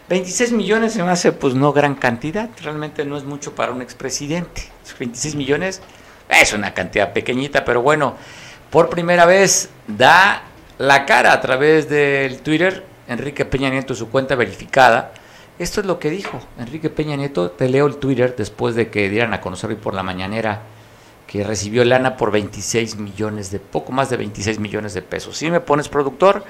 26 0.10 0.54
millones 0.54 0.94
se 0.94 1.04
me 1.04 1.12
hace 1.12 1.32
pues 1.32 1.54
no 1.54 1.74
gran 1.74 1.94
cantidad, 1.94 2.50
realmente 2.60 3.06
no 3.06 3.16
es 3.16 3.24
mucho 3.24 3.54
para 3.54 3.72
un 3.72 3.84
expresidente. 3.84 4.64
26 4.98 5.36
millones 5.36 5.80
es 6.28 6.54
una 6.54 6.74
cantidad 6.74 7.14
pequeñita, 7.14 7.64
pero 7.64 7.84
bueno, 7.84 8.16
por 8.72 8.90
primera 8.90 9.28
vez 9.28 9.70
da 9.88 10.42
la 10.80 11.06
cara 11.06 11.34
a 11.34 11.40
través 11.40 11.88
del 11.88 12.40
Twitter, 12.40 12.84
Enrique 13.08 13.46
Peña 13.46 13.70
Nieto, 13.70 13.94
su 13.94 14.10
cuenta 14.10 14.34
verificada. 14.34 15.14
Esto 15.60 15.82
es 15.82 15.86
lo 15.86 16.00
que 16.00 16.10
dijo 16.10 16.42
Enrique 16.58 16.90
Peña 16.90 17.16
Nieto, 17.16 17.52
te 17.52 17.70
leo 17.70 17.86
el 17.86 17.98
Twitter 17.98 18.36
después 18.36 18.74
de 18.74 18.90
que 18.90 19.08
dieran 19.08 19.36
a 19.36 19.42
conocer 19.42 19.70
hoy 19.70 19.76
por 19.76 19.94
la 19.94 20.02
mañanera 20.02 20.64
que 21.28 21.44
recibió 21.44 21.84
lana 21.84 22.16
por 22.16 22.32
26 22.32 22.96
millones 22.96 23.52
de, 23.52 23.60
poco 23.60 23.92
más 23.92 24.10
de 24.10 24.18
26 24.18 24.60
millones 24.60 24.94
de 24.94 25.02
pesos. 25.02 25.38
Si 25.38 25.52
me 25.52 25.60
pones 25.60 25.90
productor, 25.90 26.46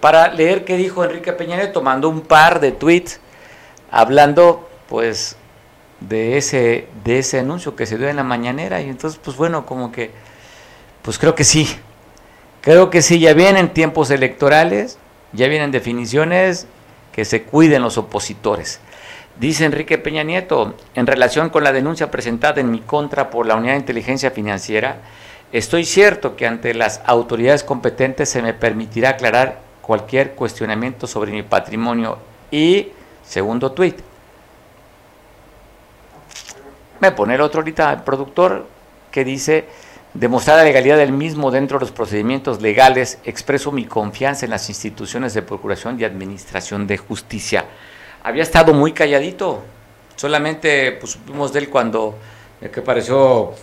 para 0.00 0.32
leer 0.32 0.64
qué 0.64 0.76
dijo 0.76 1.02
Enrique 1.02 1.32
Peña 1.32 1.56
Nieto, 1.56 1.82
mandó 1.82 2.08
un 2.08 2.20
par 2.20 2.60
de 2.60 2.72
tweets 2.72 3.20
hablando 3.90 4.68
pues 4.88 5.36
de 6.00 6.36
ese, 6.36 6.86
de 7.04 7.18
ese 7.18 7.40
anuncio 7.40 7.74
que 7.74 7.86
se 7.86 7.98
dio 7.98 8.08
en 8.08 8.16
la 8.16 8.22
mañanera 8.22 8.80
y 8.80 8.88
entonces 8.88 9.18
pues 9.22 9.36
bueno, 9.36 9.66
como 9.66 9.90
que 9.90 10.10
pues 11.02 11.18
creo 11.18 11.34
que 11.34 11.44
sí, 11.44 11.66
creo 12.60 12.90
que 12.90 13.02
sí, 13.02 13.18
ya 13.18 13.32
vienen 13.32 13.72
tiempos 13.72 14.10
electorales, 14.10 14.98
ya 15.32 15.48
vienen 15.48 15.70
definiciones, 15.70 16.66
que 17.12 17.24
se 17.24 17.42
cuiden 17.42 17.82
los 17.82 17.98
opositores. 17.98 18.80
Dice 19.38 19.64
Enrique 19.64 19.98
Peña 19.98 20.24
Nieto, 20.24 20.74
en 20.94 21.06
relación 21.06 21.50
con 21.50 21.62
la 21.64 21.72
denuncia 21.72 22.10
presentada 22.10 22.60
en 22.60 22.70
mi 22.70 22.80
contra 22.80 23.30
por 23.30 23.46
la 23.46 23.56
Unidad 23.56 23.74
de 23.74 23.80
Inteligencia 23.80 24.30
Financiera, 24.30 25.00
Estoy 25.50 25.86
cierto 25.86 26.36
que 26.36 26.46
ante 26.46 26.74
las 26.74 27.00
autoridades 27.06 27.64
competentes 27.64 28.28
se 28.28 28.42
me 28.42 28.52
permitirá 28.52 29.10
aclarar 29.10 29.60
cualquier 29.80 30.34
cuestionamiento 30.34 31.06
sobre 31.06 31.32
mi 31.32 31.42
patrimonio. 31.42 32.18
Y 32.50 32.88
segundo 33.24 33.72
tuit. 33.72 33.96
Me 37.00 37.12
pone 37.12 37.36
el 37.36 37.40
otro 37.40 37.60
ahorita, 37.60 37.92
el 37.94 38.02
productor, 38.02 38.66
que 39.10 39.24
dice, 39.24 39.64
demostrar 40.12 40.58
la 40.58 40.64
legalidad 40.64 40.98
del 40.98 41.12
mismo 41.12 41.50
dentro 41.50 41.78
de 41.78 41.86
los 41.86 41.92
procedimientos 41.92 42.60
legales, 42.60 43.18
expreso 43.24 43.72
mi 43.72 43.86
confianza 43.86 44.44
en 44.44 44.50
las 44.50 44.68
instituciones 44.68 45.32
de 45.32 45.40
procuración 45.40 45.98
y 45.98 46.04
administración 46.04 46.86
de 46.86 46.98
justicia. 46.98 47.64
Había 48.28 48.42
estado 48.42 48.74
muy 48.74 48.92
calladito, 48.92 49.62
solamente 50.14 50.92
pues, 50.92 51.12
supimos 51.12 51.50
de 51.50 51.60
él 51.60 51.70
cuando, 51.70 52.14
que 52.60 52.82
pareció 52.82 53.54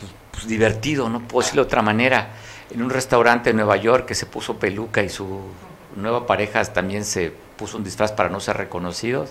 pues, 0.00 0.12
pues, 0.32 0.48
divertido, 0.48 1.10
no 1.10 1.20
puedo 1.20 1.42
decirlo 1.42 1.64
de 1.64 1.66
otra 1.66 1.82
manera, 1.82 2.30
en 2.70 2.82
un 2.82 2.88
restaurante 2.88 3.50
en 3.50 3.56
Nueva 3.56 3.76
York 3.76 4.06
que 4.06 4.14
se 4.14 4.24
puso 4.24 4.58
peluca 4.58 5.02
y 5.02 5.10
su 5.10 5.40
nueva 5.96 6.26
pareja 6.26 6.64
también 6.64 7.04
se 7.04 7.30
puso 7.58 7.76
un 7.76 7.84
disfraz 7.84 8.12
para 8.12 8.30
no 8.30 8.40
ser 8.40 8.56
reconocidos, 8.56 9.28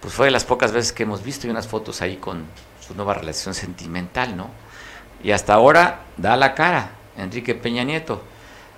pues 0.00 0.14
fue 0.14 0.26
de 0.26 0.30
las 0.30 0.44
pocas 0.44 0.70
veces 0.70 0.92
que 0.92 1.02
hemos 1.02 1.24
visto 1.24 1.48
y 1.48 1.50
unas 1.50 1.66
fotos 1.66 2.00
ahí 2.00 2.14
con 2.14 2.44
su 2.86 2.94
nueva 2.94 3.14
relación 3.14 3.54
sentimental, 3.54 4.36
¿no? 4.36 4.50
Y 5.20 5.32
hasta 5.32 5.54
ahora 5.54 6.02
da 6.16 6.36
la 6.36 6.54
cara 6.54 6.90
Enrique 7.16 7.56
Peña 7.56 7.82
Nieto, 7.82 8.22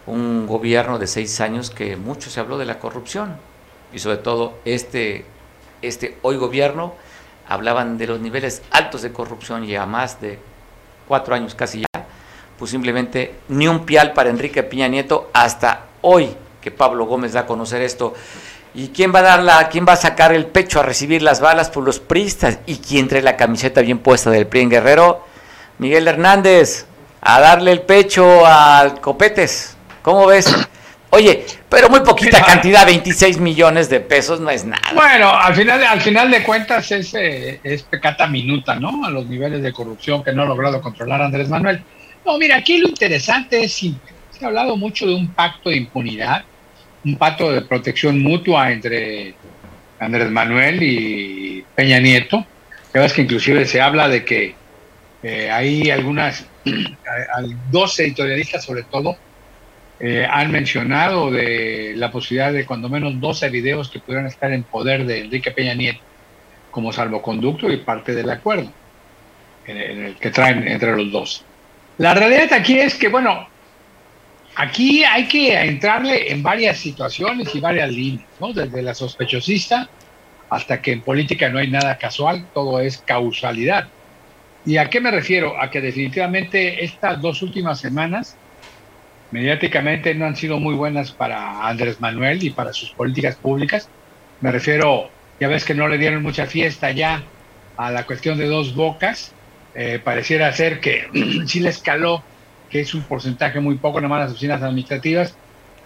un 0.07 0.47
gobierno 0.47 0.99
de 0.99 1.07
seis 1.07 1.39
años 1.43 1.69
que 1.69 1.97
mucho 1.97 2.31
se 2.31 2.41
habló 2.41 2.57
de 2.57 2.65
la 2.65 2.79
corrupción 2.79 3.37
y 3.93 3.99
sobre 3.99 4.19
todo 4.19 4.55
este, 4.65 5.25
este 5.83 6.19
hoy 6.23 6.37
gobierno 6.37 6.95
hablaban 7.49 7.99
de 7.99 8.07
los 8.07 8.21
niveles 8.21 8.63
altos 8.71 9.03
de 9.03 9.13
corrupción 9.13 9.65
y 9.65 9.75
a 9.75 9.87
más 9.87 10.21
de 10.21 10.39
cuatro 11.07 11.35
años 11.35 11.55
casi 11.55 11.81
ya, 11.81 12.07
pues 12.59 12.71
simplemente 12.71 13.35
ni 13.49 13.67
un 13.67 13.87
pial 13.87 14.13
para 14.13 14.31
Enrique 14.31 14.63
Peña 14.63 14.89
Nieto 14.89 15.31
hasta 15.33 15.87
hoy 16.03 16.37
que 16.61 16.71
Pablo 16.71 17.07
Gómez 17.07 17.33
da 17.33 17.41
a 17.41 17.47
conocer 17.47 17.83
esto. 17.83 18.15
¿Y 18.75 18.89
quién 18.89 19.15
va 19.15 19.21
a 19.21 19.23
dar 19.23 19.43
la, 19.43 19.69
quién 19.69 19.87
va 19.89 19.95
a 19.95 19.97
sacar 19.97 20.33
el 20.33 20.47
pecho 20.47 20.81
a 20.81 20.83
recibir 20.83 21.23
las 21.23 21.41
balas 21.41 21.71
por 21.71 21.83
los 21.85 22.01
pristas? 22.01 22.59
¿Y 22.67 22.77
quién 22.79 23.09
trae 23.09 23.23
la 23.23 23.37
camiseta 23.37 23.81
bien 23.81 23.99
puesta 23.99 24.31
del 24.31 24.47
PRI 24.47 24.61
en 24.61 24.71
Guerrero? 24.71 25.25
Miguel 25.79 26.07
Hernández, 26.07 26.87
a 27.21 27.41
darle 27.41 27.73
el 27.73 27.83
pecho 27.83 28.45
al 28.47 29.01
Copetes. 29.01 29.77
¿Cómo 30.03 30.27
ves? 30.27 30.55
Oye, 31.11 31.45
pero 31.69 31.89
muy 31.89 32.01
poquita 32.01 32.43
cantidad, 32.47 32.85
26 32.87 33.39
millones 33.39 33.89
de 33.89 34.01
pesos 34.01 34.41
no 34.41 34.51
es 34.51 34.65
nada. 34.65 34.83
Bueno, 34.95 35.31
al 35.31 35.55
final, 35.55 35.83
al 35.85 36.01
final 36.01 36.31
de 36.31 36.43
cuentas 36.43 36.91
es, 36.93 37.15
eh, 37.15 37.61
es 37.63 37.83
pecata 37.83 38.27
minuta, 38.27 38.75
¿no? 38.75 39.05
A 39.05 39.11
los 39.11 39.27
niveles 39.27 39.63
de 39.63 39.73
corrupción 39.73 40.23
que 40.23 40.33
no 40.33 40.43
ha 40.43 40.47
logrado 40.47 40.81
controlar 40.81 41.23
Andrés 41.23 41.49
Manuel. 41.49 41.83
No, 42.25 42.39
mira, 42.39 42.57
aquí 42.57 42.79
lo 42.79 42.89
interesante 42.89 43.65
es. 43.65 43.73
Se 43.75 44.45
ha 44.45 44.49
hablado 44.49 44.77
mucho 44.77 45.07
de 45.07 45.15
un 45.15 45.29
pacto 45.29 45.71
de 45.71 45.77
impunidad, 45.77 46.45
un 47.05 47.17
pacto 47.17 47.51
de 47.51 47.63
protección 47.63 48.23
mutua 48.23 48.71
entre 48.71 49.35
Andrés 49.99 50.31
Manuel 50.31 50.83
y 50.83 51.65
Peña 51.75 51.99
Nieto. 51.99 52.45
Ya 52.95 53.01
ves 53.01 53.13
que 53.13 53.23
inclusive 53.23 53.65
se 53.67 53.81
habla 53.81 54.09
de 54.09 54.25
que 54.25 54.55
eh, 55.23 55.51
hay 55.51 55.91
algunas, 55.91 56.47
dos 57.71 57.99
editorialistas 57.99 58.65
sobre 58.65 58.83
todo, 58.85 59.17
eh, 60.01 60.27
han 60.31 60.51
mencionado 60.53 61.31
de 61.31 61.95
la 61.97 62.11
posibilidad 62.11 62.53
de 62.53 62.65
cuando 62.65 62.89
menos 62.89 63.19
12 63.21 63.49
videos 63.51 63.91
que 63.91 63.99
pudieran 63.99 64.27
estar 64.27 64.53
en 64.53 64.63
poder 64.63 65.05
de 65.07 65.23
Enrique 65.23 65.51
Peña 65.51 65.75
Nieto 65.75 66.01
como 66.71 66.93
salvoconducto 66.93 67.71
y 67.73 67.79
parte 67.79 68.15
del 68.15 68.31
acuerdo 68.31 68.71
en 69.67 70.05
el 70.05 70.15
que 70.17 70.31
traen 70.31 70.67
entre 70.67 70.97
los 70.97 71.11
dos. 71.13 71.45
La 71.99 72.15
realidad 72.15 72.53
aquí 72.53 72.79
es 72.79 72.95
que, 72.95 73.09
bueno, 73.09 73.49
aquí 74.55 75.05
hay 75.05 75.27
que 75.27 75.61
entrarle 75.61 76.31
en 76.33 76.43
varias 76.43 76.79
situaciones 76.79 77.55
y 77.55 77.61
varias 77.61 77.91
líneas, 77.91 78.29
¿no? 78.41 78.53
Desde 78.53 78.83
la 78.83 78.95
sospechosista 78.95 79.89
hasta 80.49 80.81
que 80.81 80.93
en 80.93 81.03
política 81.03 81.49
no 81.49 81.59
hay 81.59 81.69
nada 81.69 81.99
casual, 81.99 82.47
todo 82.55 82.81
es 82.81 82.99
causalidad. 82.99 83.89
¿Y 84.65 84.79
a 84.79 84.89
qué 84.89 85.01
me 85.01 85.11
refiero? 85.11 85.61
A 85.61 85.71
que 85.71 85.81
definitivamente 85.81 86.85
estas 86.85 87.21
dos 87.21 87.43
últimas 87.43 87.81
semanas 87.81 88.37
mediáticamente 89.31 90.15
no 90.15 90.27
han 90.27 90.37
sido 90.37 90.59
muy 90.59 90.75
buenas 90.75 91.13
para 91.13 91.67
Andrés 91.67 92.01
Manuel 92.01 92.43
y 92.43 92.51
para 92.51 92.73
sus 92.73 92.91
políticas 92.91 93.37
públicas. 93.37 93.89
Me 94.41 94.51
refiero, 94.53 95.11
ya 95.41 95.49
ves 95.49 95.65
que 95.65 95.75
no 95.75 95.89
le 95.89 95.99
dieron 95.99 96.23
mucha 96.23 96.47
fiesta 96.47 96.91
ya 96.91 97.23
a 97.77 97.91
la 97.91 98.05
cuestión 98.07 98.39
de 98.39 98.47
dos 98.47 98.75
bocas. 98.75 99.33
Eh, 99.75 100.01
pareciera 100.03 100.53
ser 100.53 100.81
que 100.81 101.07
sí 101.47 101.61
le 101.61 101.71
escaló, 101.71 102.23
que 102.71 102.81
es 102.81 102.95
un 102.95 103.03
porcentaje 103.03 103.61
muy 103.61 103.77
poco 103.77 104.01
nomás 104.01 104.21
las 104.21 104.31
oficinas 104.33 104.63
administrativas. 104.63 105.35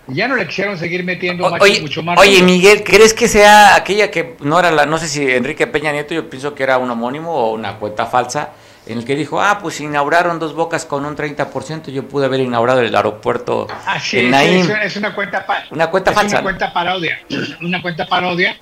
Ya 0.09 0.27
no 0.27 0.35
le 0.35 0.47
quisieron 0.49 0.77
seguir 0.79 1.05
metiendo 1.05 1.49
mucho 1.81 2.03
más. 2.03 2.19
Oye, 2.19 2.43
Miguel, 2.43 2.83
¿crees 2.83 3.15
que 3.15 3.29
sea 3.29 3.77
aquella 3.77 4.11
que 4.11 4.35
no 4.41 4.59
era 4.59 4.73
la, 4.73 4.85
no 4.85 4.99
sé 4.99 5.07
si 5.07 5.31
Enrique 5.31 5.69
Peña 5.69 5.93
Nieto, 5.93 6.13
yo 6.13 6.29
pienso 6.29 6.57
que 6.57 6.65
era 6.65 6.79
un 6.79 6.91
homónimo 6.91 7.33
o 7.33 7.53
una 7.53 7.77
cuenta 7.77 8.07
falsa? 8.07 8.51
En 8.87 8.99
el 8.99 9.05
que 9.05 9.15
dijo, 9.15 9.41
ah, 9.41 9.59
pues 9.61 9.81
inauguraron 9.81 10.39
dos 10.39 10.55
bocas 10.55 10.85
con 10.85 11.05
un 11.05 11.17
30%, 11.17 11.91
yo 11.93 12.09
pude 12.09 12.27
haber 12.27 12.41
inaugurado 12.41 12.81
el 12.81 12.95
aeropuerto 12.95 13.69
Así 13.87 14.19
en 14.19 14.35
es, 14.35 14.69
Es, 14.69 14.97
una 14.97 15.15
cuenta, 15.15 15.47
una 15.71 15.89
cuenta 15.89 16.13
falsa. 16.13 16.37
Una 16.37 16.43
cuenta 16.43 16.73
parodia, 16.73 17.21
una 17.61 17.81
cuenta 17.81 18.07
parodia, 18.07 18.57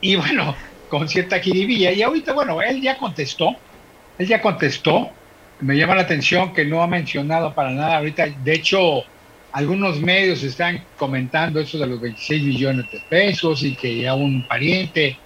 y 0.00 0.16
bueno, 0.16 0.56
con 0.88 1.08
cierta 1.08 1.38
jiribilla. 1.38 1.92
Y 1.92 2.02
ahorita, 2.02 2.32
bueno, 2.32 2.60
él 2.60 2.82
ya 2.82 2.98
contestó, 2.98 3.54
él 4.18 4.26
ya 4.26 4.42
contestó, 4.42 5.10
me 5.60 5.76
llama 5.76 5.94
la 5.94 6.02
atención 6.02 6.52
que 6.52 6.64
no 6.64 6.82
ha 6.82 6.86
mencionado 6.86 7.54
para 7.54 7.70
nada 7.70 7.98
ahorita, 7.98 8.26
de 8.42 8.52
hecho, 8.52 9.04
algunos 9.52 10.00
medios 10.00 10.42
están 10.42 10.82
comentando 10.96 11.60
eso 11.60 11.78
de 11.78 11.86
los 11.86 12.00
26 12.00 12.42
millones 12.42 12.90
de 12.90 13.00
pesos 13.08 13.62
y 13.62 13.74
que 13.76 14.02
ya 14.02 14.14
un 14.14 14.46
pariente 14.46 15.16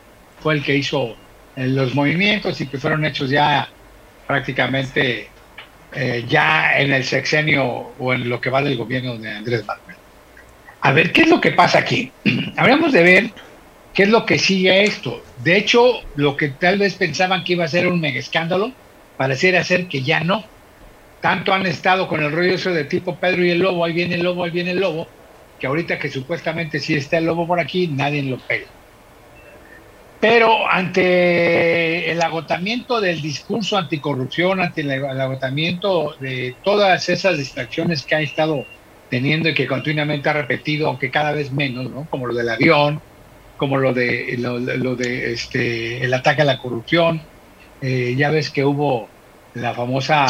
fue 0.40 0.54
el 0.54 0.62
que 0.62 0.76
hizo 0.76 1.16
eh, 1.56 1.66
los 1.66 1.94
movimientos 1.94 2.60
y 2.60 2.66
que 2.66 2.78
fueron 2.78 3.04
hechos 3.04 3.30
ya 3.30 3.68
prácticamente 4.26 5.28
eh, 5.94 6.24
ya 6.28 6.78
en 6.78 6.92
el 6.92 7.04
sexenio 7.04 7.92
o 7.98 8.12
en 8.12 8.28
lo 8.28 8.40
que 8.40 8.50
va 8.50 8.62
del 8.62 8.76
gobierno 8.76 9.16
de 9.16 9.30
Andrés 9.30 9.64
Manuel. 9.64 9.96
A 10.80 10.92
ver, 10.92 11.12
¿qué 11.12 11.22
es 11.22 11.28
lo 11.28 11.40
que 11.40 11.52
pasa 11.52 11.78
aquí? 11.78 12.10
Hablamos 12.56 12.92
de 12.92 13.02
ver 13.02 13.30
qué 13.94 14.02
es 14.02 14.08
lo 14.08 14.26
que 14.26 14.38
sigue 14.38 14.82
esto. 14.82 15.22
De 15.42 15.56
hecho, 15.56 16.00
lo 16.16 16.36
que 16.36 16.48
tal 16.48 16.78
vez 16.78 16.94
pensaban 16.94 17.44
que 17.44 17.54
iba 17.54 17.64
a 17.64 17.68
ser 17.68 17.86
un 17.86 18.00
mega 18.00 18.18
escándalo, 18.18 18.72
pareciera 19.16 19.64
ser 19.64 19.86
que 19.86 20.02
ya 20.02 20.20
no. 20.20 20.44
Tanto 21.20 21.54
han 21.54 21.64
estado 21.64 22.06
con 22.06 22.22
el 22.22 22.32
rollo 22.32 22.54
eso 22.54 22.70
de 22.70 22.84
tipo 22.84 23.16
Pedro 23.16 23.44
y 23.44 23.50
el 23.50 23.60
lobo, 23.60 23.84
ahí 23.84 23.92
viene 23.94 24.16
el 24.16 24.22
lobo, 24.24 24.44
ahí 24.44 24.50
viene 24.50 24.72
el 24.72 24.80
lobo, 24.80 25.08
que 25.58 25.66
ahorita 25.66 25.98
que 25.98 26.10
supuestamente 26.10 26.80
sí 26.80 26.94
está 26.94 27.18
el 27.18 27.24
lobo 27.24 27.46
por 27.46 27.60
aquí, 27.60 27.86
nadie 27.86 28.22
lo 28.22 28.38
pega. 28.38 28.66
Pero 30.24 30.66
ante 30.66 32.10
el 32.10 32.22
agotamiento 32.22 32.98
del 32.98 33.20
discurso 33.20 33.76
anticorrupción, 33.76 34.58
ante 34.58 34.80
el 34.80 35.04
agotamiento 35.20 36.16
de 36.18 36.56
todas 36.64 37.10
esas 37.10 37.36
distracciones 37.36 38.06
que 38.06 38.14
ha 38.14 38.22
estado 38.22 38.64
teniendo 39.10 39.50
y 39.50 39.54
que 39.54 39.66
continuamente 39.66 40.26
ha 40.30 40.32
repetido, 40.32 40.88
aunque 40.88 41.10
cada 41.10 41.32
vez 41.32 41.52
menos, 41.52 41.90
¿no? 41.90 42.06
como 42.08 42.26
lo 42.26 42.32
del 42.32 42.48
avión, 42.48 43.02
como 43.58 43.76
lo 43.76 43.92
de 43.92 44.36
lo, 44.38 44.96
de 44.96 45.34
este 45.34 46.02
el 46.02 46.14
ataque 46.14 46.40
a 46.40 46.46
la 46.46 46.58
corrupción, 46.58 47.20
eh, 47.82 48.14
ya 48.16 48.30
ves 48.30 48.48
que 48.48 48.64
hubo 48.64 49.10
la 49.52 49.74
famosa 49.74 50.24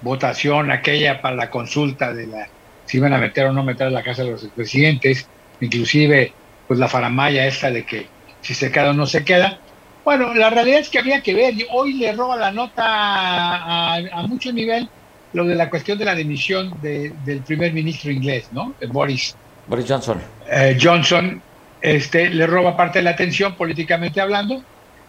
votación 0.00 0.72
aquella 0.72 1.22
para 1.22 1.36
la 1.36 1.50
consulta 1.50 2.12
de 2.12 2.26
la 2.26 2.48
si 2.84 2.96
iban 2.96 3.12
a 3.12 3.18
meter 3.18 3.46
o 3.46 3.52
no 3.52 3.62
meter 3.62 3.86
a 3.86 3.90
la 3.90 4.02
casa 4.02 4.24
de 4.24 4.32
los 4.32 4.44
presidentes, 4.48 5.28
inclusive 5.60 6.32
pues 6.66 6.80
la 6.80 6.88
faramaya 6.88 7.46
esta 7.46 7.70
de 7.70 7.84
que 7.86 8.13
si 8.44 8.54
se 8.54 8.70
queda 8.70 8.90
o 8.90 8.92
no 8.92 9.06
se 9.06 9.24
queda. 9.24 9.58
Bueno, 10.04 10.34
la 10.34 10.50
realidad 10.50 10.80
es 10.80 10.90
que 10.90 10.98
había 10.98 11.22
que 11.22 11.34
ver, 11.34 11.54
hoy 11.72 11.94
le 11.94 12.12
roba 12.12 12.36
la 12.36 12.52
nota 12.52 12.84
a, 12.84 14.26
mucho 14.28 14.52
nivel 14.52 14.88
lo 15.32 15.44
de 15.44 15.54
la 15.54 15.70
cuestión 15.70 15.98
de 15.98 16.04
la 16.04 16.14
dimisión 16.14 16.74
del 16.80 17.40
primer 17.40 17.72
ministro 17.72 18.12
inglés, 18.12 18.48
¿no? 18.52 18.74
Boris. 18.88 19.34
Boris 19.66 19.86
Johnson. 19.88 20.20
Eh, 20.48 20.78
Johnson 20.80 21.42
este, 21.80 22.28
le 22.28 22.46
roba 22.46 22.76
parte 22.76 22.98
de 22.98 23.04
la 23.04 23.10
atención 23.10 23.54
políticamente 23.54 24.20
hablando. 24.20 24.62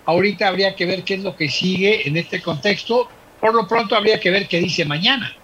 Ahorita 0.05 0.47
habría 0.47 0.75
que 0.75 0.85
ver 0.85 1.03
qué 1.03 1.15
es 1.15 1.23
lo 1.23 1.35
que 1.35 1.49
sigue 1.49 2.07
en 2.07 2.15
este 2.17 2.41
contexto. 2.41 3.07
Por 3.39 3.53
lo 3.53 3.67
pronto 3.67 3.95
habría 3.95 4.19
que 4.19 4.31
ver 4.31 4.47
qué 4.47 4.59
dice 4.59 4.85
mañana. 4.85 5.35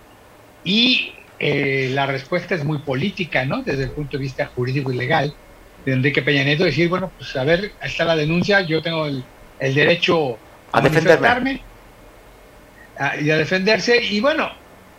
Y 0.63 1.11
eh, 1.39 1.91
la 1.93 2.05
respuesta 2.05 2.55
es 2.55 2.63
muy 2.63 2.79
política, 2.79 3.45
¿no? 3.45 3.61
Desde 3.63 3.83
el 3.83 3.91
punto 3.91 4.17
de 4.17 4.23
vista 4.23 4.49
jurídico 4.55 4.91
y 4.91 4.97
legal 4.97 5.35
de 5.85 5.93
Enrique 5.93 6.21
Peña 6.21 6.43
Nieto, 6.43 6.63
decir, 6.63 6.89
bueno, 6.89 7.11
pues 7.17 7.35
a 7.35 7.43
ver, 7.43 7.71
ahí 7.81 7.89
está 7.89 8.05
la 8.05 8.15
denuncia, 8.15 8.61
yo 8.61 8.81
tengo 8.81 9.05
el, 9.05 9.23
derecho 9.59 10.37
a, 10.71 10.81
defenderme 10.81 11.61
y 13.21 13.29
a 13.29 13.37
defenderse. 13.37 14.03
Y 14.03 14.19
bueno, 14.19 14.51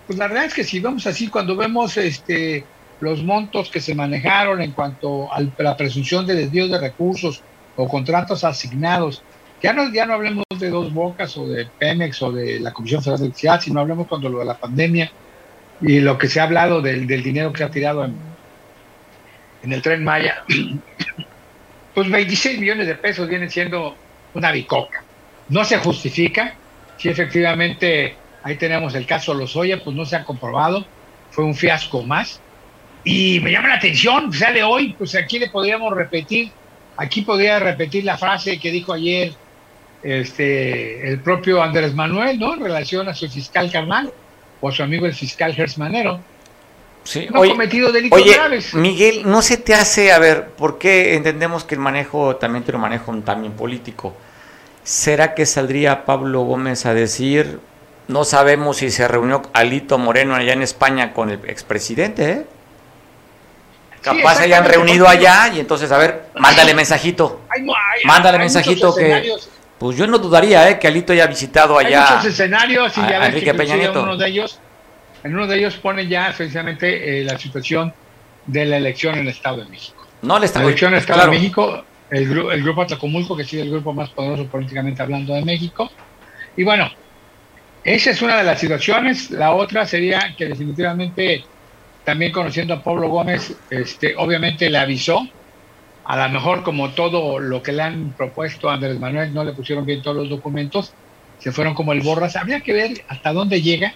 pues 0.06 0.18
la 0.18 0.28
verdad 0.28 0.46
es 0.46 0.54
que 0.54 0.64
si 0.64 0.80
vamos 0.80 1.06
así, 1.06 1.28
cuando 1.28 1.56
vemos 1.56 1.96
este 1.96 2.64
los 3.00 3.24
montos 3.24 3.68
que 3.68 3.80
se 3.80 3.96
manejaron 3.96 4.62
en 4.62 4.70
cuanto 4.70 5.32
a 5.32 5.42
la 5.58 5.76
presunción 5.76 6.24
de 6.24 6.36
desvío 6.36 6.68
de 6.68 6.78
recursos 6.78 7.42
o 7.74 7.88
contratos 7.88 8.44
asignados, 8.44 9.24
ya 9.60 9.72
no, 9.72 9.92
ya 9.92 10.06
no 10.06 10.14
hablemos 10.14 10.44
de 10.56 10.70
dos 10.70 10.92
bocas 10.92 11.36
o 11.36 11.48
de 11.48 11.66
Pemex 11.66 12.22
o 12.22 12.30
de 12.30 12.60
la 12.60 12.72
Comisión 12.72 13.02
Federal 13.02 13.18
de 13.18 13.24
Electricidad, 13.26 13.60
sino 13.60 13.80
hablemos 13.80 14.06
cuando 14.06 14.28
lo 14.28 14.38
de 14.38 14.44
la 14.44 14.56
pandemia, 14.56 15.10
y 15.80 15.98
lo 15.98 16.16
que 16.16 16.28
se 16.28 16.38
ha 16.38 16.44
hablado 16.44 16.80
del, 16.80 17.08
del 17.08 17.24
dinero 17.24 17.52
que 17.52 17.58
se 17.58 17.64
ha 17.64 17.70
tirado 17.70 18.04
en, 18.04 18.14
en 19.62 19.72
el 19.72 19.82
tren 19.82 20.04
Maya, 20.04 20.44
pues 21.94 22.10
26 22.10 22.58
millones 22.58 22.86
de 22.86 22.94
pesos 22.94 23.28
vienen 23.28 23.50
siendo 23.50 23.96
una 24.34 24.50
bicoca. 24.52 25.04
No 25.48 25.64
se 25.64 25.78
justifica, 25.78 26.54
si 26.96 27.08
efectivamente 27.08 28.16
ahí 28.42 28.56
tenemos 28.56 28.94
el 28.94 29.06
caso 29.06 29.34
Lozoya, 29.34 29.82
pues 29.82 29.94
no 29.94 30.04
se 30.04 30.16
ha 30.16 30.24
comprobado, 30.24 30.86
fue 31.30 31.44
un 31.44 31.54
fiasco 31.54 32.02
más. 32.02 32.40
Y 33.04 33.40
me 33.40 33.50
llama 33.50 33.68
la 33.68 33.74
atención, 33.74 34.32
sale 34.32 34.62
hoy, 34.62 34.94
pues 34.96 35.14
aquí 35.14 35.38
le 35.38 35.50
podríamos 35.50 35.92
repetir, 35.94 36.50
aquí 36.96 37.22
podría 37.22 37.58
repetir 37.58 38.04
la 38.04 38.16
frase 38.16 38.60
que 38.60 38.70
dijo 38.70 38.92
ayer 38.92 39.32
este, 40.02 41.08
el 41.08 41.20
propio 41.20 41.62
Andrés 41.62 41.94
Manuel, 41.94 42.38
¿no? 42.38 42.54
En 42.54 42.60
relación 42.60 43.08
a 43.08 43.14
su 43.14 43.28
fiscal 43.28 43.70
carnal 43.70 44.12
o 44.60 44.68
a 44.68 44.72
su 44.72 44.82
amigo 44.82 45.06
el 45.06 45.14
fiscal 45.14 45.54
Gersmanero. 45.54 46.20
Sí, 47.04 47.26
No 47.30 47.42
ha 47.42 47.48
cometido 47.48 47.90
delitos 47.90 48.20
oye, 48.20 48.34
graves. 48.34 48.74
Miguel, 48.74 49.22
no 49.28 49.42
se 49.42 49.56
te 49.56 49.74
hace, 49.74 50.12
a 50.12 50.18
ver, 50.18 50.50
¿por 50.50 50.78
qué 50.78 51.14
entendemos 51.14 51.64
que 51.64 51.74
el 51.74 51.80
manejo 51.80 52.36
también 52.36 52.62
tiene 52.64 52.76
un 52.76 52.82
manejo 52.82 53.12
también 53.24 53.54
político? 53.54 54.14
¿Será 54.84 55.34
que 55.34 55.44
saldría 55.46 56.04
Pablo 56.04 56.42
Gómez 56.42 56.86
a 56.86 56.94
decir, 56.94 57.58
no 58.08 58.24
sabemos 58.24 58.76
si 58.78 58.90
se 58.90 59.06
reunió 59.08 59.42
Alito 59.52 59.98
Moreno 59.98 60.34
allá 60.36 60.52
en 60.52 60.62
España 60.62 61.12
con 61.12 61.30
el 61.30 61.40
expresidente, 61.48 62.30
¿eh? 62.30 62.46
Capaz 64.00 64.36
se 64.36 64.44
hayan 64.44 64.64
reunido 64.64 65.04
porque- 65.06 65.18
allá 65.18 65.48
y 65.54 65.60
entonces, 65.60 65.90
a 65.92 65.98
ver, 65.98 66.24
mándale 66.34 66.74
mensajito. 66.74 67.42
Hay 67.48 67.62
mu- 67.62 67.72
hay- 67.72 68.04
Mándale 68.04 68.36
hay 68.38 68.40
mensajito 68.44 68.94
que... 68.94 69.32
Pues 69.78 69.96
yo 69.96 70.06
no 70.06 70.18
dudaría, 70.18 70.68
¿eh? 70.70 70.78
Que 70.78 70.88
Alito 70.88 71.12
haya 71.12 71.26
visitado 71.26 71.78
Hay 71.78 71.86
allá... 71.86 72.06
muchos 72.10 72.26
escenarios 72.26 72.96
y 72.96 73.00
a- 73.00 73.10
ya 73.10 73.16
a 73.16 73.18
ves 73.20 73.28
Enrique 73.28 73.46
que 73.46 73.54
Peña 73.54 73.76
Nieto. 73.76 74.02
uno 74.02 74.16
de 74.16 74.28
ellos, 74.28 74.58
en 75.24 75.34
uno 75.34 75.46
de 75.46 75.58
ellos 75.58 75.74
pone 75.76 76.06
ya 76.06 76.32
precisamente 76.36 77.20
eh, 77.20 77.24
la 77.24 77.38
situación 77.38 77.92
de 78.46 78.66
la 78.66 78.76
elección 78.76 79.14
en 79.14 79.20
el 79.22 79.28
Estado 79.28 79.58
de 79.58 79.70
México. 79.70 80.06
No 80.22 80.38
le 80.38 80.46
está... 80.46 80.60
La 80.60 80.66
elección 80.66 80.90
en 80.90 80.94
el 80.94 81.00
Estado 81.00 81.20
claro. 81.20 81.32
de 81.32 81.38
México, 81.38 81.84
el, 82.10 82.30
gru- 82.30 82.52
el 82.52 82.62
grupo 82.62 82.82
Atlacomulco, 82.82 83.36
que 83.36 83.44
sido 83.44 83.62
el 83.62 83.70
grupo 83.70 83.92
más 83.92 84.10
poderoso 84.10 84.46
políticamente 84.46 85.02
hablando 85.02 85.34
de 85.34 85.42
México. 85.44 85.90
Y 86.56 86.64
bueno, 86.64 86.90
esa 87.84 88.10
es 88.10 88.22
una 88.22 88.36
de 88.36 88.44
las 88.44 88.60
situaciones. 88.60 89.30
La 89.30 89.52
otra 89.52 89.86
sería 89.86 90.34
que 90.36 90.46
definitivamente, 90.46 91.44
también 92.04 92.32
conociendo 92.32 92.74
a 92.74 92.82
Pablo 92.82 93.08
Gómez, 93.08 93.56
este, 93.70 94.14
obviamente 94.16 94.68
le 94.68 94.78
avisó. 94.78 95.26
A 96.04 96.16
lo 96.16 96.28
mejor 96.32 96.64
como 96.64 96.90
todo 96.90 97.38
lo 97.38 97.62
que 97.62 97.70
le 97.70 97.82
han 97.82 98.10
propuesto 98.16 98.68
a 98.68 98.74
Andrés 98.74 98.98
Manuel, 98.98 99.32
no 99.32 99.44
le 99.44 99.52
pusieron 99.52 99.86
bien 99.86 100.02
todos 100.02 100.16
los 100.16 100.28
documentos, 100.28 100.92
se 101.38 101.52
fueron 101.52 101.74
como 101.74 101.92
el 101.92 102.00
borras. 102.00 102.34
Habría 102.34 102.60
que 102.60 102.72
ver 102.72 103.04
hasta 103.06 103.32
dónde 103.32 103.62
llega 103.62 103.94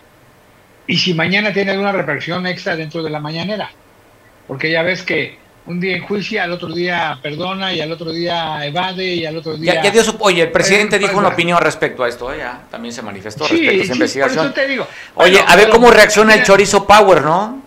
y 0.87 0.97
si 0.97 1.15
mañana 1.15 1.53
tiene 1.53 1.73
alguna 1.73 1.93
repercusión 1.93 2.47
extra 2.47 2.77
dentro 2.77 3.03
de 3.03 3.11
la 3.11 3.21
mañanera. 3.21 3.71
Porque 4.47 4.71
ya 4.71 4.83
ves 4.83 5.03
que 5.03 5.39
un 5.67 5.81
día 5.81 5.97
enjuicia, 5.97 6.45
al 6.45 6.53
otro 6.53 6.69
día 6.73 7.19
perdona 7.21 7.73
y 7.75 7.81
al 7.81 7.91
otro 7.91 8.13
día 8.13 8.65
evade 8.65 9.05
y 9.15 9.27
al 9.27 9.37
otro 9.37 9.57
día... 9.57 9.75
Ya, 9.75 9.83
ya 9.83 9.91
dio 9.91 10.05
su- 10.05 10.17
oye, 10.21 10.43
el 10.43 10.53
presidente 10.53 10.95
Eh, 10.97 10.99
dijo 11.01 11.11
pues, 11.13 11.19
una 11.19 11.29
va. 11.29 11.35
opinión 11.35 11.59
respecto 11.61 12.05
a 12.05 12.09
esto, 12.09 12.33
¿eh? 12.33 12.39
ya 12.39 12.63
también 12.71 12.95
se 12.95 13.03
manifestó 13.03 13.45
Sí, 13.47 13.55
respecto 13.55 13.73
a 13.73 13.85
esa 13.85 13.93
sí, 13.93 13.99
investigación. 13.99 14.37
por 14.37 14.45
eso 14.47 14.55
te 14.55 14.69
digo. 14.69 14.87
Oye, 15.17 15.33
Bueno, 15.33 15.47
a 15.49 15.57
ver 15.57 15.69
cómo 15.71 15.91
reacciona 15.91 16.35
el 16.35 16.45
chorizo 16.45 16.87
Power, 16.87 17.23
¿no? 17.23 17.63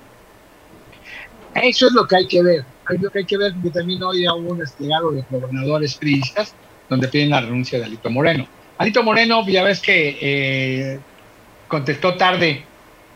Eso 1.55 1.87
es 1.87 1.93
lo 1.93 2.07
que 2.07 2.15
hay 2.15 2.27
que 2.27 2.41
ver. 2.41 2.63
Es 2.89 3.01
lo 3.01 3.09
que 3.11 3.19
hay 3.19 3.25
que 3.25 3.37
ver 3.37 3.53
porque 3.61 3.77
también 3.79 4.01
hoy 4.01 4.27
hubo 4.27 4.51
un 4.53 4.57
desplegado 4.59 5.11
de 5.11 5.23
gobernadores 5.29 5.95
priistas 5.95 6.53
donde 6.87 7.07
piden 7.07 7.29
la 7.31 7.41
renuncia 7.41 7.77
de 7.79 7.85
Alito 7.85 8.09
Moreno. 8.09 8.47
Alito 8.77 9.03
Moreno, 9.03 9.45
ya 9.47 9.63
ves 9.63 9.79
que 9.81 10.17
eh, 10.21 10.99
contestó 11.67 12.15
tarde 12.15 12.63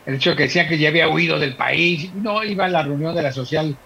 el 0.06 0.14
hecho 0.16 0.30
de 0.30 0.36
que 0.36 0.42
decía 0.44 0.68
que 0.68 0.78
ya 0.78 0.88
había 0.88 1.08
huido 1.08 1.38
del 1.38 1.56
país. 1.56 2.12
No, 2.14 2.42
iba 2.44 2.64
a 2.66 2.68
la 2.68 2.82
reunión 2.82 3.14
de 3.14 3.22
la 3.22 3.32
social 3.32 3.76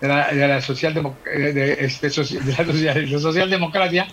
de 0.00 0.08
la, 0.08 0.28
de 0.32 0.48
la 0.48 0.60
social 0.60 0.94
demo- 0.94 1.16
eh, 1.26 1.52
de, 1.52 1.72
este, 1.80 2.08
de 2.08 2.52
la 2.52 2.64
social- 2.64 3.10
de 3.10 3.18
socialdemocracia, 3.20 4.06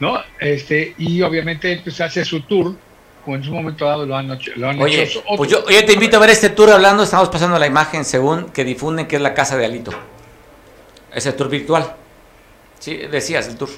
¿no? 0.00 0.18
Este, 0.40 0.94
y 0.98 1.20
obviamente 1.22 1.80
pues 1.84 2.00
hace 2.00 2.24
su 2.24 2.40
tour, 2.40 2.74
como 3.24 3.36
en 3.36 3.44
su 3.44 3.52
momento 3.52 3.84
dado 3.84 4.06
lo 4.06 4.16
han 4.16 4.30
hecho. 4.30 4.52
Lo 4.56 4.70
han 4.70 4.80
Oye, 4.80 5.02
hecho 5.02 5.22
pues 5.36 5.50
yo, 5.50 5.68
yo 5.68 5.84
te 5.84 5.92
invito 5.92 6.16
a 6.16 6.20
ver 6.20 6.30
este 6.30 6.48
tour 6.48 6.70
hablando, 6.70 7.02
estamos 7.02 7.28
pasando 7.28 7.58
la 7.58 7.66
imagen 7.66 8.04
según 8.04 8.46
que 8.50 8.64
difunden 8.64 9.06
que 9.06 9.16
es 9.16 9.22
la 9.22 9.34
casa 9.34 9.56
de 9.58 9.66
Alito. 9.66 9.92
Ese 11.14 11.32
tour 11.34 11.50
virtual. 11.50 11.94
Sí, 12.78 12.96
decías 12.96 13.46
el 13.48 13.56
tour. 13.58 13.68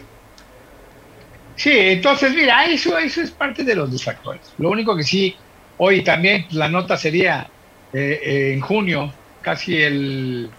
Sí, 1.56 1.72
entonces 1.72 2.32
mira, 2.34 2.64
eso, 2.66 2.96
eso 2.98 3.20
es 3.22 3.30
parte 3.30 3.64
de 3.64 3.74
los 3.74 3.90
distractores. 3.90 4.40
Lo 4.58 4.70
único 4.70 4.96
que 4.96 5.02
sí, 5.02 5.36
hoy 5.78 6.02
también 6.02 6.46
la 6.50 6.68
nota 6.68 6.96
sería 6.96 7.48
eh, 7.92 8.20
eh, 8.22 8.52
en 8.52 8.60
junio, 8.60 9.12
casi 9.42 9.80
el 9.82 10.50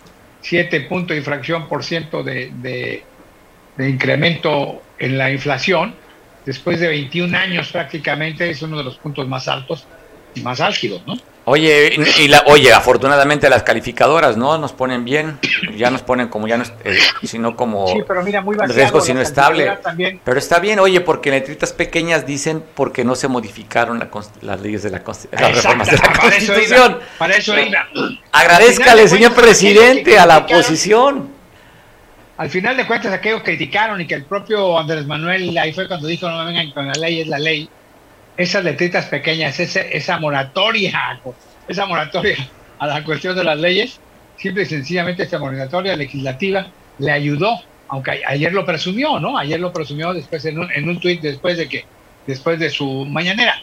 7 0.41 0.81
punto 0.81 1.13
de 1.13 1.19
infracción 1.19 1.67
por 1.67 1.83
ciento 1.83 2.23
de, 2.23 2.51
de, 2.51 3.03
de 3.75 3.89
incremento 3.89 4.81
en 4.97 5.17
la 5.17 5.31
inflación, 5.31 5.95
después 6.45 6.79
de 6.79 6.87
21 6.87 7.35
años 7.37 7.71
prácticamente 7.71 8.49
es 8.49 8.61
uno 8.61 8.77
de 8.77 8.83
los 8.83 8.97
puntos 8.97 9.27
más 9.27 9.47
altos 9.47 9.87
y 10.33 10.41
más 10.41 10.61
álgidos, 10.61 11.05
¿no? 11.05 11.15
Oye, 11.47 11.95
y, 12.17 12.27
la, 12.27 12.43
oye, 12.47 12.73
afortunadamente 12.73 13.47
las 13.51 13.61
calificadoras, 13.61 14.35
¿no? 14.35 14.57
Nos 14.57 14.73
ponen 14.73 15.05
bien, 15.05 15.37
ya 15.75 15.91
nos 15.91 16.01
ponen 16.01 16.27
como 16.27 16.47
ya 16.47 16.57
no, 16.57 16.63
eh, 16.83 16.97
sino 17.21 17.55
como 17.55 17.87
Sí, 17.87 17.99
pero 18.07 18.23
mira, 18.23 18.41
muy 18.41 18.55
vaciado, 18.55 18.79
riesgo 18.79 19.01
sino 19.01 19.21
estable. 19.21 19.77
También, 19.83 20.19
Pero 20.23 20.39
está 20.39 20.57
bien, 20.57 20.79
oye, 20.79 21.01
porque 21.01 21.29
letritas 21.29 21.71
pequeñas 21.71 22.25
dicen 22.25 22.63
porque 22.73 23.03
no 23.03 23.13
se 23.13 23.27
modificaron 23.27 23.99
la 23.99 24.09
las 24.41 24.61
leyes 24.61 24.81
de 24.81 24.89
la 24.89 25.03
las 25.05 25.55
reformas 25.55 25.91
de 25.91 25.97
la 25.97 26.03
eso 26.03 26.13
iba, 26.13 26.21
Constitución. 26.21 26.99
Para 27.19 27.35
eso 27.35 27.59
iba. 27.59 27.87
Agradezcale, 28.31 29.03
de 29.03 29.07
señor 29.07 29.33
presidente, 29.33 30.17
a 30.17 30.25
la 30.25 30.39
oposición. 30.39 31.29
Al 32.37 32.49
final 32.49 32.75
de 32.75 32.87
cuentas, 32.87 33.13
aquellos 33.13 33.43
criticaron 33.43 34.01
y 34.01 34.07
que 34.07 34.15
el 34.15 34.25
propio 34.25 34.79
Andrés 34.79 35.05
Manuel, 35.05 35.55
ahí 35.57 35.73
fue 35.73 35.87
cuando 35.87 36.07
dijo, 36.07 36.27
no 36.27 36.39
me 36.39 36.45
vengan 36.45 36.71
con 36.71 36.87
la 36.87 36.93
ley, 36.93 37.21
es 37.21 37.27
la 37.27 37.37
ley. 37.37 37.69
Esas 38.37 38.63
letritas 38.63 39.05
pequeñas, 39.05 39.59
esa, 39.59 39.81
esa 39.81 40.19
moratoria, 40.19 41.21
esa 41.67 41.85
moratoria 41.85 42.35
a 42.79 42.87
la 42.87 43.03
cuestión 43.03 43.35
de 43.35 43.43
las 43.43 43.57
leyes, 43.57 43.99
simple 44.37 44.63
y 44.63 44.65
sencillamente 44.65 45.23
esa 45.23 45.39
moratoria 45.39 45.95
legislativa 45.95 46.67
le 46.99 47.11
ayudó, 47.11 47.59
aunque 47.87 48.21
ayer 48.27 48.51
lo 48.51 48.65
presumió, 48.65 49.19
¿no? 49.19 49.37
Ayer 49.37 49.59
lo 49.59 49.71
presumió 49.71 50.13
después 50.13 50.43
en 50.45 50.59
un, 50.59 50.71
en 50.71 50.89
un 50.89 50.99
tuit 50.99 51.21
después 51.21 51.57
de 51.57 51.69
que, 51.69 51.85
después 52.27 52.59
de 52.59 52.69
su 52.69 53.05
mañanera. 53.05 53.55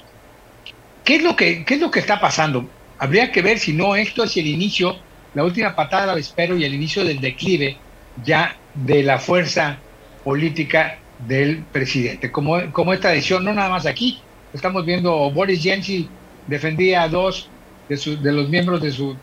¿Qué 1.05 1.16
es 1.16 1.23
lo 1.23 1.37
que, 1.37 1.64
qué 1.64 1.75
es 1.75 1.81
lo 1.81 1.91
que 1.91 2.01
está 2.01 2.20
pasando? 2.20 2.70
Habría 2.99 3.33
que 3.33 3.43
ver 3.43 3.59
si 3.59 3.73
no 3.73 3.97
esto 3.97 4.25
es 4.25 4.37
el 4.37 4.47
inicio, 4.47 4.97
la 5.35 5.45
última 5.45 5.75
patada 5.75 6.05
al 6.05 6.11
avispero 6.11 6.57
y 6.57 6.64
el 6.64 6.75
inicio 6.75 7.05
del 7.05 7.20
declive 7.20 7.77
ya 8.16 8.57
de 8.75 9.03
la 9.03 9.18
fuerza 9.18 9.79
política 10.23 10.99
del 11.18 11.64
presidente. 11.64 12.31
Como, 12.31 12.73
como 12.73 12.93
es 12.93 13.01
tradición, 13.01 13.45
no 13.45 13.53
nada 13.53 13.70
más 13.70 13.87
aquí, 13.87 14.23
estamos 14.53 14.84
viendo 14.84 15.30
Boris 15.30 15.62
Jensi 15.62 16.09
defendía 16.46 17.03
a 17.03 17.09
dos 17.09 17.48
de, 17.88 17.96
su- 17.96 18.20
de 18.20 18.32
los 18.32 18.48
miembros 18.48 18.80
de 18.82 18.90
su, 18.92 19.16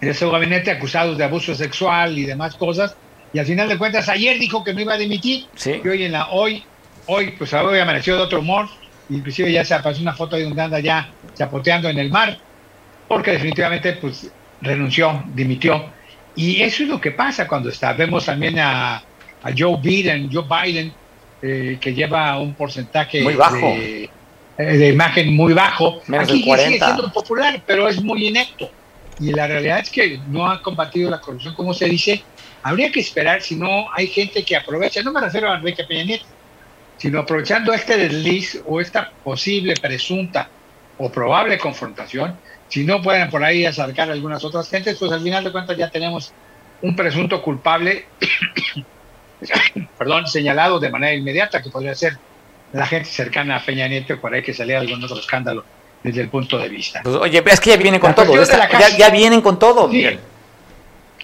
de 0.00 0.14
su 0.14 0.30
gabinete 0.30 0.70
acusados 0.70 1.18
de 1.18 1.24
abuso 1.24 1.54
sexual 1.54 2.18
y 2.18 2.24
demás 2.24 2.54
cosas, 2.54 2.96
y 3.32 3.38
al 3.38 3.46
final 3.46 3.68
de 3.68 3.76
cuentas 3.78 4.08
ayer 4.08 4.38
dijo 4.38 4.64
que 4.64 4.72
no 4.74 4.80
iba 4.80 4.94
a 4.94 4.98
dimitir, 4.98 5.46
Sí. 5.54 5.80
y 5.84 5.88
hoy 5.88 6.04
en 6.04 6.12
la 6.12 6.28
hoy, 6.30 6.62
hoy 7.06 7.32
pues 7.38 7.52
hoy 7.54 7.78
amaneció 7.78 8.16
de 8.16 8.22
otro 8.22 8.40
humor, 8.40 8.66
inclusive 9.10 9.52
ya 9.52 9.64
se 9.64 9.74
apareció 9.74 10.02
una 10.02 10.14
foto 10.14 10.36
de 10.36 10.44
donde 10.44 10.62
anda 10.62 10.80
ya 10.80 11.10
chapoteando 11.34 11.88
en 11.88 11.98
el 11.98 12.10
mar, 12.10 12.38
porque 13.06 13.32
definitivamente 13.32 13.92
pues 13.94 14.30
renunció, 14.60 15.22
dimitió. 15.34 15.84
Y 16.36 16.60
eso 16.62 16.82
es 16.84 16.88
lo 16.88 17.00
que 17.00 17.10
pasa 17.10 17.48
cuando 17.48 17.68
está. 17.68 17.92
Vemos 17.94 18.26
también 18.26 18.58
a, 18.60 18.96
a 18.96 19.50
Joe 19.56 19.76
Biden, 19.82 20.30
Joe 20.32 20.44
Biden, 20.48 20.92
eh, 21.42 21.78
que 21.80 21.94
lleva 21.94 22.38
un 22.38 22.54
porcentaje 22.54 23.22
Muy 23.22 23.34
bajo. 23.34 23.56
De, 23.56 24.08
de 24.64 24.88
imagen 24.88 25.34
muy 25.34 25.52
bajo. 25.52 26.02
Menos 26.06 26.28
Aquí 26.28 26.40
del 26.40 26.46
40. 26.46 26.72
sigue 26.72 26.84
siendo 26.84 27.12
popular, 27.12 27.62
pero 27.66 27.88
es 27.88 28.02
muy 28.02 28.26
inepto. 28.26 28.70
Y 29.20 29.32
la 29.32 29.46
realidad 29.46 29.80
es 29.80 29.90
que 29.90 30.20
no 30.28 30.50
ha 30.50 30.62
combatido 30.62 31.10
la 31.10 31.20
corrupción 31.20 31.54
como 31.54 31.72
se 31.74 31.86
dice. 31.86 32.22
Habría 32.62 32.90
que 32.90 33.00
esperar 33.00 33.40
si 33.40 33.56
no 33.56 33.86
hay 33.94 34.08
gente 34.08 34.44
que 34.44 34.56
aprovecha, 34.56 35.02
no 35.02 35.12
me 35.12 35.20
refiero 35.20 35.50
a 35.50 35.56
Enrique 35.56 35.84
Peña 35.84 36.04
Nieto, 36.04 36.26
sino 36.96 37.20
aprovechando 37.20 37.72
este 37.72 37.96
desliz 37.96 38.60
o 38.66 38.80
esta 38.80 39.10
posible, 39.22 39.74
presunta 39.80 40.48
o 40.98 41.10
probable 41.10 41.56
confrontación, 41.56 42.36
si 42.68 42.84
no 42.84 43.00
pueden 43.00 43.30
por 43.30 43.42
ahí 43.44 43.64
acercar 43.64 44.10
a 44.10 44.12
algunas 44.12 44.44
otras 44.44 44.68
gentes, 44.68 44.96
pues 44.98 45.12
al 45.12 45.22
final 45.22 45.44
de 45.44 45.52
cuentas 45.52 45.76
ya 45.76 45.88
tenemos 45.88 46.32
un 46.82 46.94
presunto 46.94 47.40
culpable, 47.42 48.06
perdón, 49.98 50.26
señalado 50.26 50.78
de 50.78 50.90
manera 50.90 51.14
inmediata, 51.14 51.62
que 51.62 51.70
podría 51.70 51.94
ser 51.94 52.18
la 52.72 52.86
gente 52.86 53.08
cercana 53.08 53.56
a 53.56 53.64
Peña 53.64 53.88
Nieto, 53.88 54.20
por 54.20 54.32
ahí 54.34 54.42
que 54.42 54.52
saliera 54.54 54.80
algún 54.80 55.02
otro 55.02 55.18
escándalo 55.18 55.64
desde 56.02 56.20
el 56.22 56.28
punto 56.28 56.58
de 56.58 56.68
vista. 56.68 57.00
Pues, 57.02 57.16
oye, 57.16 57.42
es 57.46 57.60
que 57.60 57.70
ya 57.70 57.76
vienen 57.76 58.00
con 58.00 58.10
La 58.10 58.14
todo. 58.16 58.42
esta- 58.42 58.68
ya, 58.78 58.96
ya 58.96 59.10
vienen 59.10 59.40
con 59.40 59.58
todo, 59.58 59.90
Sí. 59.90 60.06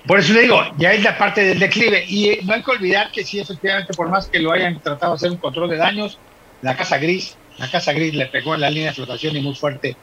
Por 0.07 0.21
eso 0.21 0.35
le 0.35 0.43
digo, 0.43 0.61
ya 0.77 0.93
es 0.93 1.03
la 1.03 1.17
parte 1.17 1.43
del 1.43 1.59
declive. 1.59 2.05
Y 2.07 2.29
eh, 2.29 2.41
no 2.45 2.53
hay 2.53 2.63
que 2.63 2.71
olvidar 2.73 3.11
que 3.11 3.25
sí, 3.25 3.41
efectivamente, 3.41 3.95
por 3.95 4.11
más 4.11 4.27
que 4.27 4.39
lo 4.39 4.53
hayan 4.53 4.79
tratado 4.81 5.13
de 5.13 5.17
hacer 5.17 5.31
un 5.31 5.39
control 5.39 5.71
de 5.71 5.79
daños, 5.79 6.19
la 6.61 6.77
Casa 6.77 6.99
Gris, 6.99 7.37
la 7.57 7.71
Casa 7.71 7.93
Gris 7.95 8.13
le 8.13 8.27
pegó 8.27 8.55
en 8.55 8.61
la 8.61 8.69
línea 8.69 8.89
de 8.91 8.95
flotación 8.95 9.35
y 9.35 9.41
muy 9.41 9.55
fuerte 9.55 9.97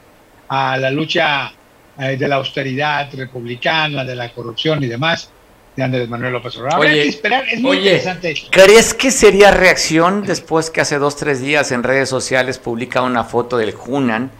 a 0.48 0.76
la 0.76 0.90
lucha 0.90 1.52
eh, 2.00 2.16
de 2.16 2.26
la 2.28 2.36
austeridad 2.36 3.08
republicana, 3.14 4.04
de 4.04 4.16
la 4.16 4.30
corrupción 4.30 4.82
y 4.82 4.86
demás 4.88 5.30
de 5.76 5.82
Andrés 5.82 6.08
Manuel 6.08 6.32
López 6.34 6.56
Obrador. 6.56 6.74
Habrá 6.74 6.90
Oye, 6.90 7.02
que 7.02 7.08
esperar, 7.08 7.44
es 7.48 7.60
muy 7.60 7.78
oye, 7.78 7.80
interesante. 7.80 8.34
¿Crees 8.50 8.94
que 8.94 9.10
sería 9.10 9.50
reacción 9.50 10.22
después 10.22 10.70
que 10.70 10.80
hace 10.80 10.98
dos, 10.98 11.16
tres 11.16 11.40
días 11.40 11.72
en 11.72 11.82
redes 11.82 12.08
sociales 12.08 12.58
publica 12.58 13.02
una 13.02 13.24
foto 13.24 13.56
del 13.56 13.74
Hunan, 13.74 14.30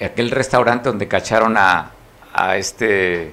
aquel 0.00 0.30
restaurante 0.30 0.88
donde 0.88 1.08
cacharon 1.08 1.56
a, 1.56 1.92
a 2.32 2.56
este 2.56 3.32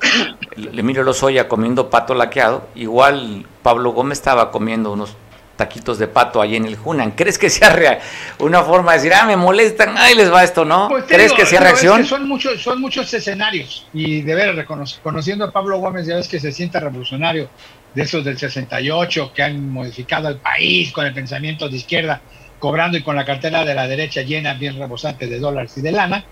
Emilio 0.55 1.03
Lozoya 1.03 1.47
comiendo 1.47 1.89
pato 1.89 2.13
laqueado? 2.13 2.67
Igual 2.75 3.45
Pablo 3.61 3.91
Gómez 3.91 4.19
estaba 4.19 4.51
comiendo 4.51 4.91
unos 4.93 5.15
taquitos 5.57 5.99
de 5.99 6.07
pato 6.07 6.41
ahí 6.41 6.55
en 6.55 6.65
el 6.65 6.77
Hunan. 6.81 7.11
¿Crees 7.11 7.37
que 7.37 7.49
sea 7.49 7.71
rea- 7.71 7.99
una 8.39 8.63
forma 8.63 8.93
de 8.93 8.97
decir, 8.99 9.13
ah, 9.13 9.25
me 9.25 9.35
molestan, 9.35 9.97
ahí 9.97 10.15
les 10.15 10.31
va 10.31 10.43
esto, 10.43 10.63
¿no? 10.63 10.87
Pues 10.87 11.03
¿Crees 11.05 11.31
digo, 11.31 11.35
que 11.35 11.45
sea 11.45 11.59
no, 11.59 11.65
es 11.65 11.73
que 11.73 11.81
reacción? 11.87 12.05
son 12.05 12.27
muchos, 12.27 12.61
son 12.61 12.79
muchos 12.79 13.13
escenarios 13.13 13.85
y 13.93 14.21
de 14.21 14.35
ver, 14.35 14.65
conociendo 15.03 15.43
a 15.45 15.51
Pablo 15.51 15.79
Gómez, 15.79 16.05
ya 16.07 16.15
ves 16.15 16.27
que 16.27 16.39
se 16.39 16.51
sienta 16.53 16.79
revolucionario 16.79 17.49
de 17.93 18.03
esos 18.03 18.23
del 18.23 18.37
68 18.37 19.31
que 19.33 19.43
han 19.43 19.69
modificado 19.71 20.29
el 20.29 20.37
país 20.37 20.91
con 20.93 21.05
el 21.05 21.13
pensamiento 21.13 21.67
de 21.67 21.77
izquierda, 21.77 22.21
cobrando 22.59 22.97
y 22.97 23.01
con 23.03 23.15
la 23.15 23.25
cartera 23.25 23.65
de 23.65 23.73
la 23.73 23.87
derecha 23.87 24.21
llena, 24.21 24.53
bien 24.53 24.77
rebosante 24.77 25.27
de 25.27 25.39
dólares 25.39 25.73
y 25.77 25.81
de 25.81 25.91
lana. 25.91 26.23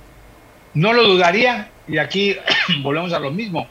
No 0.75 0.93
lo 0.93 1.03
dudaría, 1.07 1.69
y 1.87 1.97
aquí 1.97 2.35
volvemos 2.83 3.13
a 3.13 3.19
lo 3.19 3.31
mismo. 3.31 3.67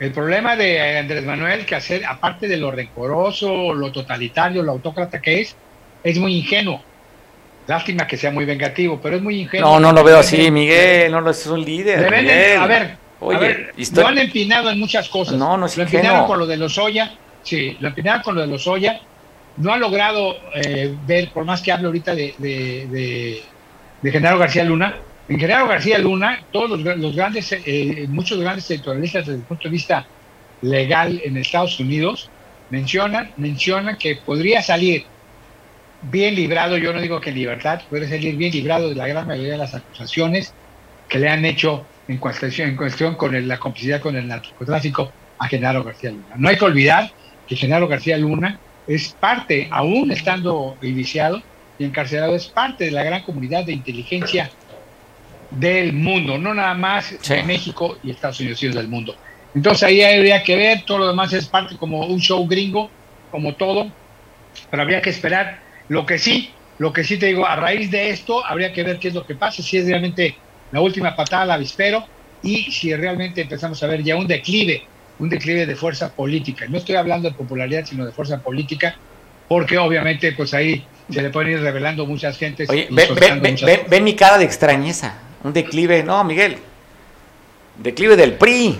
El 0.00 0.12
problema 0.12 0.56
de 0.56 0.98
Andrés 0.98 1.24
Manuel, 1.24 1.66
que 1.66 1.74
hacer, 1.74 2.04
aparte 2.06 2.48
de 2.48 2.56
lo 2.56 2.70
rencoroso, 2.70 3.74
lo 3.74 3.92
totalitario, 3.92 4.62
lo 4.62 4.72
autócrata 4.72 5.20
que 5.20 5.42
es, 5.42 5.54
es 6.02 6.18
muy 6.18 6.36
ingenuo. 6.38 6.82
Lástima 7.66 8.06
que 8.06 8.16
sea 8.16 8.30
muy 8.30 8.46
vengativo, 8.46 8.98
pero 9.02 9.16
es 9.16 9.22
muy 9.22 9.42
ingenuo. 9.42 9.72
No, 9.74 9.78
no 9.80 9.92
lo 9.92 10.02
veo 10.02 10.18
así, 10.18 10.50
Miguel, 10.50 11.12
no 11.12 11.20
lo 11.20 11.30
es 11.30 11.46
un 11.46 11.62
líder. 11.62 12.00
deben- 12.10 12.22
Miguel. 12.22 12.58
a 12.58 12.66
ver, 12.66 12.96
Oye, 13.20 13.36
a 13.36 13.40
ver, 13.40 13.72
lo 13.94 14.06
han 14.08 14.16
empinado 14.18 14.70
en 14.70 14.80
muchas 14.80 15.06
cosas. 15.10 15.34
No, 15.34 15.58
no 15.58 15.66
es 15.66 15.76
Lo 15.76 15.82
ingenuo. 15.82 16.00
empinaron 16.02 16.26
con 16.26 16.38
lo 16.38 16.46
de 16.46 16.56
los 16.56 16.78
Oya, 16.78 17.12
sí, 17.42 17.76
lo 17.78 17.88
empinaron 17.88 18.22
con 18.22 18.34
lo 18.34 18.40
de 18.40 18.46
los 18.46 18.66
Oya. 18.66 19.00
No 19.58 19.74
ha 19.74 19.76
logrado 19.76 20.36
eh, 20.54 20.94
ver, 21.06 21.28
por 21.28 21.44
más 21.44 21.60
que 21.60 21.70
hable 21.72 21.86
ahorita 21.88 22.14
de, 22.14 22.34
de, 22.38 22.86
de, 22.90 23.42
de 24.00 24.10
Genaro 24.10 24.38
García 24.38 24.64
Luna, 24.64 24.94
en 25.30 25.38
Genaro 25.38 25.68
García 25.68 25.96
Luna, 25.98 26.44
todos 26.50 26.70
los, 26.70 26.80
gra- 26.82 26.96
los 26.96 27.14
grandes, 27.14 27.52
eh, 27.52 28.06
muchos 28.08 28.40
grandes 28.40 28.68
editorialistas 28.68 29.26
desde 29.26 29.38
el 29.40 29.46
punto 29.46 29.68
de 29.68 29.72
vista 29.72 30.10
legal 30.60 31.20
en 31.24 31.36
Estados 31.36 31.78
Unidos 31.78 32.32
mencionan, 32.68 33.32
mencionan 33.36 33.96
que 33.96 34.16
podría 34.24 34.60
salir 34.60 35.06
bien 36.00 36.34
librado, 36.34 36.78
yo 36.78 36.92
no 36.92 37.00
digo 37.00 37.20
que 37.20 37.30
en 37.30 37.36
libertad, 37.36 37.82
podría 37.88 38.08
salir 38.08 38.36
bien 38.36 38.50
librado 38.52 38.88
de 38.88 38.96
la 38.96 39.06
gran 39.06 39.28
mayoría 39.28 39.52
de 39.52 39.58
las 39.58 39.72
acusaciones 39.74 40.56
que 41.06 41.20
le 41.20 41.28
han 41.28 41.44
hecho 41.44 41.92
en 42.08 42.18
cuestión, 42.18 42.68
en 42.70 42.76
cuestión 42.76 43.14
con 43.14 43.32
el- 43.36 43.46
la 43.46 43.58
complicidad 43.60 44.00
con 44.00 44.16
el 44.16 44.26
narcotráfico 44.26 45.14
a 45.38 45.46
Genaro 45.46 45.84
García 45.84 46.10
Luna. 46.10 46.34
No 46.38 46.48
hay 46.48 46.56
que 46.56 46.64
olvidar 46.64 47.08
que 47.46 47.54
Genaro 47.54 47.86
García 47.86 48.18
Luna 48.18 48.60
es 48.84 49.14
parte, 49.14 49.68
aún 49.70 50.10
estando 50.10 50.76
iniciado 50.82 51.40
y 51.78 51.84
encarcelado, 51.84 52.34
es 52.34 52.48
parte 52.50 52.86
de 52.86 52.90
la 52.90 53.04
gran 53.04 53.22
comunidad 53.22 53.64
de 53.64 53.74
inteligencia 53.74 54.52
del 55.50 55.92
mundo, 55.92 56.38
no 56.38 56.54
nada 56.54 56.74
más 56.74 57.14
Sí. 57.20 57.34
de 57.34 57.42
México 57.42 57.98
y 58.02 58.10
Estados 58.10 58.40
Unidos, 58.40 58.60
sino 58.60 58.74
del 58.74 58.88
mundo. 58.88 59.16
Entonces 59.54 59.82
ahí 59.82 60.02
habría 60.02 60.42
que 60.42 60.54
ver, 60.56 60.82
todo 60.86 60.98
lo 60.98 61.08
demás 61.08 61.32
es 61.32 61.46
parte 61.46 61.76
como 61.76 62.06
un 62.06 62.20
show 62.20 62.46
gringo, 62.46 62.90
como 63.30 63.54
todo, 63.54 63.90
pero 64.70 64.82
habría 64.82 65.02
que 65.02 65.10
esperar. 65.10 65.58
Lo 65.88 66.06
que 66.06 66.18
sí, 66.18 66.50
lo 66.78 66.92
que 66.92 67.02
sí 67.02 67.18
te 67.18 67.26
digo, 67.26 67.46
a 67.46 67.56
raíz 67.56 67.90
de 67.90 68.10
esto 68.10 68.44
habría 68.46 68.72
que 68.72 68.84
ver 68.84 68.98
qué 68.98 69.08
es 69.08 69.14
lo 69.14 69.26
que 69.26 69.34
pasa, 69.34 69.62
si 69.62 69.78
es 69.78 69.86
realmente 69.86 70.36
la 70.70 70.80
última 70.80 71.16
patada 71.16 71.42
al 71.42 71.50
avispero 71.50 72.06
y 72.42 72.70
si 72.70 72.94
realmente 72.94 73.40
empezamos 73.42 73.82
a 73.82 73.86
ver 73.88 74.04
ya 74.04 74.14
un 74.16 74.28
declive, 74.28 74.84
un 75.18 75.28
declive 75.28 75.66
de 75.66 75.74
fuerza 75.74 76.14
política. 76.14 76.66
No 76.68 76.78
estoy 76.78 76.94
hablando 76.94 77.28
de 77.28 77.34
popularidad, 77.34 77.84
sino 77.84 78.06
de 78.06 78.12
fuerza 78.12 78.38
política, 78.40 78.96
porque 79.48 79.78
obviamente 79.78 80.30
pues 80.32 80.54
ahí 80.54 80.84
se 81.10 81.20
le 81.22 81.30
pueden 81.30 81.50
ir 81.54 81.60
revelando 81.60 82.06
muchas 82.06 82.38
gentes. 82.38 82.70
Oye, 82.70 82.88
ve 82.88 84.00
mi 84.00 84.14
cara 84.14 84.38
de 84.38 84.44
extrañeza. 84.44 85.14
Un 85.44 85.52
declive, 85.52 86.02
no, 86.02 86.22
Miguel. 86.24 86.58
Declive 87.78 88.16
del 88.16 88.34
PRI. 88.34 88.78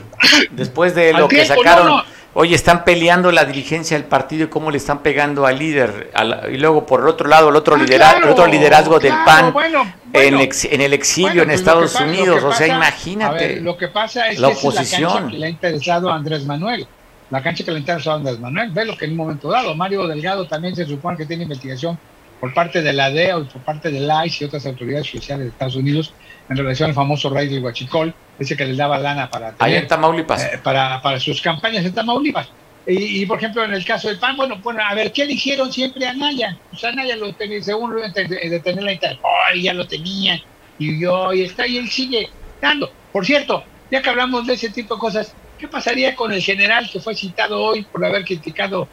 Después 0.51 0.95
de 0.95 1.11
Al 1.11 1.21
lo 1.23 1.29
que 1.29 1.37
tiempo, 1.45 1.55
sacaron. 1.55 1.87
no, 1.87 1.97
no. 1.99 2.21
Oye, 2.33 2.55
están 2.55 2.85
peleando 2.85 3.33
la 3.33 3.45
dirigencia 3.45 3.97
del 3.97 4.07
partido 4.07 4.45
y 4.45 4.49
cómo 4.49 4.71
le 4.71 4.77
están 4.77 5.01
pegando 5.01 5.47
al 5.47 5.59
líder. 5.59 6.11
a 6.15 6.23
la- 6.23 6.49
y 6.49 6.59
luego, 6.59 6.87
por 6.87 7.01
el 7.01 7.09
otro 7.09 7.27
lado, 7.29 7.49
el 7.49 7.57
otro, 7.57 7.75
Ah, 7.75 7.79
lidera- 7.79 8.11
claro, 8.11 8.27
el 8.27 8.31
otro 8.33 8.47
liderazgo 8.47 9.01
del 9.01 9.15
PAN 9.25 9.53
bueno, 9.53 9.93
en, 10.13 10.39
ex- 10.39 10.65
en 10.67 10.81
el 10.81 10.93
exilio 10.93 11.29
Bueno, 11.29 11.43
en 11.43 11.49
pues 11.49 11.59
Estados 11.61 11.97
que 11.97 12.05
Unidos. 12.05 12.39
que 12.41 12.45
o 12.47 12.53
sea, 12.53 12.67
imagínate. 12.69 13.49
ver, 13.49 13.63
lo 13.63 13.77
que 13.77 13.89
pasa 13.89 14.29
es 14.29 14.39
la 14.39 14.49
que 14.49 14.53
esa 14.53 14.59
es 14.59 14.65
la 14.65 14.71
oposición. 14.71 15.13
cancha 15.13 15.31
que 15.33 15.39
le 15.39 15.47
ha 15.47 15.49
interesado 15.49 16.11
a 16.11 16.15
Andrés 16.15 16.45
Manuel. 16.45 16.87
La 17.31 17.43
cancha 17.43 17.65
que 17.65 17.71
le 17.73 17.77
ha 17.79 17.81
interesado 17.81 18.13
a 18.17 18.19
Andrés 18.21 18.39
Manuel. 18.39 18.71
Ve 18.71 18.85
lo 18.85 18.97
que 18.97 19.07
en 19.07 19.11
un 19.13 19.17
momento 19.17 19.49
dado. 19.51 19.75
Mario 19.75 20.07
Delgado 20.07 20.47
también 20.47 20.77
se 20.77 20.85
supone 20.87 21.17
que 21.17 21.27
tiene 21.27 21.43
investigación 21.45 21.99
por 22.41 22.55
parte 22.55 22.83
de 22.83 22.93
la 22.93 23.11
DEA 23.11 23.39
y 23.39 23.45
por 23.45 23.63
parte 23.63 23.91
del 23.91 24.11
ICE 24.27 24.45
y 24.45 24.47
otras 24.49 24.67
autoridades 24.67 25.11
judiciales 25.11 25.45
de 25.45 25.51
Estados 25.51 25.77
Unidos 25.77 26.15
en 26.49 26.57
relación 26.57 26.89
al 26.89 26.95
famoso 26.95 27.31
rey 27.31 27.49
del 27.49 27.63
Huachicol, 27.63 28.15
ese 28.39 28.57
que 28.57 28.65
les 28.65 28.77
daba 28.77 28.99
lana 28.99 29.29
para, 29.31 29.49
Ahí 29.59 29.73
tener, 29.73 29.83
en 29.83 29.89
Tamaulipas. 29.89 30.45
eh, 30.45 30.59
para, 30.63 31.01
para 31.03 31.21
sus 31.21 31.41
campañas 31.41 31.85
en 31.85 31.93
Tamaulipas. 31.95 32.49
Y, 32.87 33.23
y, 33.23 33.27
por 33.27 33.37
ejemplo, 33.39 33.63
en 33.63 33.75
el 33.75 33.85
caso 33.85 34.09
del 34.09 34.19
PAN, 34.19 34.37
bueno, 34.39 34.57
bueno, 34.63 34.81
a 34.83 34.95
ver, 34.95 35.13
¿qué 35.13 35.23
eligieron 35.23 35.71
siempre 35.71 36.07
a 36.07 36.15
Naya? 36.15 36.57
Pues 36.71 36.83
a 36.83 36.93
Naya 36.93 37.15
lo 37.15 37.33
tenía, 37.35 37.63
según 37.63 37.95
lo 37.95 38.01
de- 38.01 38.49
detener 38.49 38.83
la 38.83 38.93
Interpol, 38.95 39.31
y 39.55 39.63
ya 39.63 39.75
lo 39.75 39.87
tenía, 39.87 40.41
y 40.79 40.99
yo, 40.99 41.33
y 41.35 41.43
está, 41.43 41.67
y 41.67 41.77
él 41.77 41.89
sigue 41.91 42.31
dando. 42.61 42.91
Por 43.13 43.27
cierto, 43.27 43.63
ya 43.91 44.01
que 44.01 44.09
hablamos 44.09 44.47
de 44.47 44.55
ese 44.55 44.71
tipo 44.71 44.95
de 44.95 45.01
cosas, 45.01 45.37
¿qué 45.59 45.69
pasaría 45.69 46.17
con 46.17 46.33
el 46.33 46.43
general 46.43 46.89
que 46.91 47.01
fue 47.01 47.15
citado 47.15 47.63
hoy 47.63 47.85
por 47.85 48.03
haber 48.05 48.25
criticado 48.25 48.89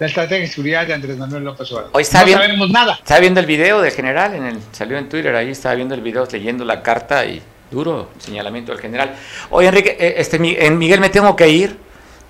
la 0.00 0.06
estrategia 0.06 0.40
de 0.40 0.46
seguridad 0.48 0.86
de 0.86 0.94
Andrés 0.94 1.16
Manuel 1.16 1.44
López 1.44 1.70
Obrador? 1.72 1.90
Hoy 1.94 2.02
está 2.02 2.24
no 2.24 2.32
sabemos 2.32 2.70
nada. 2.70 2.94
Estaba 2.94 3.20
viendo 3.20 3.38
el 3.38 3.46
video 3.46 3.80
de 3.80 3.90
general, 3.90 4.34
en 4.34 4.44
el, 4.46 4.58
salió 4.72 4.98
en 4.98 5.08
Twitter, 5.08 5.34
ahí 5.36 5.50
estaba 5.50 5.74
viendo 5.76 5.94
el 5.94 6.00
video, 6.00 6.26
leyendo 6.32 6.64
la 6.64 6.82
carta 6.82 7.24
y 7.26 7.40
duro 7.70 8.08
señalamiento 8.18 8.72
del 8.72 8.80
general. 8.80 9.14
Oye, 9.50 9.68
Enrique, 9.68 9.96
eh, 10.00 10.14
este, 10.16 10.38
Miguel, 10.38 11.00
me 11.00 11.10
tengo 11.10 11.36
que 11.36 11.48
ir. 11.48 11.76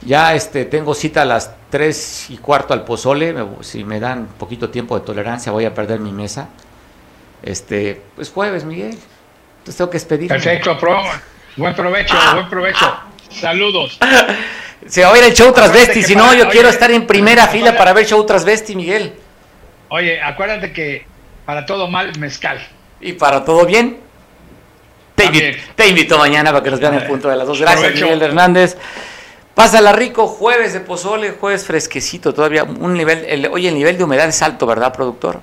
Ya 0.02 0.34
este, 0.34 0.64
tengo 0.64 0.94
cita 0.94 1.22
a 1.22 1.24
las 1.26 1.52
3 1.70 2.30
y 2.30 2.38
cuarto 2.38 2.72
al 2.74 2.84
pozole. 2.84 3.32
me- 3.34 3.62
si 3.62 3.84
me 3.84 4.00
dan 4.00 4.26
poquito 4.38 4.70
tiempo 4.70 4.98
de 4.98 5.04
tolerancia, 5.04 5.52
voy 5.52 5.64
a 5.66 5.74
perder 5.74 6.00
mi 6.00 6.10
mesa. 6.12 6.48
Este, 7.42 8.00
pues 8.16 8.30
jueves, 8.30 8.64
Miguel. 8.64 8.96
Entonces 9.58 9.76
tengo 9.76 9.90
que 9.90 9.96
despedirme. 9.96 10.34
Perfecto, 10.36 10.78
pro, 10.78 11.02
buen 11.56 11.74
provecho, 11.74 12.14
buen 12.34 12.48
provecho. 12.48 12.96
Saludos. 13.30 13.98
Se 14.86 15.04
va 15.04 15.12
a 15.12 15.18
ir 15.18 15.24
el 15.24 15.34
show 15.34 15.52
transvesti, 15.52 16.02
si 16.02 16.14
no, 16.16 16.32
yo 16.34 16.44
oye, 16.44 16.50
quiero 16.52 16.68
estar 16.68 16.90
en 16.90 17.06
primera 17.06 17.46
fila 17.46 17.76
para 17.76 17.92
ver 17.92 18.06
show 18.06 18.24
transvesti, 18.24 18.74
Miguel. 18.74 19.12
Oye, 19.88 20.20
acuérdate 20.22 20.72
que 20.72 21.06
para 21.44 21.66
todo 21.66 21.88
mal, 21.88 22.16
mezcal. 22.18 22.66
Y 23.00 23.12
para 23.14 23.44
todo 23.44 23.66
bien, 23.66 23.98
te, 25.14 25.26
invi- 25.26 25.56
te 25.74 25.88
invito 25.88 26.16
mañana 26.18 26.50
para 26.52 26.62
que 26.62 26.70
nos 26.70 26.80
vean 26.80 26.94
en 26.94 26.98
Vale. 27.00 27.10
punto 27.10 27.28
de 27.28 27.36
las 27.36 27.46
dos. 27.46 27.60
Gracias. 27.60 27.94
Miguel 27.94 28.22
Hernández. 28.22 28.76
Pásala 29.54 29.92
rico, 29.92 30.26
jueves 30.26 30.72
de 30.72 30.80
pozole, 30.80 31.32
jueves 31.32 31.64
fresquecito, 31.64 32.32
todavía 32.32 32.64
un 32.64 32.94
nivel, 32.94 33.24
el- 33.26 33.46
oye, 33.48 33.68
el 33.68 33.74
nivel 33.74 33.98
de 33.98 34.04
humedad 34.04 34.28
es 34.28 34.40
alto, 34.42 34.64
¿verdad, 34.64 34.92
productor? 34.94 35.40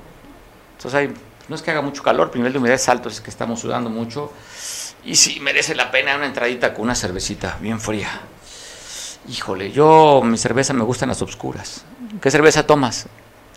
Entonces 0.78 0.94
hay, 1.00 1.14
no 1.48 1.56
es 1.56 1.62
que 1.62 1.70
haga 1.72 1.82
mucho 1.82 2.02
calor, 2.02 2.28
pero 2.32 2.36
el 2.36 2.40
nivel 2.42 2.54
de 2.54 2.60
humedad 2.60 2.76
es 2.76 2.90
alto, 2.90 3.10
es 3.10 3.22
que 3.22 3.30
estamos 3.30 3.60
sudando 3.60 3.90
mucho. 3.90 4.34
Y 5.06 5.16
sí, 5.16 5.40
merece 5.42 5.76
la 5.76 5.92
pena 5.92 6.16
una 6.16 6.26
entradita 6.26 6.74
con 6.74 6.86
una 6.86 6.96
cervecita 6.96 7.58
bien 7.62 7.80
fría. 7.80 8.10
Híjole, 9.28 9.72
yo, 9.72 10.22
mi 10.24 10.38
cerveza 10.38 10.74
me 10.74 10.84
gustan 10.84 11.10
las 11.10 11.22
obscuras. 11.22 11.84
¿Qué 12.22 12.32
cerveza 12.32 12.66
tomas? 12.66 13.08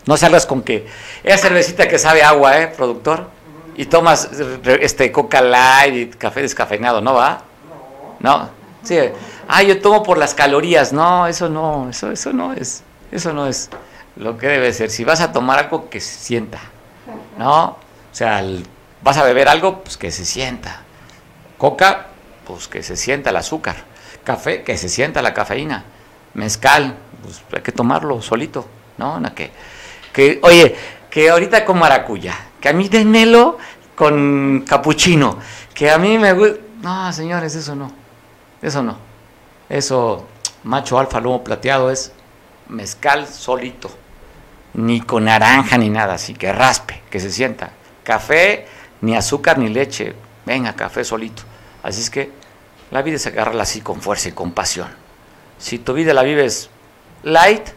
No 0.05 0.17
salgas 0.17 0.45
con 0.45 0.63
que 0.63 0.87
esa 1.23 1.37
cervecita 1.37 1.87
que 1.87 1.97
sabe 1.97 2.23
agua, 2.23 2.59
¿eh, 2.59 2.67
productor? 2.67 3.29
Y 3.77 3.85
tomas 3.85 4.29
este 4.81 5.11
Coca 5.11 5.41
Light 5.41 5.95
y 5.95 6.17
café 6.17 6.41
descafeinado, 6.41 6.99
¿no 7.01 7.13
va? 7.13 7.43
No. 8.19 8.49
Sí. 8.83 8.97
Ah, 9.47 9.63
yo 9.63 9.79
tomo 9.79 10.03
por 10.03 10.17
las 10.17 10.33
calorías. 10.33 10.91
No, 10.91 11.27
eso 11.27 11.47
no, 11.47 11.89
eso 11.89 12.11
eso 12.11 12.33
no 12.33 12.51
es. 12.53 12.83
Eso 13.11 13.31
no 13.31 13.47
es 13.47 13.69
lo 14.17 14.37
que 14.37 14.47
debe 14.47 14.73
ser. 14.73 14.89
Si 14.89 15.03
vas 15.05 15.21
a 15.21 15.31
tomar 15.31 15.59
algo 15.59 15.89
que 15.89 16.01
se 16.01 16.15
sienta. 16.19 16.59
¿No? 17.37 17.63
O 17.65 17.77
sea, 18.11 18.39
el- 18.39 18.65
vas 19.01 19.17
a 19.17 19.23
beber 19.23 19.47
algo, 19.47 19.81
pues 19.83 19.97
que 19.97 20.11
se 20.11 20.25
sienta. 20.25 20.81
Coca, 21.57 22.07
pues 22.45 22.67
que 22.67 22.83
se 22.83 22.97
sienta 22.97 23.29
el 23.29 23.37
azúcar. 23.37 23.77
Café, 24.23 24.63
que 24.63 24.77
se 24.77 24.89
sienta 24.89 25.21
la 25.21 25.33
cafeína. 25.33 25.83
Mezcal, 26.33 26.95
pues 27.23 27.41
hay 27.53 27.61
que 27.61 27.71
tomarlo 27.71 28.21
solito, 28.21 28.67
¿no? 28.97 29.19
No, 29.19 29.35
que, 29.35 29.51
que, 30.13 30.39
oye, 30.43 30.75
que 31.09 31.29
ahorita 31.29 31.65
con 31.65 31.79
maracuya, 31.79 32.35
que 32.59 32.69
a 32.69 32.73
mí 32.73 32.87
denmelo 32.87 33.57
con 33.95 34.63
capuchino, 34.67 35.37
que 35.73 35.91
a 35.91 35.97
mí 35.97 36.17
me 36.17 36.33
gusta... 36.33 36.59
No, 36.81 37.11
señores, 37.13 37.53
eso 37.55 37.75
no, 37.75 37.91
eso 38.61 38.81
no. 38.81 38.97
Eso, 39.69 40.27
macho 40.63 40.99
alfa, 40.99 41.19
lomo 41.19 41.43
plateado, 41.43 41.91
es 41.91 42.11
mezcal 42.67 43.27
solito. 43.27 43.89
Ni 44.73 45.01
con 45.01 45.25
naranja 45.25 45.77
ni 45.77 45.89
nada, 45.89 46.13
así 46.13 46.33
que 46.33 46.51
raspe, 46.51 47.01
que 47.09 47.19
se 47.19 47.31
sienta. 47.31 47.71
Café, 48.03 48.67
ni 49.01 49.15
azúcar 49.15 49.57
ni 49.57 49.69
leche. 49.69 50.15
Venga, 50.45 50.73
café 50.73 51.03
solito. 51.03 51.43
Así 51.83 52.01
es 52.01 52.09
que 52.09 52.31
La 52.91 53.01
vida 53.01 53.15
es 53.15 53.25
agarrarla 53.25 53.63
así 53.63 53.81
con 53.81 54.01
fuerza 54.01 54.29
y 54.29 54.33
con 54.33 54.51
pasión. 54.51 54.89
Si 55.57 55.79
tu 55.79 55.93
vida 55.93 56.13
la 56.13 56.23
vives 56.23 56.69
light, 57.23 57.69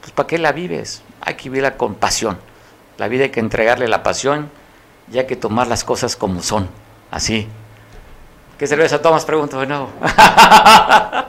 pues 0.00 0.12
¿para 0.12 0.26
qué 0.26 0.38
la 0.38 0.52
vives? 0.52 1.02
Hay 1.20 1.34
que 1.34 1.44
vivirla 1.44 1.76
con 1.76 1.94
pasión. 1.94 2.38
La 2.98 3.08
vida 3.08 3.24
hay 3.24 3.30
que 3.30 3.40
entregarle 3.40 3.88
la 3.88 4.02
pasión 4.02 4.50
y 5.10 5.18
hay 5.18 5.26
que 5.26 5.36
tomar 5.36 5.68
las 5.68 5.84
cosas 5.84 6.16
como 6.16 6.42
son, 6.42 6.68
así. 7.10 7.48
¿Qué 8.58 8.66
cerveza 8.66 9.00
tomas? 9.00 9.24
Pregunto 9.24 9.60
de 9.60 9.66
nuevo. 9.66 9.90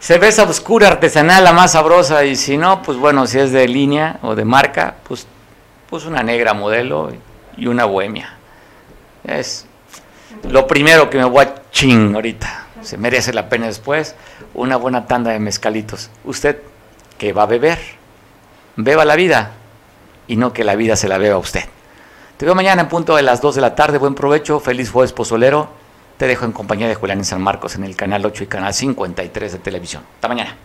cerveza 0.00 0.44
oscura, 0.44 0.88
artesanal, 0.88 1.44
la 1.44 1.52
más 1.52 1.72
sabrosa. 1.72 2.24
Y 2.24 2.36
si 2.36 2.56
no, 2.56 2.82
pues 2.82 2.98
bueno, 2.98 3.26
si 3.26 3.38
es 3.38 3.52
de 3.52 3.66
línea 3.68 4.18
o 4.22 4.34
de 4.34 4.44
marca, 4.44 4.96
pues, 5.06 5.26
pues 5.90 6.04
una 6.04 6.22
negra 6.22 6.54
modelo 6.54 7.12
y 7.56 7.66
una 7.66 7.84
bohemia. 7.84 8.36
Es 9.24 9.66
lo 10.48 10.66
primero 10.66 11.10
que 11.10 11.18
me 11.18 11.24
voy 11.24 11.44
a 11.44 11.54
ching 11.70 12.14
ahorita. 12.14 12.66
Se 12.82 12.96
merece 12.96 13.32
la 13.32 13.48
pena 13.48 13.66
después 13.66 14.14
una 14.54 14.76
buena 14.76 15.06
tanda 15.06 15.30
de 15.30 15.38
mezcalitos. 15.38 16.10
¿Usted 16.24 16.58
qué 17.18 17.32
va 17.32 17.44
a 17.44 17.46
beber? 17.46 17.78
Beba 18.76 19.04
la 19.04 19.16
vida 19.16 19.52
y 20.26 20.36
no 20.36 20.52
que 20.52 20.64
la 20.64 20.74
vida 20.74 20.96
se 20.96 21.08
la 21.08 21.18
beba 21.18 21.36
a 21.36 21.38
usted. 21.38 21.64
Te 22.36 22.44
veo 22.44 22.54
mañana 22.54 22.82
en 22.82 22.88
punto 22.88 23.14
de 23.14 23.22
las 23.22 23.40
2 23.40 23.54
de 23.54 23.60
la 23.60 23.74
tarde. 23.74 23.98
Buen 23.98 24.14
provecho. 24.14 24.58
Feliz 24.58 24.90
jueves 24.90 25.12
pozolero. 25.12 25.68
Te 26.16 26.26
dejo 26.26 26.44
en 26.44 26.52
compañía 26.52 26.88
de 26.88 26.94
Julián 26.94 27.18
en 27.18 27.24
San 27.24 27.40
Marcos 27.40 27.76
en 27.76 27.84
el 27.84 27.94
canal 27.94 28.24
8 28.24 28.44
y 28.44 28.46
canal 28.46 28.74
53 28.74 29.52
de 29.52 29.58
televisión. 29.58 30.02
Hasta 30.16 30.28
mañana. 30.28 30.56